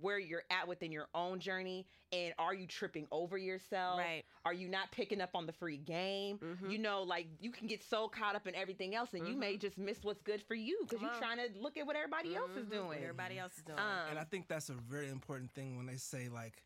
[0.00, 3.98] where you're at within your own journey, and are you tripping over yourself?
[3.98, 4.24] Right.
[4.44, 6.38] Are you not picking up on the free game?
[6.38, 6.70] Mm-hmm.
[6.70, 9.56] You know, like you can get so caught up in everything else, and you may
[9.56, 12.50] just miss what's good for you because you're trying to look at what everybody else
[12.50, 12.60] Mm-hmm.
[12.60, 12.98] is doing.
[13.02, 13.78] Everybody else is doing.
[13.78, 16.62] Um, And I think that's a very important thing when they say like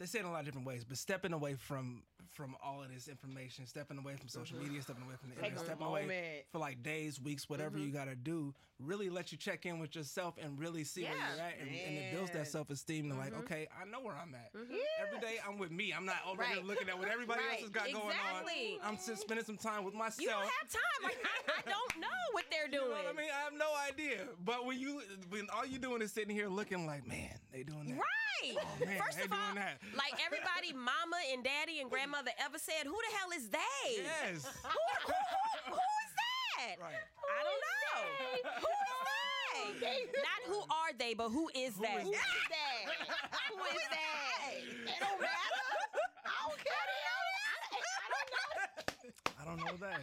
[0.00, 2.82] they say it in a lot of different ways, but stepping away from from all
[2.82, 4.68] of this information, stepping away from social mm-hmm.
[4.68, 7.88] media, stepping away from the internet, a stepping away for like days, weeks, whatever mm-hmm.
[7.88, 11.12] you got to do, really let you check in with yourself and really see where
[11.12, 13.10] you're at, and, and it builds that self esteem.
[13.10, 13.40] To like, mm-hmm.
[13.40, 14.50] okay, I know where I'm at.
[14.54, 14.78] Yeah.
[15.06, 15.92] Every day I'm with me.
[15.94, 17.52] I'm not over here looking at what everybody Right.
[17.52, 18.10] else has got Exactly.
[18.10, 18.88] going on.
[18.88, 20.20] I'm just spending some time with myself.
[20.20, 21.00] you don't have time.
[21.02, 22.88] Like, I, I don't know what they're doing.
[22.88, 23.30] You know what I mean?
[23.36, 24.24] I have no idea.
[24.44, 27.84] But when you when all you're doing is sitting here looking like, man, they doing
[27.88, 27.96] that.
[27.96, 28.19] Right.
[28.42, 29.78] Oh, man, First of all, that.
[29.96, 33.84] like everybody, mama and daddy and grandmother ever said, who the hell is they?
[34.00, 34.44] Yes.
[34.64, 34.68] Who,
[35.04, 36.80] who, who, who is that?
[36.80, 36.96] Right.
[36.96, 38.00] I don't know.
[38.64, 38.70] Who
[39.68, 40.00] is they?
[40.24, 41.88] Not who are they, but who is they?
[42.00, 42.82] is Who is that?
[43.50, 44.56] Who is that?
[44.60, 45.60] It don't matter.
[46.24, 46.90] I don't care.
[49.40, 50.00] I don't know that.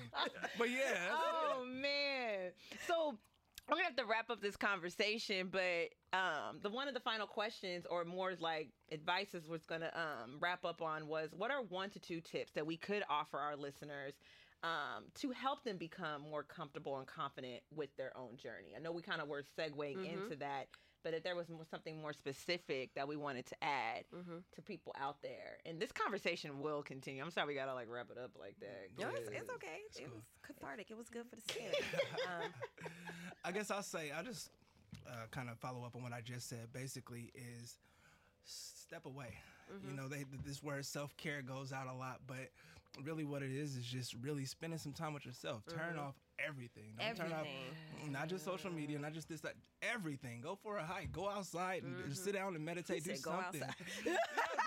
[0.57, 1.13] But yeah.
[1.13, 2.51] oh man.
[2.87, 3.17] So
[3.69, 7.27] we're gonna have to wrap up this conversation, but um, the one of the final
[7.27, 11.89] questions, or more like advices, was gonna um, wrap up on was what are one
[11.91, 14.13] to two tips that we could offer our listeners
[14.63, 18.73] um, to help them become more comfortable and confident with their own journey.
[18.75, 20.67] I know we kind of were segueing into that,
[21.07, 24.03] but if there was something more specific that we wanted to add
[24.55, 27.23] to people out there, and this conversation will continue.
[27.23, 28.89] I'm sorry we gotta like wrap it up like that.
[28.99, 29.79] No, it's, 'cause- it's okay.
[30.03, 30.91] It was cathartic.
[30.91, 31.75] It was good for the spirit.
[32.27, 32.51] um,
[33.45, 34.49] I guess I'll say I'll just
[35.07, 36.73] uh, kind of follow up on what I just said.
[36.73, 37.77] Basically, is
[38.43, 39.37] step away.
[39.87, 42.49] You know, they this word self care goes out a lot, but
[43.05, 45.63] really what it is is just really spending some time with yourself.
[45.69, 46.15] Turn off
[46.45, 46.93] everything.
[46.99, 50.41] Don't turn off mm, not just social media, not just this that everything.
[50.41, 51.11] Go for a hike.
[51.11, 52.43] Go outside and just sit mm-hmm.
[52.43, 53.03] down and meditate.
[53.03, 53.63] He do said go something.
[53.63, 53.75] outside.
[54.05, 54.13] Yeah,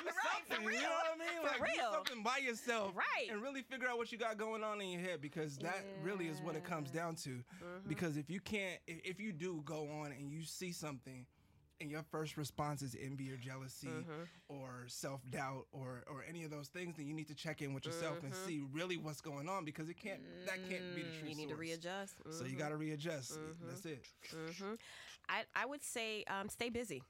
[0.03, 0.11] do
[0.51, 0.65] something.
[0.65, 1.61] You know what I mean?
[1.61, 2.93] Like do something by yourself.
[2.95, 3.31] Right.
[3.31, 6.27] And really figure out what you got going on in your head because that really
[6.27, 7.31] is what it comes down to.
[7.31, 7.89] Mm-hmm.
[7.89, 11.27] Because if you can't, if, if you do go on and you see something,
[11.81, 14.23] and your first response is envy or jealousy mm-hmm.
[14.49, 17.73] or self doubt or or any of those things, then you need to check in
[17.73, 18.47] with yourself and mm-hmm.
[18.47, 21.21] see really what's going on because it can't that can't be the mm.
[21.21, 21.61] true you need to source.
[21.61, 22.15] readjust.
[22.31, 23.39] So you got to readjust.
[23.39, 23.69] Mm-hmm.
[23.69, 24.05] That's it.
[25.29, 27.03] I, I would say um, stay busy.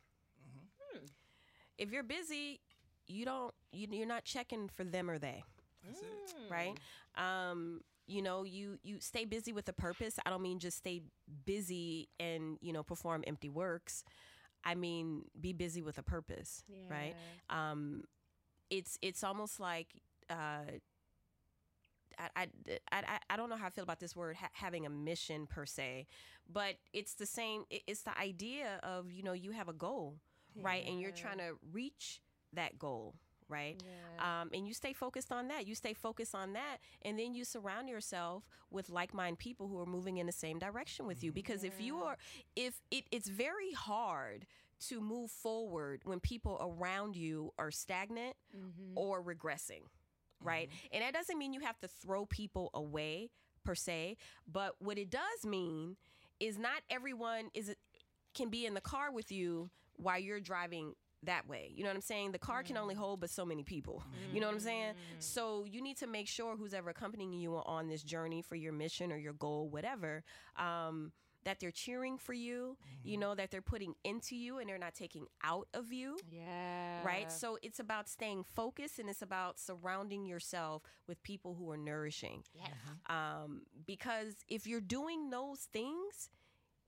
[1.78, 2.60] If you're busy,
[3.06, 5.42] you don't you, you're not checking for them or they,
[5.86, 6.34] That's it.
[6.36, 6.50] Mm.
[6.50, 6.78] right?
[7.16, 10.18] Um, you know, you you stay busy with a purpose.
[10.24, 11.02] I don't mean just stay
[11.44, 14.04] busy and you know perform empty works.
[14.64, 17.14] I mean be busy with a purpose, right?
[17.48, 18.04] Um,
[18.70, 19.88] it's it's almost like.
[20.28, 20.78] Uh,
[22.18, 22.48] I, I,
[22.92, 25.64] I, I don't know how I feel about this word ha- having a mission per
[25.64, 26.06] se,
[26.52, 27.64] but it's the same.
[27.70, 30.16] It's the idea of you know you have a goal,
[30.62, 32.20] right, and you're trying to reach
[32.52, 33.14] that goal,
[33.50, 33.82] right,
[34.18, 35.66] um, and you stay focused on that.
[35.66, 39.86] You stay focused on that, and then you surround yourself with like-minded people who are
[39.86, 41.32] moving in the same direction with you.
[41.32, 42.16] Because if you are,
[42.56, 44.46] if it, it's very hard
[44.88, 48.36] to move forward when people around you are stagnant
[48.94, 49.82] or regressing
[50.42, 50.70] right?
[50.92, 53.30] And that doesn't mean you have to throw people away
[53.64, 54.16] per se,
[54.50, 55.96] but what it does mean
[56.38, 57.74] is not everyone is
[58.34, 60.94] can be in the car with you while you're driving
[61.24, 61.70] that way.
[61.74, 62.32] You know what I'm saying?
[62.32, 64.02] The car can only hold but so many people.
[64.32, 64.94] You know what I'm saying?
[65.18, 68.72] So you need to make sure who's ever accompanying you on this journey for your
[68.72, 70.22] mission or your goal, whatever,
[70.56, 71.12] um,
[71.44, 74.94] that they're cheering for you, you know, that they're putting into you and they're not
[74.94, 76.18] taking out of you.
[76.30, 77.02] Yeah.
[77.04, 77.32] Right?
[77.32, 82.44] So it's about staying focused and it's about surrounding yourself with people who are nourishing.
[82.54, 82.70] Yes.
[83.08, 86.28] Um, because if you're doing those things,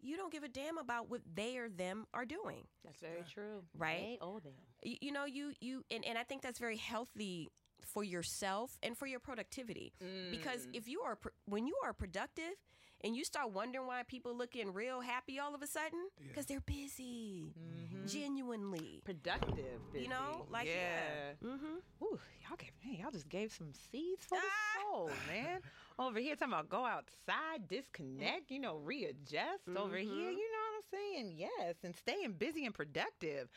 [0.03, 2.65] you don't give a damn about what they or them are doing.
[2.85, 3.63] That's very true.
[3.79, 4.19] Right?
[4.21, 4.53] They owe them.
[4.83, 7.51] you, you know you you and, and i think that's very healthy
[7.85, 10.31] for yourself and for your productivity mm.
[10.31, 12.55] because if you are when you are productive
[13.05, 16.61] and you start wondering why people looking real happy all of a sudden because they're
[16.61, 17.53] busy
[18.07, 19.81] genuinely Productive.
[19.95, 21.33] You know, like, yeah.
[21.45, 22.05] Mm-hmm.
[22.05, 24.81] Ooh, y'all gave man, y'all just gave some seeds for the Ah.
[24.91, 25.61] soul, man.
[25.99, 29.69] Over here talking about go outside, disconnect, you know, readjust.
[29.69, 30.11] Over Mm-hmm.
[30.15, 31.35] here, you know what I'm saying?
[31.37, 33.49] Yes, and staying busy and productive.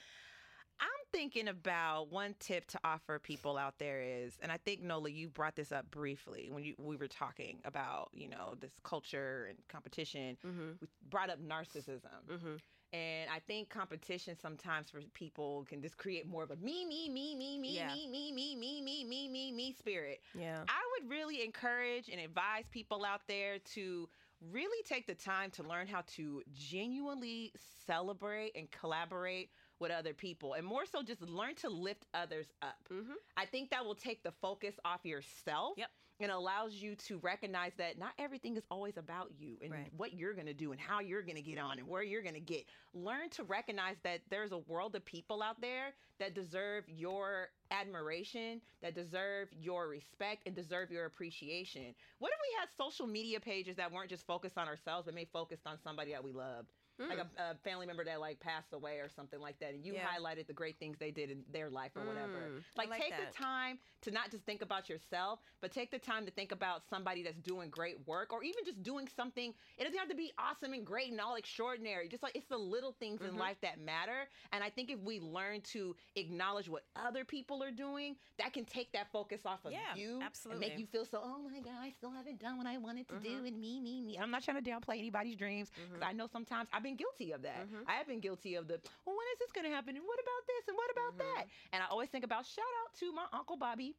[0.80, 5.10] I'm thinking about one tip to offer people out there is, and I think Nola,
[5.10, 9.48] you brought this up briefly when you, we were talking about you know this culture
[9.50, 10.38] and competition.
[10.46, 10.72] Mm-hmm.
[10.82, 12.56] We brought up narcissism, mm-hmm.
[12.94, 17.10] and I think competition sometimes for people can just create more of a me, me,
[17.10, 17.88] me, me, me, yeah.
[17.94, 20.22] me, me, me, me, me, me, me, me spirit.
[20.38, 24.10] Yeah, I would really encourage and advise people out there to
[24.52, 27.54] really take the time to learn how to genuinely
[27.86, 29.50] celebrate and collaborate
[29.80, 32.76] with other people and more so just learn to lift others up.
[32.92, 33.14] Mm-hmm.
[33.38, 35.90] I think that will take the focus off yourself Yep.
[36.22, 39.92] and allows you to recognize that not everything is always about you and Right.
[39.98, 42.22] what you're going to do and how you're going to get on and where you're
[42.22, 42.66] going to get.
[42.94, 48.62] Learn to recognize that there's a world of people out there that deserve your admiration,
[48.82, 51.94] that deserve your respect and deserve your appreciation.
[52.20, 55.26] What if we had social media pages that weren't just focused on ourselves but may
[55.26, 56.72] focused on somebody that we loved?
[56.98, 57.28] Like mm.
[57.38, 60.08] a, a family member that like passed away or something like that, and you Yeah.
[60.08, 62.40] highlighted the great things they did in their life or whatever.
[62.50, 62.64] Mm.
[62.78, 63.34] Like, like take that.
[63.34, 66.84] the time to not just think about yourself, but take the time to think about
[66.90, 69.54] somebody that's doing great work or even just doing something.
[69.78, 72.08] It doesn't have to be awesome and great and all extraordinary.
[72.08, 73.30] Just like it's the little things Mm-hmm.
[73.34, 74.28] in life that matter.
[74.52, 78.66] And I think if we learn to acknowledge what other people are doing, that can
[78.66, 80.68] take that focus off of Yeah, you and absolutely.
[80.70, 83.16] make you feel so, oh my God, I still haven't done what I wanted to
[83.20, 83.46] do mm-hmm.
[83.46, 84.18] and me, me, me.
[84.20, 86.04] I'm not trying to downplay anybody's dreams because mm-hmm.
[86.04, 87.66] I know sometimes I've been guilty of that.
[87.66, 87.90] Mm-hmm.
[87.90, 89.98] I have been guilty of the, well, when is this going to happen?
[89.98, 90.70] And what about this?
[90.70, 91.36] And what about mm-hmm.
[91.42, 91.50] that?
[91.74, 93.96] And I always think about shout out to my Uncle Bobby.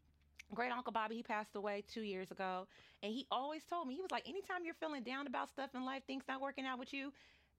[0.55, 2.69] Great Uncle Bobby, he passed away two years ago.
[3.03, 5.85] And he always told me, he was like, anytime you're feeling down about stuff in
[5.85, 7.13] life, things not working out with you,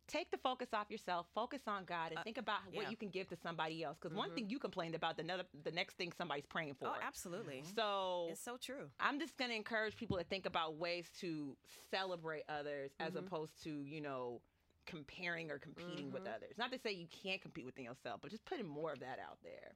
[0.08, 3.10] take the focus off yourself, focus on God, and uh, think about what you can
[3.10, 3.98] give to somebody else.
[4.02, 4.36] Because one mm-hmm.
[4.36, 6.88] thing you complained about, the, another, the next thing somebody's praying for.
[6.88, 10.76] oh absolutely So it's so true I'm just going to encourage people to think about
[10.78, 11.56] ways to
[11.92, 14.42] celebrate others as opposed to, you know,
[14.88, 16.58] comparing or competing with others.
[16.58, 19.38] Not to say you can't compete within yourself, but just putting more of that out
[19.44, 19.74] there.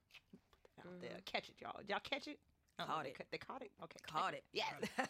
[0.77, 1.19] That out there.
[1.25, 1.77] Catch it, y'all.
[1.79, 2.39] Did y'all catch it?
[2.79, 3.27] I don't know, Caught they it.
[3.31, 3.71] They caught it?
[3.83, 3.99] Okay.
[4.07, 4.43] Caught it.
[4.53, 4.73] Yes.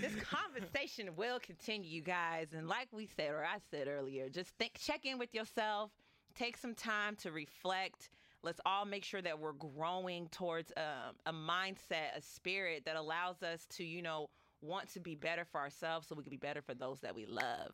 [0.00, 2.48] this conversation will continue, you guys.
[2.54, 5.90] And like we said, or I said earlier, just think, check in with yourself.
[6.34, 8.10] Take some time to reflect.
[8.42, 13.42] Let's all make sure that we're growing towards um, a mindset, a spirit that allows
[13.42, 14.28] us to, you know,
[14.64, 17.26] want to be better for ourselves so we can be better for those that we
[17.26, 17.72] love.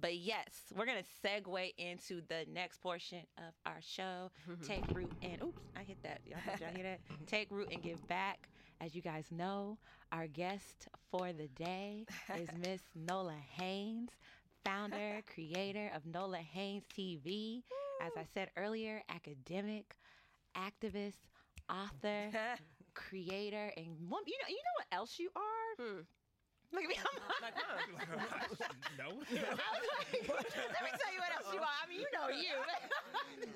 [0.00, 4.30] But yes, we're going to segue into the next portion of our show.
[4.62, 6.20] Take root and, oops, I hit that.
[6.26, 7.00] Y'all, y'all hear that?
[7.26, 8.48] Take root and give back.
[8.80, 9.78] As you guys know,
[10.12, 14.10] our guest for the day is Miss Nola Haynes.
[14.64, 17.62] Founder, creator of Nola Haynes TV.
[18.00, 19.96] As I said earlier, academic,
[20.56, 21.18] activist,
[21.68, 22.30] author,
[22.94, 25.84] creator, and you know, you know what else you are?
[25.84, 26.00] Hmm.
[26.72, 26.96] Look at me.
[26.96, 27.12] I'm
[28.98, 29.08] no.
[29.08, 29.28] Like,
[30.28, 31.76] let me tell you what else you are.
[31.84, 32.56] I mean, you know you.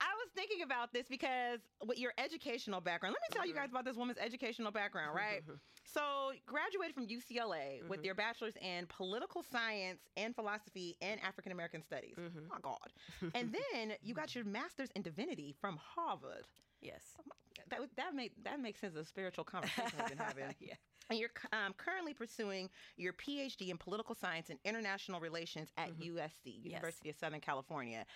[0.00, 3.62] I was thinking about this because with your educational background, let me tell you mm-hmm.
[3.62, 5.42] guys about this woman's educational background, right?
[5.84, 8.06] so, graduated from UCLA with mm-hmm.
[8.06, 12.16] your bachelor's in political science and philosophy and African American studies.
[12.18, 13.32] Oh my God.
[13.34, 16.46] And then you got your master's in divinity from Harvard.
[16.80, 17.32] yes oh
[17.68, 20.54] That that make that makes sense of the spiritual conversation we've been having.
[20.60, 20.74] Yeah.
[21.10, 26.62] And you're um, currently pursuing your PhD in political science and international relations at USC,
[26.62, 28.06] University of Southern California.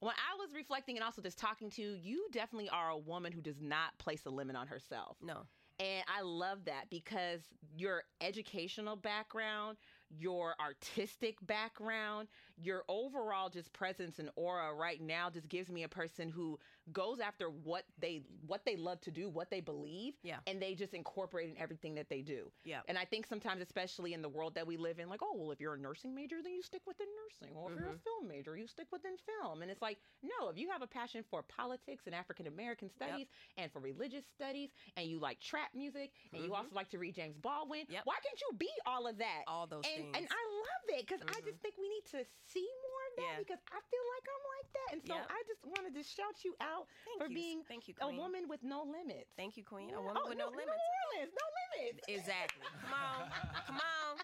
[0.00, 3.32] When I was reflecting and also just talking to you, you definitely are a woman
[3.32, 5.16] who does not place a limit on herself.
[5.22, 5.46] no
[5.78, 7.40] And I love that because
[7.74, 9.78] your educational background,
[10.10, 15.88] your artistic background, your overall just presence and aura right now just gives me a
[15.88, 16.58] person who
[16.92, 20.36] goes after what they what they love to do, what they believe, Yeah.
[20.46, 22.50] and they just incorporate in everything that they do.
[22.64, 22.80] Yeah.
[22.88, 25.50] And I think sometimes, especially in the world that we live in, like, oh, well,
[25.50, 27.56] if you're a nursing major, then you stick within nursing.
[27.56, 27.98] Or if you're a Mm-hmm.
[28.04, 29.12] film major, you stick within
[29.42, 29.62] film.
[29.62, 33.26] And it's like, no, if you have a passion for politics and African American studies
[33.56, 37.14] and for religious studies, and you like trap music, and you also like to read
[37.14, 37.92] James Baldwin, Mm-hmm.
[37.94, 38.02] Yep.
[38.06, 39.42] why can't you be all of that?
[39.48, 40.16] All those and, things.
[40.16, 42.85] And I love it because I just think we need to see more
[43.16, 43.38] that Yeah.
[43.38, 44.88] because I feel like I'm like that.
[44.92, 45.26] And so Yep.
[45.30, 47.34] I just wanted to shout you out Thank for you.
[47.34, 49.32] being Thank you, a woman with no limits.
[49.36, 49.88] Thank you, Queen.
[49.90, 49.96] Yeah.
[49.96, 50.66] A woman Oh, with no, limits.
[50.68, 51.34] No limits.
[51.36, 51.46] No
[51.82, 52.00] limits.
[52.08, 52.66] Exactly.
[52.82, 53.30] Come on.
[53.66, 54.16] Come on.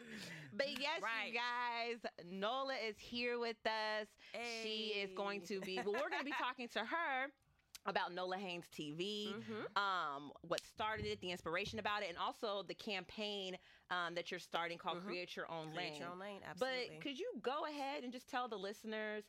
[0.52, 1.32] But yes, Right.
[1.32, 1.98] you guys,
[2.30, 4.08] Nola is here with us.
[4.62, 7.28] She is going to be, well, we're going to be talking to her
[7.86, 9.76] about Nola Haynes TV, Mm-hmm.
[9.76, 13.56] um, what started it, the inspiration about it, and also the campaign
[13.92, 15.74] um, that you're starting called Create Your Own Mm-hmm.
[15.76, 16.00] Create Lane.
[16.00, 16.78] Your Own Lane, absolutely.
[16.90, 19.24] But could you go ahead and just tell the listeners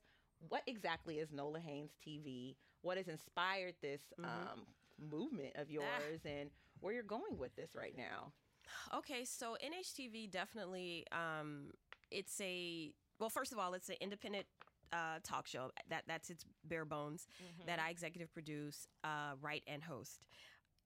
[0.49, 2.55] what exactly is Nola Haynes TV?
[2.81, 4.25] What has inspired this Mm-hmm.
[4.25, 4.65] um,
[5.11, 5.61] movement Ah.
[5.61, 6.49] of yours, and
[6.79, 8.31] where you're going with this right now?
[8.93, 11.71] Okay, so NHTV definitely um
[12.11, 14.45] it's a well first of all it's an independent
[14.93, 17.27] uh, talk show that that's its bare bones
[17.65, 20.21] that I executive produce, uh, write and host.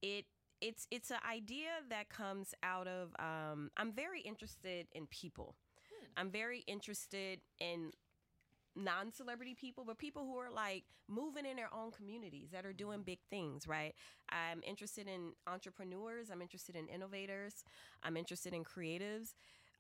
[0.02, 0.26] It
[0.62, 5.56] it's it's an idea that comes out of um, I'm very interested in people.
[6.16, 7.92] I'm very interested in
[8.76, 13.02] non-celebrity people but people who are like moving in their own communities that are doing
[13.02, 13.94] big things right?
[14.30, 16.30] I'm interested in entrepreneurs.
[16.32, 17.64] I'm interested in innovators.
[18.04, 19.34] I'm interested in creatives.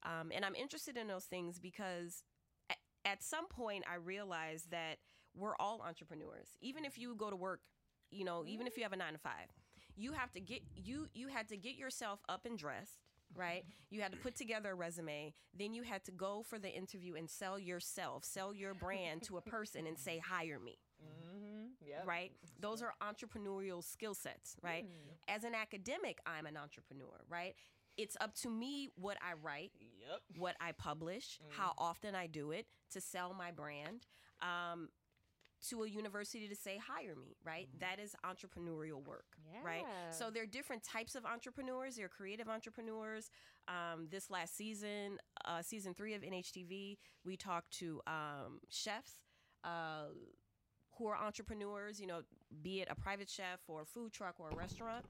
[0.03, 2.23] Um, and i'm interested in those things because
[2.69, 4.97] at, at some point i realized that
[5.35, 6.57] we're all entrepreneurs.
[6.61, 7.61] Even if you go to work
[8.11, 9.49] you know even if you have a nine to five
[9.97, 12.99] you have to get you you had to get yourself up and dressed
[13.35, 16.69] right you had to put together a resume then you had to go for the
[16.69, 21.27] interview and sell yourself sell your brand to a person and say hire me mm-hmm.
[21.87, 22.07] Yep.
[22.07, 22.31] right?
[22.59, 24.85] Those are entrepreneurial skill sets, right?
[24.85, 25.33] Mm.
[25.35, 27.55] As an academic, I'm an entrepreneur, right?
[27.97, 30.21] It's up to me what I write, Yep.
[30.37, 31.75] what I publish, how mm.
[31.77, 34.05] often I do it to sell my brand.
[34.41, 34.89] Um,
[35.69, 37.67] to a university to say hire me right?
[37.79, 39.59] That is entrepreneurial work Yeah.
[39.63, 39.85] right?
[40.11, 41.95] So there are different types of entrepreneurs.
[41.95, 43.29] There are creative entrepreneurs.
[43.67, 49.19] Um, this last season uh, season three of nhtv we talked to um, chefs
[49.63, 50.05] uh,
[50.97, 52.21] who are entrepreneurs, you know,
[52.63, 55.05] be it a private chef or a food truck or a restaurant.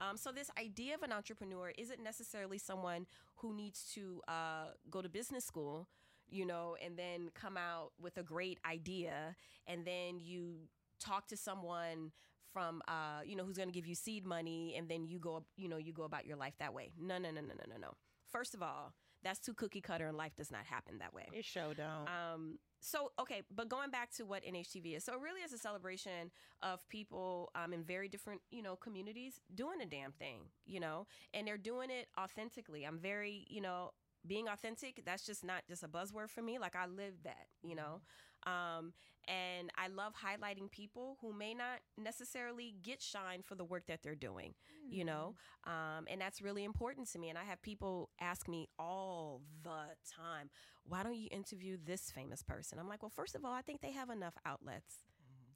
[0.00, 5.02] Um, so this idea of an entrepreneur isn't necessarily someone who needs to uh, go
[5.02, 5.88] to business school,
[6.30, 10.56] you know, and then come out with a great idea, and then you
[11.00, 12.12] talk to someone
[12.52, 15.44] from uh, you know who's going to give you seed money, and then you go,
[15.56, 16.90] you know, you go about your life that way.
[16.98, 17.94] No, no, no, no, no, no, no.
[18.30, 21.44] First of all, that's too cookie cutter, and life does not happen that way It
[21.44, 22.08] show don't.
[22.08, 25.58] um so okay but going back to what nhtv is so it really is a
[25.58, 26.30] celebration
[26.62, 31.06] of people um, in very different you know communities doing a damn thing you know
[31.34, 33.90] and they're doing it authentically i'm very you know
[34.26, 37.74] being authentic that's just not just a buzzword for me like i live that you
[37.74, 38.00] know?
[38.46, 38.92] Um,
[39.28, 44.02] and i love highlighting people who may not necessarily get shine for the work that
[44.02, 44.54] they're doing
[44.88, 45.34] you know?
[45.66, 49.94] Um, and that's really important to me and i have people ask me all the
[50.16, 50.50] time
[50.84, 52.78] why don't you interview this famous person?
[52.78, 55.04] I'm like well first of all i think they have enough outlets.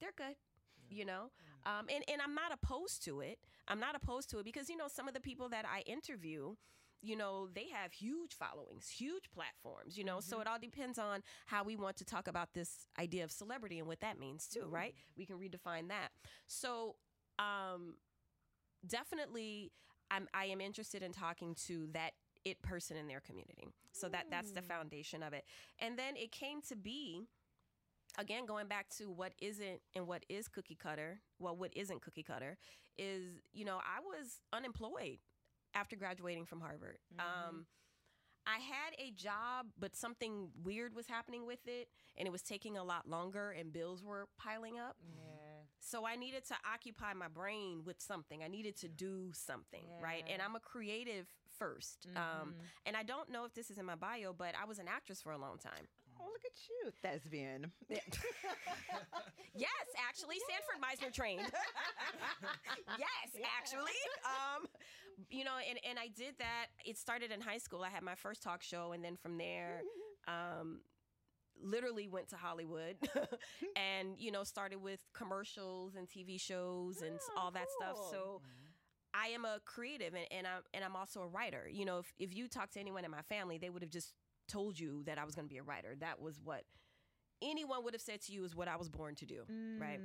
[0.01, 0.37] They're good
[0.91, 1.31] you know?
[1.67, 3.39] Um, and, and i'm not opposed to it.
[3.67, 6.55] I'm not opposed to it because you know some of the people that i interview
[7.05, 10.21] you know they have huge followings huge platforms you know?
[10.21, 10.53] So it mm-hmm.
[10.53, 14.01] all depends on how we want to talk about this idea of celebrity and what
[14.01, 14.75] that means too mm-hmm.
[14.75, 14.95] right?
[15.17, 16.09] We can redefine that.
[16.47, 16.97] So
[17.39, 17.95] um
[18.87, 19.73] definitely
[20.11, 22.13] I'm I am interested in talking to that
[22.45, 23.69] it person in their community.
[23.93, 24.67] So that that's the mm.
[24.67, 25.45] foundation of it.
[25.79, 27.23] And then it came to be
[28.19, 32.23] again going back to what isn't and what is cookie cutter, well what isn't cookie
[32.23, 32.59] cutter
[32.97, 35.19] is, you know, I was unemployed
[35.75, 36.99] after graduating from Harvard.
[37.19, 37.67] Um
[38.47, 42.77] I had a job, but something weird was happening with it, and it was taking
[42.77, 44.97] a lot longer, and bills were piling up.
[45.17, 45.63] yeah.
[45.81, 48.43] So I needed to occupy my brain with something.
[48.43, 50.25] I needed to do something, right?
[50.31, 51.27] And I'm a creative
[51.61, 52.55] 1st Um,
[52.85, 55.23] and I don't know if this is in my bio, but I was an actress
[55.23, 55.89] for a long time.
[56.21, 57.73] Oh, look at you, thespian.
[59.57, 59.71] Yes,
[60.09, 61.47] actually, Sanford Meisner trained.
[62.99, 63.93] yes, actually.
[64.25, 64.67] Um,
[65.31, 66.67] you know, and, and I did that.
[66.85, 67.83] It started in high school.
[67.83, 69.83] I had my first talk show, and then from there,
[70.27, 70.81] um,
[71.63, 72.97] literally went to Hollywood
[73.77, 77.97] and, you know, started with commercials and TV shows and Oh, all that stuff.
[78.11, 78.43] So
[79.15, 81.69] I am a creative and, and I'm and I'm also a writer.
[81.71, 84.13] You know, if, if you talk to anyone in my family, they would have just
[84.49, 85.95] told you that I was going to be a writer.
[86.01, 86.65] That was what
[87.43, 89.43] anyone would have said to you is what I was born to do,
[89.79, 90.01] right?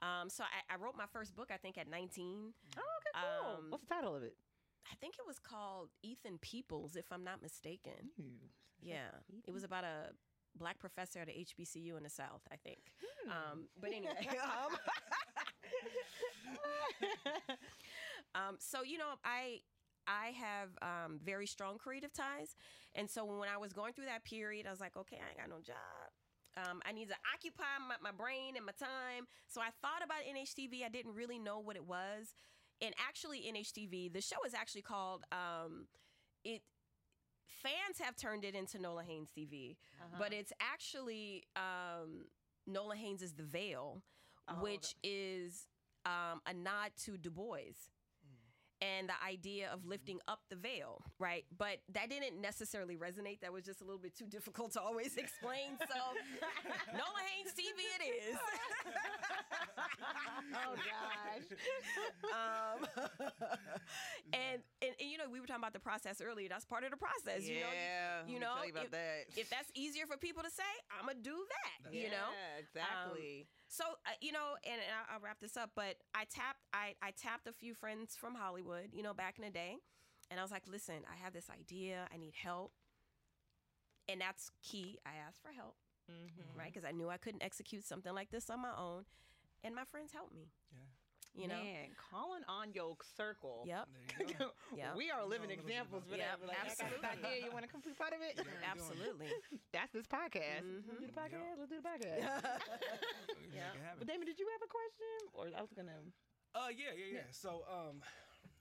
[0.00, 2.52] Um, so I, I wrote my first book, I think, at 19.
[2.76, 3.56] Oh, okay, cool.
[3.56, 4.34] Um, What's the title of it?
[4.90, 8.10] I think it was called Ethan Peoples, if I'm not mistaken.
[8.80, 9.10] Yeah,
[9.46, 10.10] it was about a
[10.58, 12.80] black professor at a HBCU in the South, I think.
[13.30, 14.10] Um, but anyway,
[18.34, 19.60] um, so you know, I
[20.06, 22.56] I have um, very strong creative ties,
[22.94, 25.38] and so when I was going through that period, I was like, okay, I ain't
[25.38, 25.76] got no job.
[26.56, 29.26] Um, I need to occupy my, my brain and my time.
[29.48, 30.84] So I thought about NHTV.
[30.84, 32.34] I didn't really know what it was.
[32.82, 35.86] And actually, NHTV, the show is actually called um,
[36.44, 36.62] it.
[37.46, 39.76] Fans have turned it into Nola Haynes TV,
[40.18, 42.26] but it's actually um,
[42.66, 44.02] Nola Haynes is the Veil,
[44.60, 45.68] which is
[46.04, 47.91] um, a nod to Du Bois
[48.82, 51.44] and the idea of lifting up the veil, right?
[51.56, 53.40] But that didn't necessarily resonate.
[53.40, 55.78] That was just a little bit too difficult to always explain.
[55.78, 55.86] So,
[56.92, 58.36] Nola Haynes TV it is.
[60.54, 61.58] Oh gosh.
[64.32, 66.48] And, and and you know we were talking about the process earlier.
[66.48, 67.44] That's part of the process.
[67.46, 69.18] Yeah, you know, you know tell you about if, that.
[69.36, 71.92] if that's easier for people to say, I'm gonna do that.
[71.92, 73.44] you know, Yeah, exactly.
[73.44, 75.70] Um, so uh, you know, and, and I'll, I'll wrap this up.
[75.74, 79.44] But I tapped, I I tapped a few friends from Hollywood, you know, back in
[79.44, 79.76] the day,
[80.30, 82.06] and I was like, listen, I have this idea.
[82.12, 82.72] I need help,
[84.08, 84.98] and that's key.
[85.06, 85.76] I asked for help,
[86.10, 86.58] Mm-hmm.
[86.58, 86.72] right?
[86.72, 89.04] Because I knew I couldn't execute something like this on my own,
[89.64, 90.50] and my friends helped me.
[90.72, 90.78] Yeah.
[91.32, 91.56] You know.
[91.64, 93.64] Man, calling on your circle.
[93.64, 93.88] Yep.
[94.18, 94.46] There you.
[94.76, 94.96] Yep.
[95.00, 96.48] We are living a little bit examples for Yep, that.
[96.48, 97.24] Like, I got this absolutely.
[97.24, 97.44] idea.
[97.44, 98.36] You want to come be part of it?
[98.72, 99.32] Absolutely.
[99.76, 100.64] That's this podcast.
[100.68, 100.92] Mm-hmm.
[100.92, 101.56] Let's do the podcast.
[101.56, 102.20] Let's do the podcast.
[103.40, 103.96] Make it happen.
[104.00, 105.16] but Damon, did you have a question?
[105.32, 105.96] Or I was gonna.
[106.52, 107.28] Uh, yeah, yeah, yeah.
[107.32, 108.04] So, um,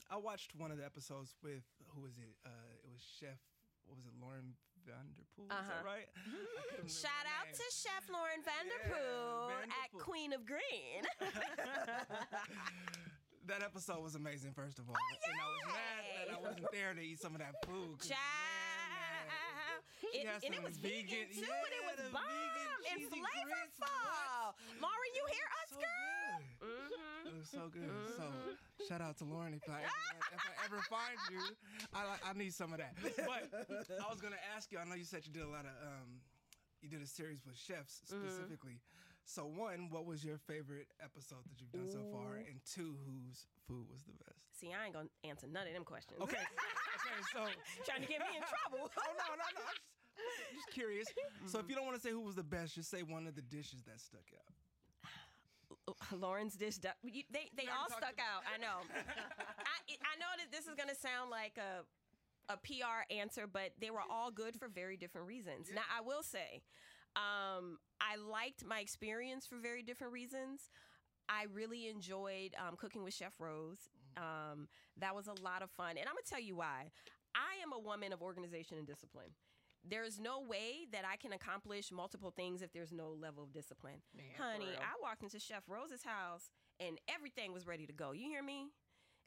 [0.08, 2.36] I watched one of the episodes with who was it?
[2.48, 3.40] Uh, it was Chef.
[3.88, 4.16] What was it?
[4.20, 4.56] Lauren
[4.86, 5.46] Von Der Pool.
[5.46, 5.70] Is Uh-huh.
[5.70, 6.08] that right?
[6.16, 7.56] I couldn't remember Shout out name.
[7.60, 10.00] to Chef Lauren Von Der Pool at Von Der Pool.
[10.02, 11.06] Queen of Green.
[13.50, 14.54] That episode was amazing.
[14.54, 17.34] First of all, oh and I was mad that I wasn't there to eat some
[17.34, 17.98] of that food.
[17.98, 19.36] 'cause, man, man,
[19.98, 20.14] Child.
[20.14, 24.54] It, and it was vegan, vegan- too, yeah, and it was bomb and flavorful.
[24.78, 25.90] Lauren, you hear us, so girl?
[25.90, 26.21] good.
[27.42, 27.90] Was so good.
[28.18, 28.26] So
[28.86, 31.42] shout out to Lauren if I ever, if I ever find you,
[31.90, 32.94] I I need some of that.
[33.02, 33.50] But
[33.98, 34.78] I was gonna ask you.
[34.78, 36.22] I know you said you did a lot of um,
[36.86, 38.78] you did a series with chefs specifically.
[39.26, 42.38] So one, what was your favorite episode that you've done so far?
[42.46, 44.38] And two, whose food was the best?
[44.54, 46.22] See, I ain't gonna answer none of them questions.
[46.22, 46.38] Okay.
[47.02, 47.18] Okay.
[47.34, 47.42] So.
[47.84, 48.86] Trying to get me in trouble.
[49.02, 49.42] Oh no no no!
[49.42, 49.82] I'm just,
[50.22, 51.08] I'm just curious.
[51.48, 53.34] So if you don't want to say who was the best, just say one of
[53.34, 54.54] the dishes that stuck out.
[56.12, 56.78] Lauren's dish.
[56.78, 58.44] du- you- They they all stuck out.
[58.54, 58.80] I know.
[58.90, 59.78] I
[60.14, 61.84] I know that this is gonna sound like a
[62.52, 65.70] a PR answer, but they were all good for very different reasons.
[65.74, 66.62] Now I will say,
[67.16, 70.70] um, I liked my experience for very different reasons.
[71.30, 73.90] I really enjoyed um, cooking with Chef Rose.
[74.18, 74.68] Um,
[74.98, 76.92] that was a lot of fun, and I'm gonna tell you why.
[77.34, 79.30] I am a woman of organization and discipline.
[79.88, 84.02] There's no way that I can accomplish multiple things if there's no level of discipline.
[84.16, 84.70] Man, Honey.
[84.78, 88.12] I walked into Chef Rose's house and everything was ready to go.
[88.12, 88.68] You hear me?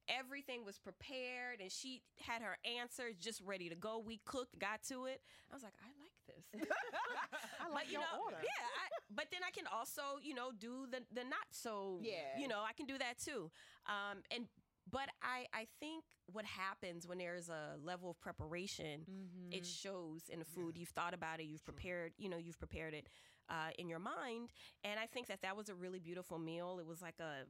[0.09, 3.99] Everything was prepared and she had her answers just ready to go.
[4.05, 5.21] We cooked, got to it.
[5.51, 6.69] I was like, I like this.
[7.61, 8.37] I like but you your know, order.
[8.43, 8.67] yeah.
[8.67, 11.99] I, but then I can also, you know, do the the not so.
[12.03, 12.39] Yeah.
[12.39, 13.51] You know, I can do that too.
[13.87, 14.47] Um, and
[14.91, 19.53] but I I think what happens when there's a level of preparation, Mm-hmm.
[19.53, 20.77] it shows in the food.
[20.77, 21.45] You've thought about it.
[21.45, 22.13] You've prepared.
[22.17, 23.09] You know, you've prepared it
[23.51, 24.51] uh, in your mind.
[24.85, 26.79] And I think that that was a really beautiful meal.
[26.81, 27.45] It was like a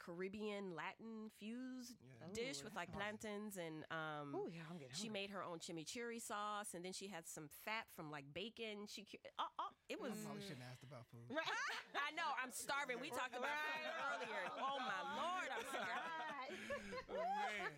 [0.00, 1.94] Caribbean Latin fused
[2.32, 5.20] dish with like plantains and um Ooh, yeah, I'm getting she hungry.
[5.20, 8.88] made her own chimichurri sauce and then she had some fat from like bacon.
[8.88, 11.28] She cu- oh, oh, it was Probably shouldn't have asked about food.
[12.08, 12.96] I know I'm starving.
[13.00, 14.42] We talked about food earlier.
[14.58, 16.00] Oh my lord, I'm sorry.
[17.10, 17.70] Oh, man.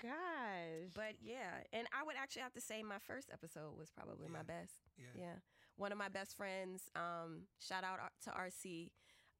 [0.00, 0.90] Gosh.
[0.94, 4.42] But yeah, and I would actually have to say my first episode was probably my
[4.42, 4.72] best.
[4.98, 5.06] Yeah.
[5.14, 5.36] Yeah.
[5.76, 8.90] One of my best friends, um, shout out to RC.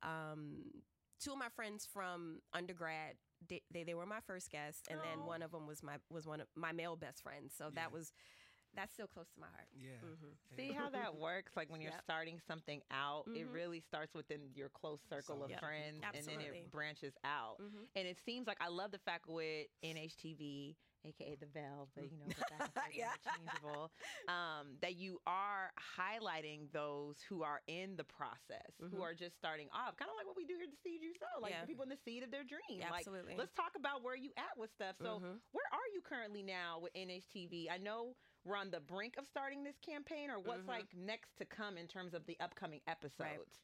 [0.03, 0.65] Um,
[1.23, 3.15] two of my friends from undergrad,
[3.49, 6.27] they, they, they were my first guests, and then one of them was my was
[6.27, 7.55] one of my male best friends.
[7.57, 8.13] So that was
[8.75, 9.69] that's still close to my heart.
[9.75, 10.01] Yeah.
[10.05, 10.33] Mm-hmm.
[10.57, 11.53] See how that works?
[11.57, 12.03] Like when you're Yep.
[12.05, 13.53] starting something out, it mm-hmm.
[13.53, 15.61] really starts within your close circle of Yep.
[15.61, 17.57] friends and then it branches out.
[17.61, 17.85] Mm-hmm.
[17.97, 22.19] And it seems like I love the fact with NHTV aka the Veil, but you
[22.19, 23.91] know, the back and interchangeable,
[24.29, 29.69] um, that you are highlighting those who are in the process, who are just starting
[29.75, 31.63] off, kind of like what we do here at the Seed You Sow, like Yeah.
[31.63, 32.81] the people in the seed of their dream.
[32.81, 33.35] Yeah, like, absolutely.
[33.37, 34.97] let's talk about where you at with stuff.
[35.03, 35.19] So,
[35.53, 37.71] where are you currently now with NHTV?
[37.71, 41.45] I know we're on the brink of starting this campaign, or what's like next to
[41.45, 43.61] come in terms of the upcoming episodes.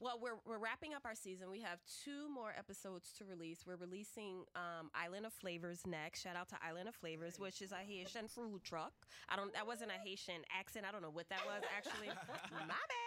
[0.00, 1.50] Well, we're we're wrapping up our season.
[1.50, 3.64] We have two more episodes to release.
[3.66, 6.22] We're releasing um, Island of Flavors next.
[6.22, 8.92] Shout out to Island of Flavors, which is a Haitian food truck.
[9.28, 9.52] I don't.
[9.54, 10.84] That wasn't a Haitian accent.
[10.88, 12.08] I don't know what that was actually.
[12.52, 13.04] My bad.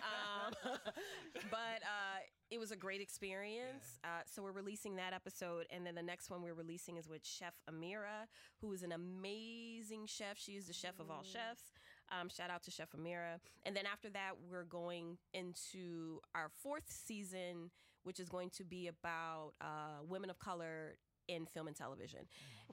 [0.00, 0.52] Um,
[1.50, 3.98] but uh, it was a great experience.
[4.04, 7.24] Uh, so we're releasing that episode, and then the next one we're releasing is with
[7.24, 8.26] Chef Amira,
[8.60, 10.38] who is an amazing chef.
[10.38, 11.72] She is the chef of all chefs.
[12.12, 13.40] Um, shout out to Chef Amira.
[13.64, 17.70] And then after that, we're going into our fourth season,
[18.02, 20.96] which is going to be about uh, women of color
[21.28, 22.20] in film and television.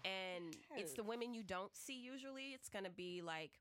[0.04, 2.50] And it's the women you don't see usually.
[2.54, 3.52] It's going to be like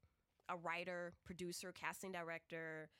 [0.50, 2.90] a writer, producer, casting director,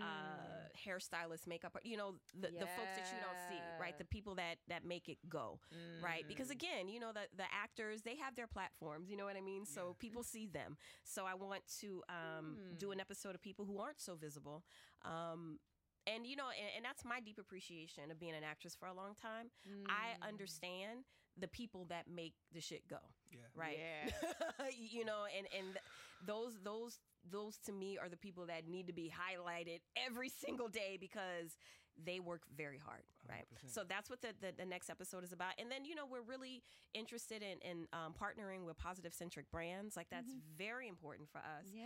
[0.00, 3.98] uh, hairstylist, makeup, art- you know, the, the folks that you don't see, right?
[3.98, 5.58] The people that that make it go,
[6.02, 6.24] right?
[6.28, 9.40] Because again, you know, the the actors they have their platforms, you know what I
[9.40, 9.64] mean?
[9.66, 10.76] So people see them.
[11.04, 14.64] So I want to um, do an episode of people who aren't so visible.
[15.04, 15.58] Um,
[16.06, 18.92] and you know and, and that's my deep appreciation of being an actress for a
[18.92, 19.50] long time
[19.88, 21.04] i understand
[21.38, 22.98] the people that make the shit go
[23.30, 23.38] Yeah.
[23.54, 24.66] right Yeah.
[24.76, 25.84] you know and and th-
[26.26, 26.98] those those
[27.30, 31.56] those to me are the people that need to be highlighted every single day because
[32.04, 33.02] they work very hard
[33.32, 33.46] right.
[33.66, 35.52] so that's what the, the, the next episode is about.
[35.58, 36.62] And then you know we're really
[36.94, 39.96] interested in, in um, partnering with positive centric brands.
[39.96, 41.66] Like that's very important for us.
[41.72, 41.82] Yeah.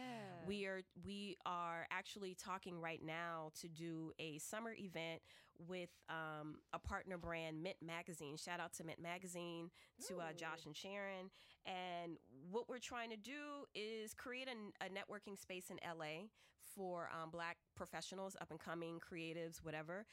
[0.46, 5.22] we are we are actually talking right now to do a summer event
[5.68, 8.36] with um, a partner brand mint magazine.
[8.36, 9.70] Shout out to mint magazine
[10.08, 11.30] to uh, josh and sharon.
[11.64, 12.18] And
[12.50, 16.26] what we're trying to do is create a, a networking space in la
[16.74, 20.04] for um, black professionals up and coming creatives whatever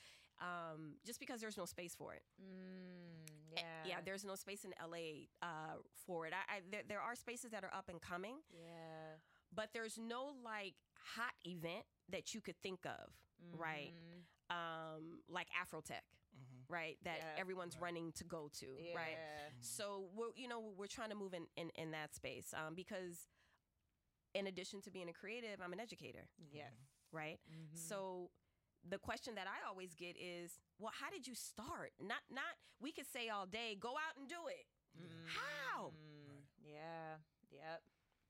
[0.41, 2.23] um, just because there's no space for it
[3.55, 3.61] yeah.
[3.85, 4.97] yeah there's no space in la
[5.41, 9.17] uh, for it I, I, there, there are spaces that are up and coming Yeah.
[9.55, 10.73] but there's no like
[11.15, 13.13] hot event that you could think of,
[13.57, 13.93] right?
[14.49, 16.03] Um, like Afrotech,
[16.69, 16.97] right?
[17.03, 17.39] That Yeah.
[17.41, 18.95] everyone's running to go to, Yeah.
[18.95, 19.17] right?
[19.59, 23.27] So we're you know we're trying to move in in, in that space um, because
[24.33, 26.73] in addition to being a creative, I'm an educator, Yes.
[27.11, 27.39] right?
[27.73, 28.29] So
[28.87, 31.91] the question that I always get is, well, how did you start?
[32.01, 34.65] Not not we could say all day, go out and do it.
[35.25, 35.91] How?
[36.63, 37.17] Yeah.
[37.51, 37.81] Yep.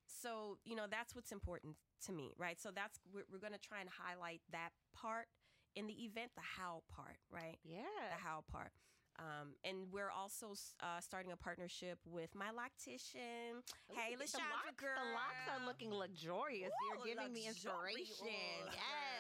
[0.06, 1.76] so you know that's what's important
[2.06, 5.28] to me right so that's we're, we're going to try and highlight that part
[5.76, 7.88] in the event the how part right Yeah.
[8.12, 8.72] the how part
[9.20, 13.62] um, and we're also uh, starting a partnership with my loctician.
[13.94, 14.98] Hey, the Lashandra locks, girl.
[14.98, 16.72] the locks are looking luxurious.
[16.74, 18.10] Ooh, You're giving me luxurious.
[18.10, 18.74] inspiration.
[18.74, 19.13] Yes.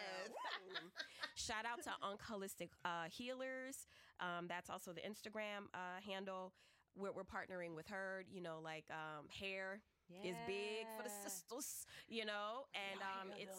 [1.35, 3.87] Shout out to Unk Holistic uh, Healers.
[4.19, 6.53] Um, that's also the Instagram uh, handle.
[6.95, 8.23] We're, we're partnering with her.
[8.31, 9.81] You know, like um, hair
[10.23, 11.23] is big for the Yeah.
[11.29, 11.85] sisters.
[12.07, 13.57] You know, and um, it's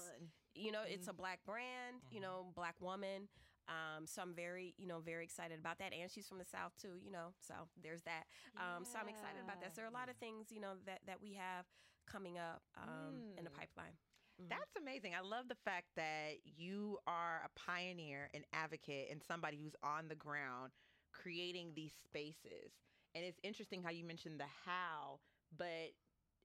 [0.55, 2.03] you know it's a black brand.
[2.11, 3.29] You know, black woman.
[3.67, 5.95] Um, so I'm very, you know, very excited about that.
[5.95, 8.25] And she's from the South too, you know, so there's that.
[8.61, 9.73] Um, so I'm excited about that.
[9.73, 11.65] So there are a lot of things, you know, that, that we have
[12.07, 13.97] coming up um, in the pipeline.
[14.41, 14.49] Mm-hmm.
[14.49, 15.13] That's amazing.
[15.15, 20.09] I love the fact that you are a pioneer, an advocate, and somebody who's on
[20.09, 20.73] the ground
[21.13, 22.73] creating these spaces.
[23.15, 25.21] And it's interesting how you mentioned the how,
[25.57, 25.95] but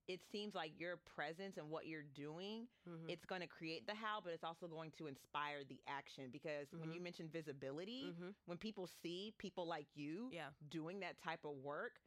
[0.07, 3.09] it seems like your presence and what you're doing, mm-hmm.
[3.09, 6.25] it's going to create the how, but it's also going to inspire the action.
[6.31, 7.03] Because when you mm-hmm.
[7.03, 10.49] mentioned visibility, when people see people like you Yeah.
[10.69, 11.99] doing that type of work,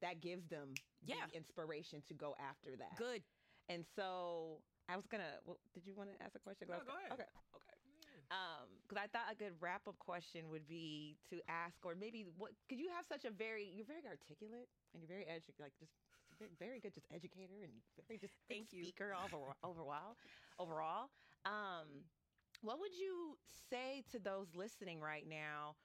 [0.00, 1.26] that gives them Yeah.
[1.28, 2.96] the inspiration to go after that.
[2.96, 3.22] Good.
[3.68, 5.38] And so I was gonna.
[5.46, 6.66] Well, did you want to ask a question?
[6.68, 7.14] No, go ahead.
[7.14, 7.30] Okay.
[7.54, 7.76] Okay.
[8.30, 12.26] Um, because I thought a good wrap up question would be to ask, or maybe
[12.38, 12.50] what?
[12.68, 13.70] Could you have such a very?
[13.70, 15.92] You're very articulate and you're very edu- like just
[16.58, 17.72] very, good, just educator and
[18.08, 18.82] very just Thank you.
[18.82, 20.16] speaker over overall.
[20.58, 21.10] Overall,
[21.46, 21.86] um,
[22.62, 23.38] what would you
[23.70, 25.76] say to those listening right now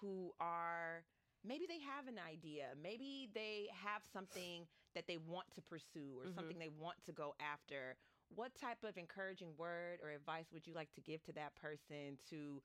[0.00, 1.04] who are
[1.44, 6.30] maybe they have an idea, maybe they have something that they want to pursue or
[6.34, 7.96] something they want to go after?
[8.36, 12.18] What type of encouraging word or advice would you like to give to that person
[12.30, 12.62] to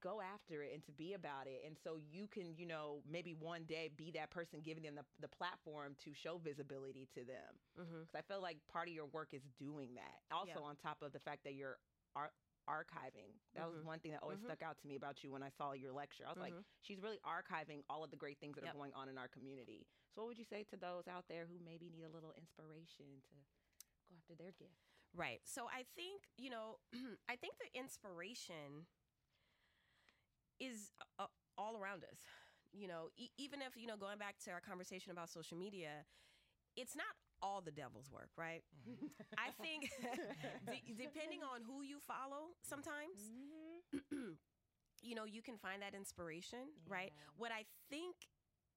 [0.00, 3.34] go after it and to be about it and so you can you know maybe
[3.34, 7.52] one day be that person giving them the, the platform to show visibility to them
[7.78, 8.00] mm-hmm.
[8.00, 10.64] because i feel like part of your work is doing that also Yeah.
[10.64, 11.76] on top of the fact that you're
[12.16, 12.32] art
[12.68, 13.34] archiving.
[13.54, 13.86] That was mm-hmm.
[13.86, 14.54] one thing that always mm-hmm.
[14.54, 16.24] stuck out to me about you when I saw your lecture.
[16.26, 18.74] I was like, she's really archiving all of the great things that Yep.
[18.74, 19.86] are going on in our community.
[20.14, 23.18] So, what would you say to those out there who maybe need a little inspiration
[23.26, 23.34] to
[24.12, 24.76] go after their gift?
[25.16, 25.40] Right.
[25.44, 26.78] So I think, you know,
[27.28, 28.86] I think the inspiration
[30.60, 31.26] is uh,
[31.58, 32.18] all around us.
[32.72, 36.04] You know, e- even if, you know, going back to our conversation about social media,
[36.76, 37.06] it's not
[37.42, 38.62] all the devil's work, right?
[39.38, 39.90] I think
[40.70, 43.32] de- depending on who you follow sometimes,
[45.02, 47.12] you know, you can find that inspiration, right?
[47.36, 48.16] What I think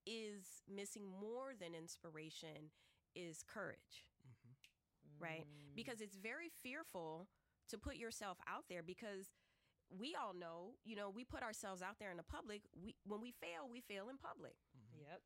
[0.05, 2.71] is missing more than inspiration
[3.15, 4.07] is courage
[5.19, 5.45] right?
[5.75, 7.27] Because it's very fearful
[7.69, 9.31] to put yourself out there because
[9.89, 12.61] we all know, you know, we put ourselves out there in the public.
[12.75, 14.55] We when we fail, we fail in public.
[14.75, 15.09] Mm-hmm.
[15.09, 15.21] Yep.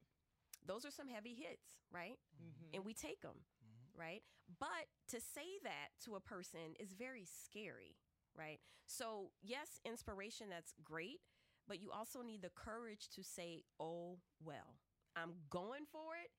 [0.66, 2.20] Those are some heavy hits, right?
[2.36, 2.76] Mm-hmm.
[2.76, 3.99] And we take them, mm-hmm.
[3.99, 4.22] right?
[4.60, 7.95] But to say that to a person is very scary,
[8.38, 8.60] right?
[8.86, 11.22] So, yes, inspiration that's great,
[11.68, 14.76] but you also need the courage to say, "Oh, well,
[15.16, 16.32] I'm going for it."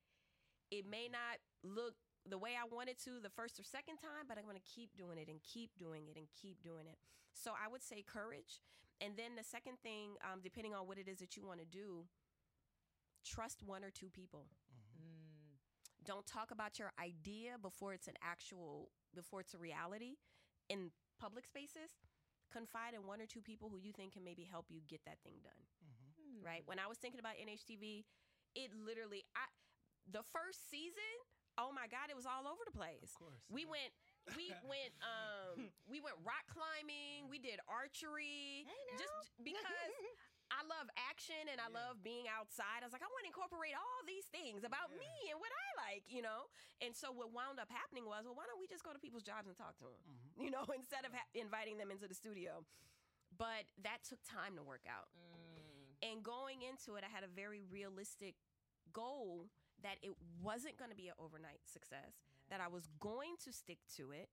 [0.71, 1.93] it may not look
[2.29, 4.95] the way I wanted to the first or second time, but I'm going to keep
[4.97, 6.97] doing it and keep doing it and keep doing it.
[7.33, 8.61] So I would say courage.
[9.01, 11.65] And then the second thing, um, depending on what it is that you want to
[11.65, 12.05] do,
[13.25, 14.45] trust one or two people.
[16.05, 20.17] Don't talk about your idea before it's an actual, before it's a reality
[20.69, 20.89] in
[21.19, 22.01] public spaces.
[22.51, 25.21] Confide in one or two people who you think can maybe help you get that
[25.23, 25.61] thing done.
[26.43, 26.61] Right?
[26.65, 28.03] When I was thinking about NHTV,
[28.55, 29.45] it literally, I,
[30.09, 31.15] the first season,
[31.61, 33.13] oh my God, it was all over the place.
[33.13, 33.45] Of course.
[33.53, 33.93] We went,
[34.33, 37.29] we went, um, we went rock climbing.
[37.29, 38.65] We did archery.
[38.97, 39.93] Just because
[40.51, 42.81] I love action and I love being outside.
[42.81, 45.67] I was like, I want to incorporate all these things about me and what I
[45.87, 46.51] like, you know?
[46.83, 49.23] And so what wound up happening was, well, why don't we just go to people's
[49.23, 50.01] jobs and talk to them,
[50.43, 52.65] you know, instead of ha- inviting them into the studio?
[53.37, 55.07] But that took time to work out.
[56.03, 58.35] And going into it, I had a very realistic
[58.91, 59.47] goal
[59.83, 63.79] that it wasn't going to be an overnight success, that I was going to stick
[63.97, 64.29] to it,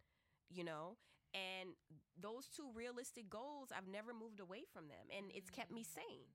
[0.51, 0.97] you know,
[1.37, 1.77] and
[2.17, 5.09] those two realistic goals, I've never moved away from them.
[5.13, 6.33] And it's kept me sane.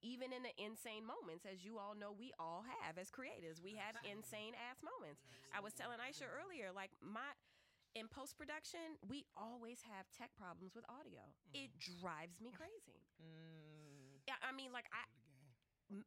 [0.00, 3.76] Even in the insane moments, as you all know, we all have as creators, we
[3.76, 5.20] have insane ass moments.
[5.52, 7.36] I was telling Aisha earlier, like my
[7.92, 11.20] in post production, we always have tech problems with audio.
[11.52, 11.68] It
[12.00, 13.02] drives me crazy.
[14.24, 15.18] Yeah, I mean, like I, The game.
[15.18, 15.29] m-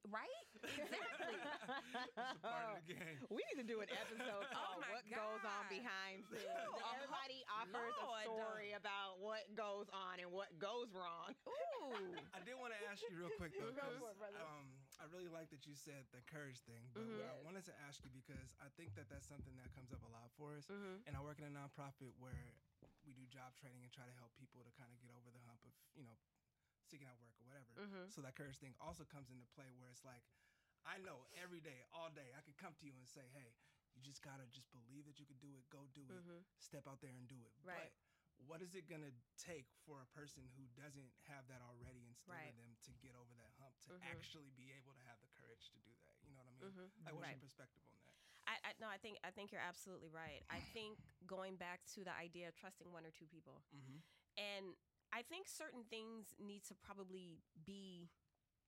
[0.09, 0.45] right?
[0.63, 1.35] Exactly.
[1.35, 3.19] It's a part of the game.
[3.27, 6.47] We need to do an episode called my What Goes On Behind Scenes.
[6.95, 8.23] Everybody offers Lord.
[8.23, 11.35] a story about what goes on and what goes wrong.
[11.51, 12.15] Ooh.
[12.31, 14.39] I did want to ask you real quick though, Go 'cause, for it, brother.
[14.39, 14.71] um,
[15.03, 16.87] I really like that you said the courage thing.
[16.95, 19.91] But what I wanted to ask you because I think that that's something that comes
[19.91, 20.71] up a lot for us.
[20.71, 22.55] And I work in a nonprofit where
[23.03, 25.43] we do job training and try to help people to kind of get over the
[25.43, 26.15] hump of you know
[26.87, 27.71] seeking out work or whatever.
[27.79, 28.11] Mm-hmm.
[28.11, 30.23] So that courage thing also comes into play where it's like,
[30.83, 33.55] I know every day, all day, I could come to you and say, hey.
[33.93, 35.69] You just gotta just believe that you could do it.
[35.69, 36.17] Go do it.
[36.17, 36.41] Mm-hmm.
[36.57, 37.53] Step out there and do it.
[37.61, 37.77] Right.
[37.77, 37.93] But
[38.49, 42.49] what is it gonna take for a person who doesn't have that already instilled Right.
[42.49, 44.09] in them to get over that hump to mm-hmm.
[44.09, 46.17] actually be able to have the courage to do that?
[46.25, 46.89] You know what I mean?
[47.05, 47.37] Like, what's Right.
[47.37, 48.09] your perspective on that?
[48.49, 50.41] I, I no, I think I think you're absolutely right.
[50.49, 50.97] I think
[51.29, 53.61] going back to the idea of trusting one or two people,
[54.41, 54.73] and
[55.13, 58.09] I think certain things need to probably be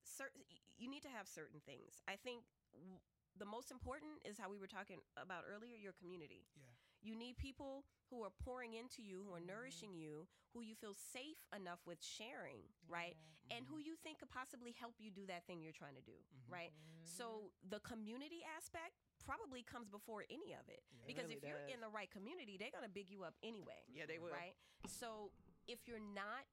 [0.05, 0.45] certain.
[0.77, 2.05] You need to have certain things.
[2.05, 2.45] I think
[2.77, 3.01] w-
[3.33, 5.73] the most important is how we were talking about earlier.
[5.73, 6.45] Your community.
[6.53, 6.69] Yeah.
[7.01, 9.53] You need people who are pouring into you, who are mm-hmm.
[9.53, 13.13] nourishing you, who you feel safe enough with sharing, right?
[13.13, 13.57] Mm-hmm.
[13.57, 16.17] And who you think could possibly help you do that thing you're trying to do,
[16.17, 16.49] mm-hmm.
[16.49, 16.73] right?
[17.05, 20.81] So the community aspect probably comes before any of it.
[21.05, 21.77] because really if you're does.
[21.77, 23.85] in the right community, they're going to big you up anyway.
[23.85, 24.33] Yeah, they will.
[24.33, 24.57] Right?
[24.89, 25.29] So
[25.67, 26.45] if you're not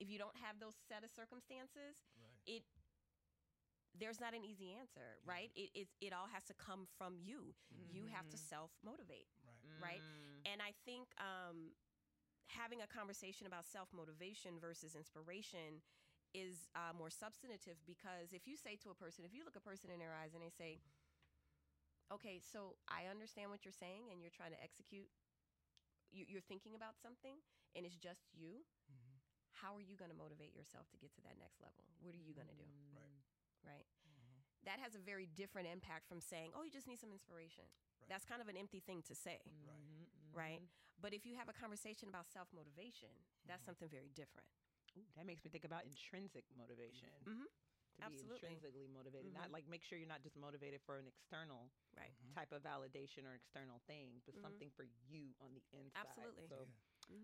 [0.00, 2.40] if you don't have those set of circumstances, Right.
[2.46, 2.64] it
[3.98, 5.50] there's not an easy answer, right?
[5.54, 7.54] It, it it all has to come from you.
[7.90, 9.62] You have to self motivate, Right.
[9.78, 10.02] right?
[10.44, 11.72] And I think um,
[12.48, 15.82] having a conversation about self motivation versus inspiration
[16.34, 19.62] is uh, more substantive because if you say to a person, if you look a
[19.62, 20.80] person in their eyes and they say,
[22.12, 25.08] "Okay, so I understand what you're saying, and you're trying to execute.
[26.12, 27.38] You, you're thinking about something,
[27.76, 29.16] and it's just you." Mm-hmm.
[29.54, 31.86] How are you going to motivate yourself to get to that next level?
[32.02, 32.66] What are you going to do?
[32.66, 32.98] Mm-hmm.
[32.98, 33.78] Right.
[33.78, 33.86] right?
[33.86, 34.66] Mm-hmm.
[34.66, 37.64] That has a very different impact from saying, "Oh, you just need some inspiration."
[38.08, 40.60] That's kind of an empty thing to say, Right.
[40.60, 40.62] right?
[41.00, 43.12] But if you have a conversation about self motivation,
[43.48, 44.48] that's something very different.
[45.00, 47.08] Ooh, that makes me think about intrinsic motivation.
[47.24, 48.26] To Absolutely.
[48.26, 49.30] be intrinsically motivated.
[49.32, 52.10] Not like make sure you're not just motivated for an external Right.
[52.34, 56.02] type of validation or external thing, but something for you on the inside.
[56.10, 56.48] Absolutely.
[56.50, 56.74] So Yeah.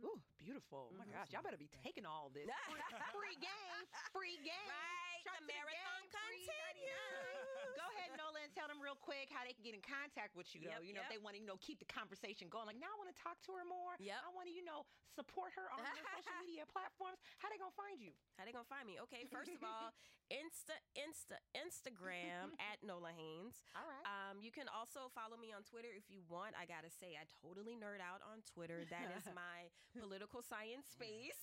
[0.05, 0.93] Ooh, beautiful.
[0.93, 1.32] Oh my gosh.
[1.32, 2.47] Y'all better be taking all this.
[2.69, 2.81] Free,
[3.12, 3.82] free game.
[4.12, 4.55] Free game.
[4.70, 7.77] Right, Shark the marathon continues.
[8.01, 8.09] 99.
[8.09, 10.48] Go ahead, Nola, and tell them real quick how they can get in contact with
[10.56, 10.81] you, though.
[10.81, 11.12] Yep, you know, yep.
[11.12, 12.64] if they want to, you know, keep the conversation going.
[12.64, 13.94] Like, now I want to talk to her more.
[14.01, 14.16] Yep.
[14.16, 17.20] I want to, you know, support her on her social media platforms.
[17.39, 18.16] How they going to find you?
[18.40, 18.97] How they gonna find me?
[19.05, 19.93] Okay, first of all,
[20.32, 23.68] Insta, Insta, Instagram at Nola Haynes.
[23.77, 24.01] All right.
[24.09, 26.56] Um, you can also follow me on Twitter if you want.
[26.56, 28.89] I gotta say, I totally nerd out on Twitter.
[28.89, 31.36] That is my political science space.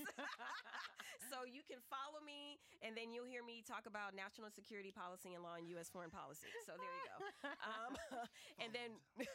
[1.30, 5.38] so you can follow me, and then you'll hear me talk about national security policy
[5.38, 5.94] and law and U.S.
[5.94, 6.47] foreign policy.
[6.68, 7.18] So there you go.
[7.64, 7.94] Um,
[8.62, 9.00] and then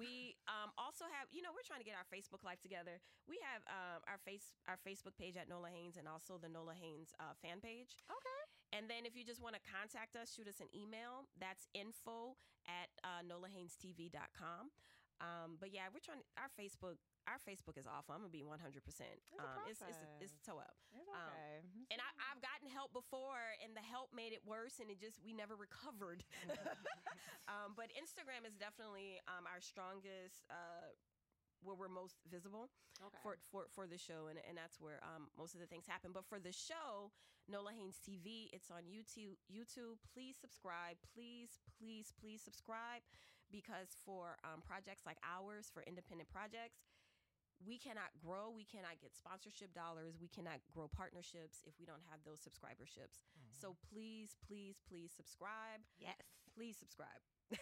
[0.00, 3.00] we um, also have, you know, we're trying to get our Facebook live together.
[3.24, 6.76] We have um, our face our Facebook page at Nola Haynes and also the Nola
[6.76, 7.96] Haynes uh, fan page.
[8.08, 8.40] Okay.
[8.76, 11.26] And then if you just want to contact us, shoot us an email.
[11.40, 12.38] That's info
[12.68, 14.70] at uh, nolahaynes.tv.com.
[15.20, 17.00] Um, but yeah, we're trying our Facebook.
[17.30, 18.10] Our Facebook is awful.
[18.10, 18.58] I'm gonna be 100.
[18.82, 20.74] percent um, It's it's it's toe up.
[20.90, 21.62] It's Um, okay.
[21.94, 25.22] and I, I've gotten help before, and the help made it worse, and it just
[25.22, 26.26] we never recovered.
[27.52, 30.42] um, but Instagram is definitely um, our strongest.
[30.50, 30.90] Uh,
[31.62, 32.72] where we're most visible
[33.04, 33.20] Okay.
[33.20, 36.08] for, for for the show, and, and that's where um, most of the things happen.
[36.12, 37.12] But for the show,
[37.52, 39.36] Nola Haynes TV, it's on YouTube.
[39.52, 40.96] YouTube, please subscribe.
[41.12, 43.04] Please, please, please subscribe,
[43.52, 46.80] because for um, projects like ours, for independent projects,
[47.60, 52.02] we cannot grow, we cannot get sponsorship dollars, we cannot grow partnerships if we don't
[52.08, 53.20] have those subscriberships.
[53.36, 53.52] Mm-hmm.
[53.52, 55.84] So please, please, please subscribe.
[56.00, 56.16] Yes.
[56.56, 57.20] Please subscribe.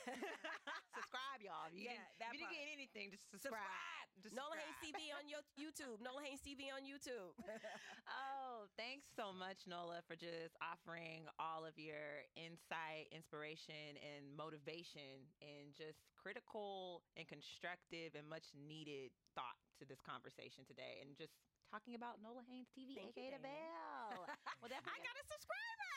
[0.96, 1.68] subscribe, y'all.
[1.68, 4.06] If you Yeah, didn't, that if you didn't get anything, just subscribe.
[4.22, 4.98] Just Nola Haynes subscribe.
[4.98, 6.02] TV on your YouTube.
[6.02, 7.34] Nola Haynes TV on YouTube.
[8.08, 15.28] Oh, thanks so much, Nola, for just offering all of your insight, inspiration, and motivation,
[15.44, 21.32] and just critical and constructive and much needed thought to this conversation today, and just
[21.70, 24.26] talking about Nola Haynes TV, Thank aka the Bell.
[24.60, 24.98] Well, definitely.
[24.98, 25.86] I got a subscriber.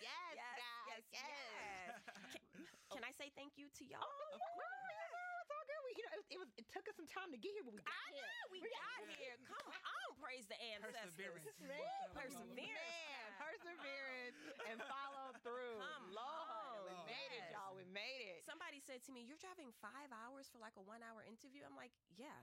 [0.00, 1.24] Yes, Yes, guys, yes, yes.
[1.24, 2.00] yes.
[2.32, 2.42] Can,
[2.92, 4.04] can I say thank you to y'all?
[4.04, 4.48] Oh, no,
[5.44, 5.80] it's all good.
[5.84, 6.48] We, you know, it, it was.
[6.56, 8.22] It took us some time to get here, but we got I here.
[8.24, 9.36] know we got here.
[9.44, 11.12] Come on, praise the ancestors.
[11.16, 11.46] Perseverance.
[11.60, 12.54] Woo, Perseverance.
[12.56, 15.80] Man, perseverance and follow through.
[15.80, 16.63] Come Lord, on.
[17.14, 17.74] We made it, y'all.
[17.78, 18.42] We made it.
[18.44, 21.94] Somebody said to me, "You're driving five hours for like a one-hour interview." I'm like,
[22.18, 22.34] "Yeah,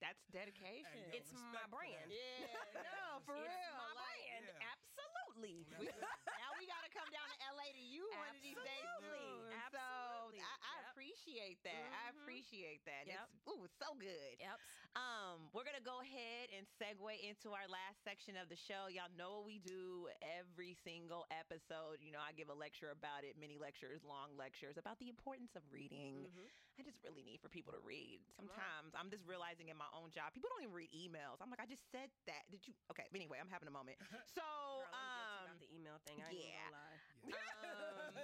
[0.00, 0.86] That's dedication.
[1.10, 2.08] Hey, yo, it's my brand.
[2.08, 2.48] yeah,
[2.88, 3.74] no, for It's real.
[3.76, 4.44] my like, brand.
[4.48, 4.70] Yeah.
[4.72, 5.90] Absolutely." we-
[6.40, 8.86] now we got to come down to LA to you one of these days.
[8.96, 9.52] Absolutely.
[9.60, 10.40] Absolutely.
[10.40, 10.88] So I, I Yep.
[10.94, 11.84] appreciate that.
[11.90, 12.00] Mhm.
[12.00, 13.02] I appreciate that.
[13.06, 13.28] Yep.
[13.28, 14.32] It's, ooh, it's so good.
[14.40, 14.58] Yep.
[14.98, 18.90] Um, we're gonna go ahead and segue into our last section of the show.
[18.90, 22.02] Y'all know what we do every single episode.
[22.02, 25.54] You know, I give a lecture about it, mini lectures, long lectures about the importance
[25.54, 26.26] of reading.
[26.74, 28.18] I just really need for people to read.
[28.34, 31.38] Sometimes I'm just realizing in my own job, people don't even read emails.
[31.38, 32.50] I'm like, I just said that.
[32.50, 32.74] Did you?
[32.90, 33.06] Okay.
[33.14, 33.94] Anyway, I'm having a moment.
[34.34, 36.18] So, Girl, um, about the email thing.
[36.22, 36.70] I yeah.
[36.70, 36.98] gonna
[37.30, 38.14] um,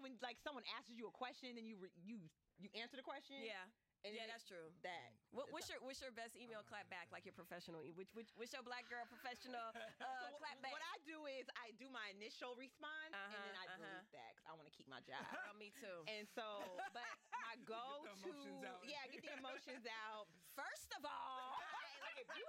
[0.03, 2.19] when like someone asks you a question and you re, you
[2.59, 3.41] you answer the question.
[3.45, 3.69] Yeah.
[4.01, 4.73] And yeah, that's true.
[4.81, 5.13] That.
[5.29, 7.85] What, what's your what's your best email clap back like your professional?
[7.85, 10.73] Which, which what's your black girl professional uh, So clap back?
[10.73, 14.17] What I do is I do my initial response and then I Uh-huh, delete uh-huh.
[14.17, 15.21] that because I want to keep my job.
[15.29, 16.01] Girl, me too.
[16.09, 16.65] And so,
[16.97, 18.81] but my go the to out.
[18.89, 20.33] yeah, get the emotions out.
[20.57, 21.61] First of all,
[22.09, 22.45] like if you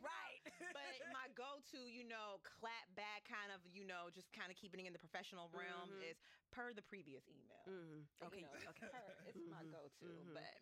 [0.00, 1.00] what Right.
[1.00, 4.56] but my go to, you know, clap back kind of, you know, just kind of
[4.56, 6.16] keeping it in the professional realm is
[6.50, 7.64] per the previous email.
[7.68, 8.08] Mm-hmm.
[8.28, 8.88] Okay, You know, okay.
[8.88, 8.96] Mm-hmm.
[8.96, 10.08] per, it's my go to.
[10.32, 10.52] But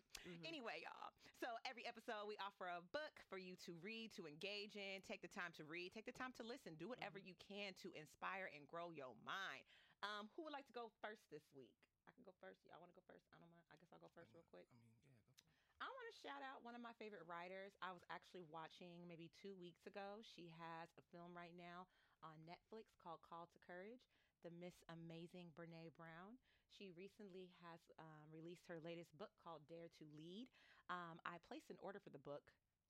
[0.43, 1.11] anyway, y'all.
[1.39, 5.23] So every episode we offer a book for you to read, to engage in, take
[5.23, 7.31] the time to read, take the time to listen, do whatever Mm-hmm.
[7.31, 9.63] you can to inspire and grow your mind.
[10.03, 11.71] Um, who would like to go first this week?
[12.07, 12.63] I can go first.
[12.67, 13.23] Y'all want to go first?
[13.31, 13.67] I don't mind.
[13.71, 14.67] I guess I'll go first real quick.
[14.71, 15.68] I mean, yeah, go for it.
[15.79, 17.71] I want to shout out one of my favorite writers.
[17.79, 20.19] I was actually watching maybe two weeks ago.
[20.19, 21.87] She has a film right now
[22.19, 24.03] on Netflix called Call to Courage.
[24.43, 26.39] The Miss Amazing Brene Brown.
[26.67, 30.47] She recently has um, released her latest book called Dare to Lead.
[30.91, 32.43] Um, I placed an order for the book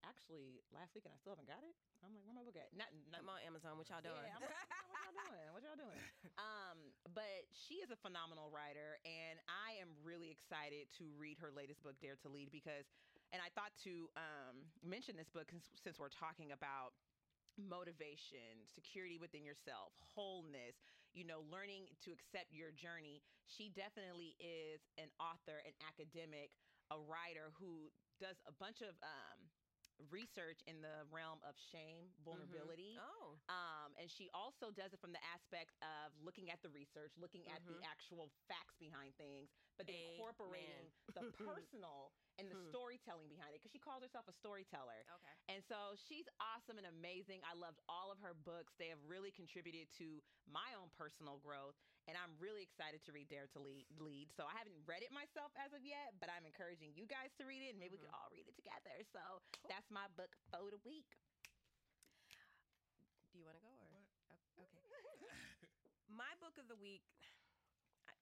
[0.08, 1.76] actually last week and I still haven't got it.
[2.04, 2.72] I'm like, where my book at?
[2.72, 3.76] Not, not I'm on Amazon.
[3.76, 4.16] What y'all doing?
[4.24, 5.48] yeah, like, what y'all doing?
[5.54, 6.00] What y'all doing?
[6.40, 6.78] Um,
[7.12, 11.84] but she is a phenomenal writer, and I am really excited to read her latest
[11.84, 12.88] book, Dare to Lead, because,
[13.36, 16.96] and I thought to um, mention this book since, since we're talking about
[17.60, 20.80] motivation, security within yourself, wholeness,
[21.12, 23.20] you know, learning to accept your journey.
[23.52, 26.56] She definitely is an author, an academic,
[26.88, 29.38] a writer who does a bunch of um,
[30.08, 32.96] research in the realm of shame, vulnerability.
[32.96, 33.36] Oh.
[33.52, 37.44] Um, and she also does it from the aspect of looking at the research, looking
[37.52, 40.16] at the actual facts behind things, but Amen.
[40.16, 42.72] incorporating the personal and the hmm.
[42.72, 45.04] storytelling behind it because she calls herself a storyteller.
[45.20, 45.36] Okay.
[45.52, 47.44] And so she's awesome and amazing.
[47.44, 48.72] I loved all of her books.
[48.80, 51.76] They have really contributed to my own personal growth.
[52.08, 53.86] And I'm really excited to read Dare to Lead.
[54.00, 54.32] lead.
[54.34, 57.46] So I haven't read it myself as of yet, but I'm encouraging you guys to
[57.46, 58.24] read it and maybe we could mm-hmm.
[58.24, 58.96] all read it together.
[59.12, 59.22] So
[59.68, 61.06] that's my book for the week.
[63.30, 64.02] Do you want to go or?
[64.26, 64.42] What?
[64.58, 64.86] Okay.
[66.10, 67.06] My book of the week,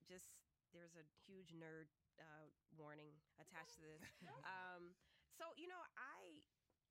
[0.08, 0.32] just
[0.76, 4.04] there's a huge nerd uh, warning attached to this.
[4.48, 4.96] Um,
[5.38, 6.42] so you know, I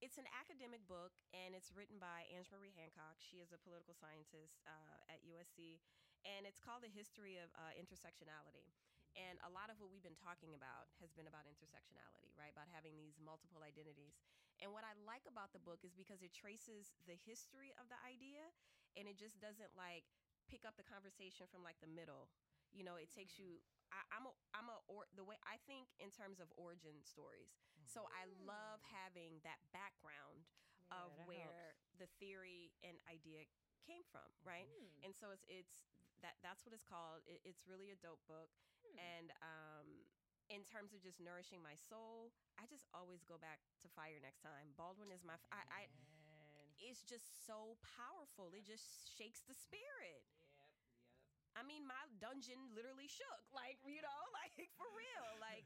[0.05, 3.16] it's an academic book and it's written by Ange Marie Hancock.
[3.16, 5.81] She is a political scientist uh, at USC,
[6.28, 8.77] and it's called The History of uh, Intersectionality.
[9.16, 12.53] And a lot of what we've been talking about has been about intersectionality, right?
[12.53, 14.20] About having these multiple identities.
[14.61, 17.97] And what I like about the book is because it traces the history of the
[18.05, 18.44] idea
[18.93, 20.05] and it just doesn't like
[20.53, 22.28] pick up the conversation from like the middle.
[22.77, 23.57] You know, it takes mm-hmm.
[23.57, 27.01] you I, I'm a I'm a or the way I think in terms of origin
[27.01, 27.57] stories.
[27.86, 28.93] So I love mm.
[28.93, 30.44] having that background
[30.90, 32.03] of that where helps.
[32.03, 33.47] the theory and idea
[33.86, 34.66] came from, right?
[34.66, 35.07] Mm-hmm.
[35.07, 35.86] And so it's it's
[36.20, 37.23] that that's what it's called.
[37.31, 38.51] It, it's really a dope book,
[38.82, 38.97] hmm.
[38.97, 39.86] and um,
[40.51, 44.43] in terms of just nourishing my soul, I just always go back to Fire next
[44.43, 44.74] time.
[44.74, 45.86] Baldwin is my f- I,
[46.81, 48.53] it's just so powerful.
[48.53, 50.24] It just shakes the spirit.
[51.56, 53.42] I mean, my dungeon literally shook.
[53.50, 55.40] Like, you know, like for real.
[55.40, 55.64] Like,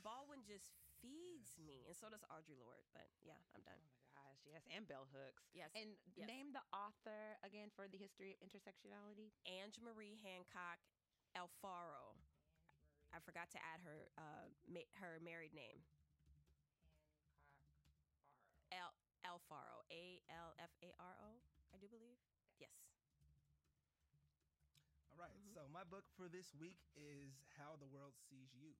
[0.00, 0.70] Baldwin just
[1.02, 1.84] feeds me.
[1.90, 2.86] And so does Audre Lorde.
[2.94, 3.78] But yeah, I'm done.
[3.82, 5.50] Oh my gosh, yes, and bell hooks.
[5.52, 6.26] Yes, And yes.
[6.28, 9.34] name the author again for the history of intersectionality.
[9.46, 10.78] Ange Marie Hancock
[11.34, 12.14] Alfaro.
[13.12, 15.82] I forgot to add her uh, ma- her married name.
[18.72, 18.92] Al
[19.24, 19.82] Alfaro.
[19.90, 21.40] A L F A R O,
[21.74, 22.18] I do believe.
[22.58, 22.70] Yes.
[25.10, 28.78] All right, So my book for this week is How the World Sees You.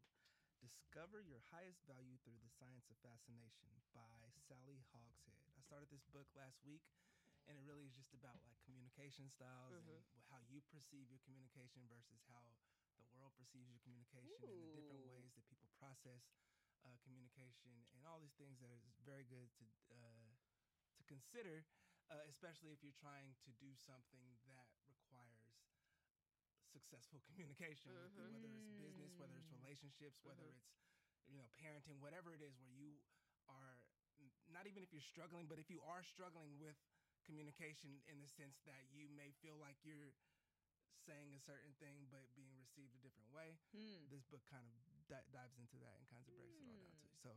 [0.62, 3.66] Discover your highest value through the science of fascination
[3.98, 5.42] by Sally Hogshead.
[5.58, 6.86] I started this book last week,
[7.50, 11.82] and it really is just about like communication styles and how you perceive your communication
[11.90, 12.54] versus how
[13.02, 16.30] the world perceives your communication and the different ways that people process
[16.86, 20.30] uh, communication and all these things that is very good to uh,
[20.94, 21.66] to consider,
[22.06, 24.70] uh, especially if you're trying to do something that
[26.84, 28.28] successful communication, with- mm-hmm.
[28.28, 29.64] whether it's business, whether it's mm-hmm.
[29.64, 30.52] relationships, whether mm-hmm.
[30.52, 30.68] it's
[31.24, 33.00] you know parenting, whatever it is, where you
[33.48, 33.80] are
[34.52, 36.76] not even if you're struggling, but if you are struggling with
[37.24, 40.12] communication in the sense that you may feel like you're
[41.04, 43.56] saying a certain thing but being received a different way.
[43.72, 44.08] Hmm.
[44.08, 44.72] This book kind of
[45.08, 47.16] di- dives into that and kind of breaks it all down to you.
[47.20, 47.30] So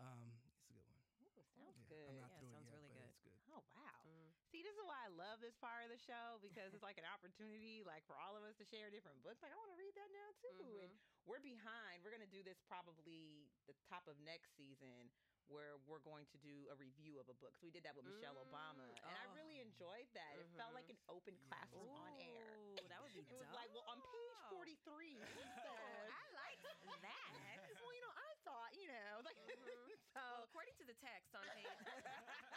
[0.00, 1.00] um, it's a good one.
[1.24, 2.12] Ooh, sounds Yeah, good.
[2.12, 3.07] Yeah, sounds yet, really good.
[3.28, 3.52] Good.
[3.52, 3.98] Oh wow!
[4.04, 4.30] Mm-hmm.
[4.48, 7.08] See, this is why I love this part of the show because it's like an
[7.08, 9.44] opportunity, like for all of us to share different books.
[9.44, 11.28] Like I want to read that now too, and mm-hmm.
[11.28, 12.00] we're behind.
[12.00, 15.12] We're gonna do this probably the top of next season.
[15.48, 17.56] Where we're going to do a review of a book.
[17.56, 19.64] 'Cause we did that with Michelle Obama, and I really mm.
[19.64, 19.68] oh.
[19.72, 20.36] enjoyed that.
[20.36, 21.16] It felt like an mm-hmm.
[21.16, 22.52] open classroom on air.
[22.76, 26.60] Ooh, that would be It was like, well, on page 43, he said, I like
[27.00, 27.32] that.
[27.80, 29.88] well, you know, I thought, you know, like, Well,
[30.18, 31.64] so according to the text on page,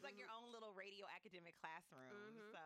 [0.00, 2.08] it's like your own little radio academic classroom.
[2.08, 2.56] Mm-hmm.
[2.56, 2.64] So,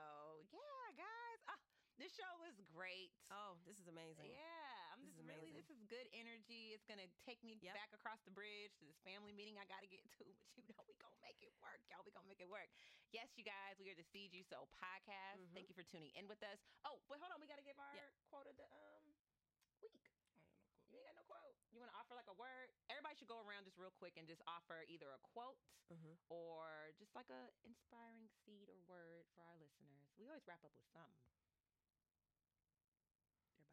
[0.54, 1.58] yeah, guys, ah,
[1.98, 3.10] this show was great.
[3.34, 4.30] oh, this is amazing.
[4.30, 5.50] Yeah, I'm This just is really.
[5.50, 6.70] This is good energy.
[6.70, 7.74] It's gonna take me Yep.
[7.74, 10.26] back across the bridge to this family meeting I gotta get to.
[10.54, 12.06] But you know, we gonna make it work, y'all.
[12.06, 12.70] We gonna make it work.
[13.10, 13.82] Yes, you guys.
[13.82, 15.42] We are the Seed You Sow podcast.
[15.58, 16.62] Thank you for tuning in with us.
[16.86, 18.30] Oh, but hold on, we gotta give our Mm-hmm.
[18.30, 19.10] Quote of the um
[19.82, 20.06] week.
[21.34, 21.58] Quote.
[21.74, 22.70] You want to offer like a word?
[22.86, 25.58] Everybody should go around just real quick and just offer either a quote
[25.92, 26.16] Mm-hmm.
[26.32, 30.08] or just like a inspiring seed or word for our listeners.
[30.16, 31.28] We always wrap up with something.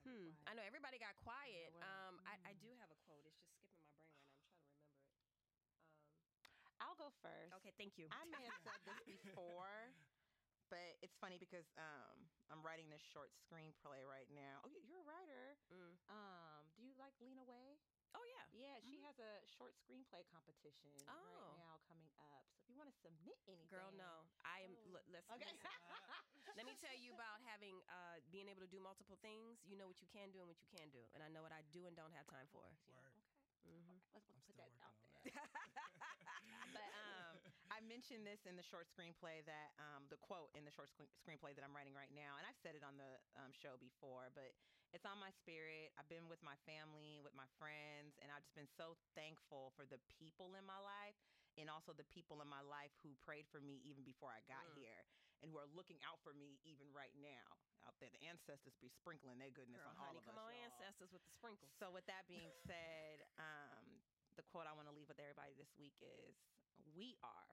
[0.04, 0.34] Hmm.
[0.50, 1.72] I know everybody got quiet.
[1.78, 1.86] what?
[1.86, 3.24] Um, I, I do have a quote.
[3.30, 4.50] It's just skipping my brain right now.
[4.52, 5.88] I'm trying to remember it.
[6.68, 7.54] Um, I'll go first.
[7.62, 8.10] okay, thank you.
[8.12, 9.94] I may have said this before,
[10.72, 12.16] but it's funny because um,
[12.48, 14.64] I'm writing this short screenplay right now.
[14.64, 15.60] Oh, you- you're a writer.
[15.68, 15.94] Mm.
[16.08, 17.84] Um, do you like Lena Waithe?
[18.16, 18.44] Oh yeah.
[18.56, 21.12] Yeah, she has a short screenplay competition Mm-hmm.
[21.12, 21.44] Oh.
[21.44, 22.44] right now coming up.
[22.56, 24.28] So if you want to submit anything, Girl, no.
[24.48, 24.72] I am.
[24.88, 24.96] Oh.
[25.00, 25.52] l- listen, Okay.
[25.52, 25.72] listen.
[26.60, 29.64] Let me tell you about having uh, being able to do multiple things.
[29.64, 31.56] You know what you can do and what you can do, and I know what
[31.56, 32.68] I do and don't have time for.
[32.92, 33.16] Word.
[33.64, 33.80] Okay.
[33.80, 35.32] Okay, Let's, let's I'm put still that out there.
[36.74, 36.92] that.
[37.82, 41.10] I mentioned this in the short screenplay that um, the quote in the short screen-
[41.18, 44.30] screenplay that I'm writing right now, and I've said it on the um, show before,
[44.38, 44.54] but
[44.94, 45.90] it's on my spirit.
[45.98, 49.90] I've been with my family, with my friends, and I've just been so thankful for
[49.90, 51.18] the people in my life
[51.58, 54.62] and also the people in my life who prayed for me even before I got
[54.72, 54.78] Mm.
[54.78, 55.02] here
[55.42, 57.50] and who are looking out for me even right now
[57.90, 58.14] out there.
[58.14, 60.46] The ancestors be sprinkling their goodness Girl, on all of come us.
[60.46, 60.70] on, y'all.
[60.70, 61.74] ancestors with the sprinkles.
[61.82, 63.84] So with that being said, um,
[64.36, 66.40] the quote I want to leave with everybody this week is
[66.96, 67.52] we are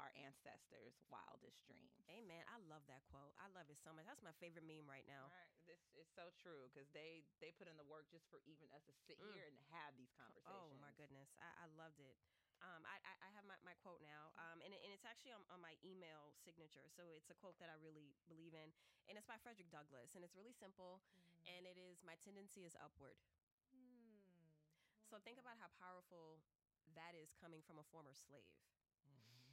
[0.00, 1.92] our ancestors' wildest dreams.
[2.08, 2.40] Amen.
[2.48, 3.36] I love that quote.
[3.36, 4.08] I love it so much.
[4.08, 5.28] That's my favorite meme right now.
[5.28, 5.52] Right.
[5.68, 8.84] This is so true because they they put in the work just for even us
[8.88, 10.48] to sit here and have these conversations.
[10.48, 10.56] Mm.
[10.56, 12.16] Oh my goodness, I, I loved it.
[12.62, 15.42] Um, I, I, I have my, my quote now, um, and, and it's actually on,
[15.50, 16.86] on my email signature.
[16.94, 18.70] So it's a quote that I really believe in,
[19.10, 21.02] and it's by Frederick Douglass, and it's really simple,
[21.42, 23.18] and it is my tendency is upward.
[25.12, 26.40] So think about how powerful
[26.96, 28.48] that is coming from a former slave.
[29.04, 29.52] Mm-hmm.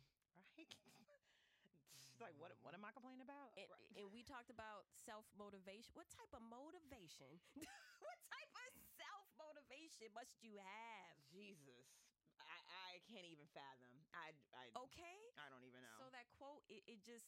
[1.03, 1.27] Right.
[2.15, 2.79] it's like what what mm-hmm.
[2.79, 3.51] am I complaining about?
[3.59, 3.91] And, Right.
[3.99, 5.91] and we talked about self motivation.
[5.99, 7.43] What type of motivation?
[7.99, 11.19] what type of self motivation must you have?
[11.27, 11.91] Jesus,
[12.39, 13.91] I, I can't even fathom.
[14.15, 15.35] I I Okay.
[15.35, 15.91] I don't even know.
[15.99, 17.27] So that quote, it, it just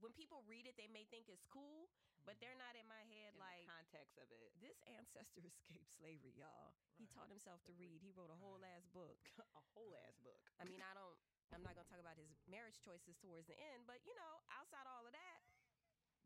[0.00, 1.88] when people read it, they may think it's cool,
[2.24, 2.42] but mm-hmm.
[2.42, 6.34] they're not in my head in like the context of it, this ancestor escaped slavery,
[6.36, 6.74] y'all.
[6.96, 8.00] He taught himself to read.
[8.00, 9.16] He wrote a whole ass book.
[9.60, 10.40] a whole uh, ass book.
[10.60, 11.16] I mean, I don't.
[11.54, 14.82] I'm not gonna talk about his marriage choices towards the end, but you know, outside
[14.90, 15.38] all of that,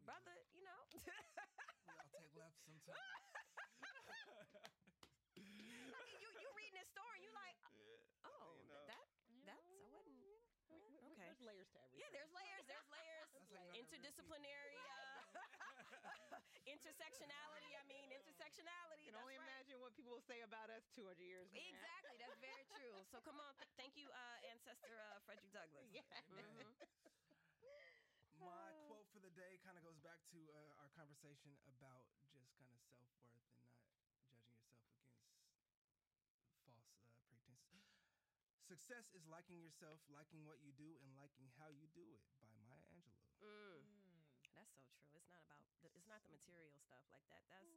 [0.01, 2.97] brother, you know, We all take left sometimes.
[5.37, 7.57] I mean, you you reading this story, and you like,
[8.25, 8.81] oh, you know.
[8.89, 9.05] that
[9.45, 10.17] that's I wasn't.
[11.13, 11.29] Okay.
[11.29, 12.01] There's layers to everything.
[12.01, 12.65] Yeah, there's layers.
[12.65, 13.29] There's layers.
[13.29, 15.21] That's how you know they're real Interdisciplinary, uh,
[16.73, 17.77] intersectionality.
[17.77, 19.05] I mean, intersectionality.
[19.05, 19.45] I can that's only right.
[19.45, 21.69] imagine what people will say about us 200 years from now.
[21.69, 22.17] Exactly.
[22.17, 22.97] That's very true.
[23.13, 23.53] So come on.
[23.61, 25.85] Th- thank you, uh, ancestor uh, Frederick Douglass.
[25.93, 26.09] Yeah.
[26.33, 26.65] Amen.
[28.41, 32.57] My quote for the day kind of goes back to uh, our conversation about just
[32.57, 34.97] kind of self worth and not judging yourself against
[36.65, 37.85] false uh, pretenses.
[38.65, 42.57] Success is liking yourself, liking what you do, and liking how you do it by
[43.41, 43.81] Maya Angelou.
[43.81, 44.21] Mm.
[44.55, 45.07] That's so true.
[45.17, 45.61] It's not about.
[45.83, 47.45] The, it's not the material stuff like that.
[47.49, 47.69] That's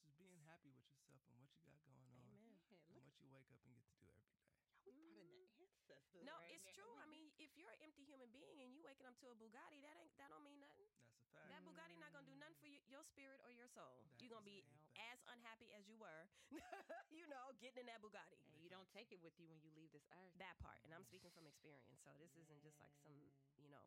[0.00, 2.16] Just being happy with yourself and what you got going on.
[2.24, 2.56] Amen.
[2.70, 4.48] Yeah, And look, what you wake up and get to do every day.
[4.84, 5.68] we brought in the mm.
[5.68, 6.24] ancestors.
[6.24, 6.32] no.
[6.40, 6.72] right It's now.
[6.74, 6.94] true.
[6.96, 9.80] I mean, if you're an empty human being and you waking up to a Bugatti,
[9.84, 10.88] that ain't that don't mean nothing.
[10.96, 11.48] That's a fact.
[11.50, 12.74] That Bugatti not gonna do nothing for mm.
[12.74, 14.02] you, your spirit or your soul.
[14.04, 14.64] That You're gonna be
[14.98, 16.28] as unhappy as you were,
[17.10, 18.36] you know, getting in that Bugatti.
[18.52, 20.32] and you don't take it with you when you leave this earth.
[20.38, 23.16] That part, and I'm speaking from experience, so this isn't just like some,
[23.58, 23.80] you know,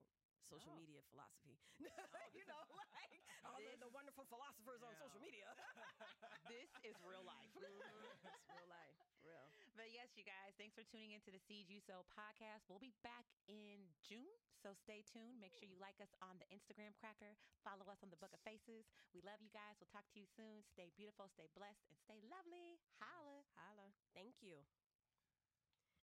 [0.53, 0.81] social No.
[0.85, 1.57] media philosophy.
[1.83, 3.11] Oh, you know, like
[3.49, 5.49] all the, the wonderful philosophers on social media.
[6.47, 7.49] this is real life.
[7.57, 8.23] Mm-hmm.
[8.23, 9.47] it's real life, real.
[9.75, 12.69] But yes, you guys, thanks for tuning into the Seed You Sow podcast.
[12.69, 15.41] We'll be back in June, so stay tuned.
[15.41, 17.33] Make sure you like us on the Instagram cracker.
[17.65, 18.85] Follow us on the Book of Faces.
[19.11, 19.75] We love you guys.
[19.81, 20.61] We'll talk to you soon.
[20.69, 22.77] Stay beautiful, stay blessed, and stay lovely.
[23.01, 23.33] Holla.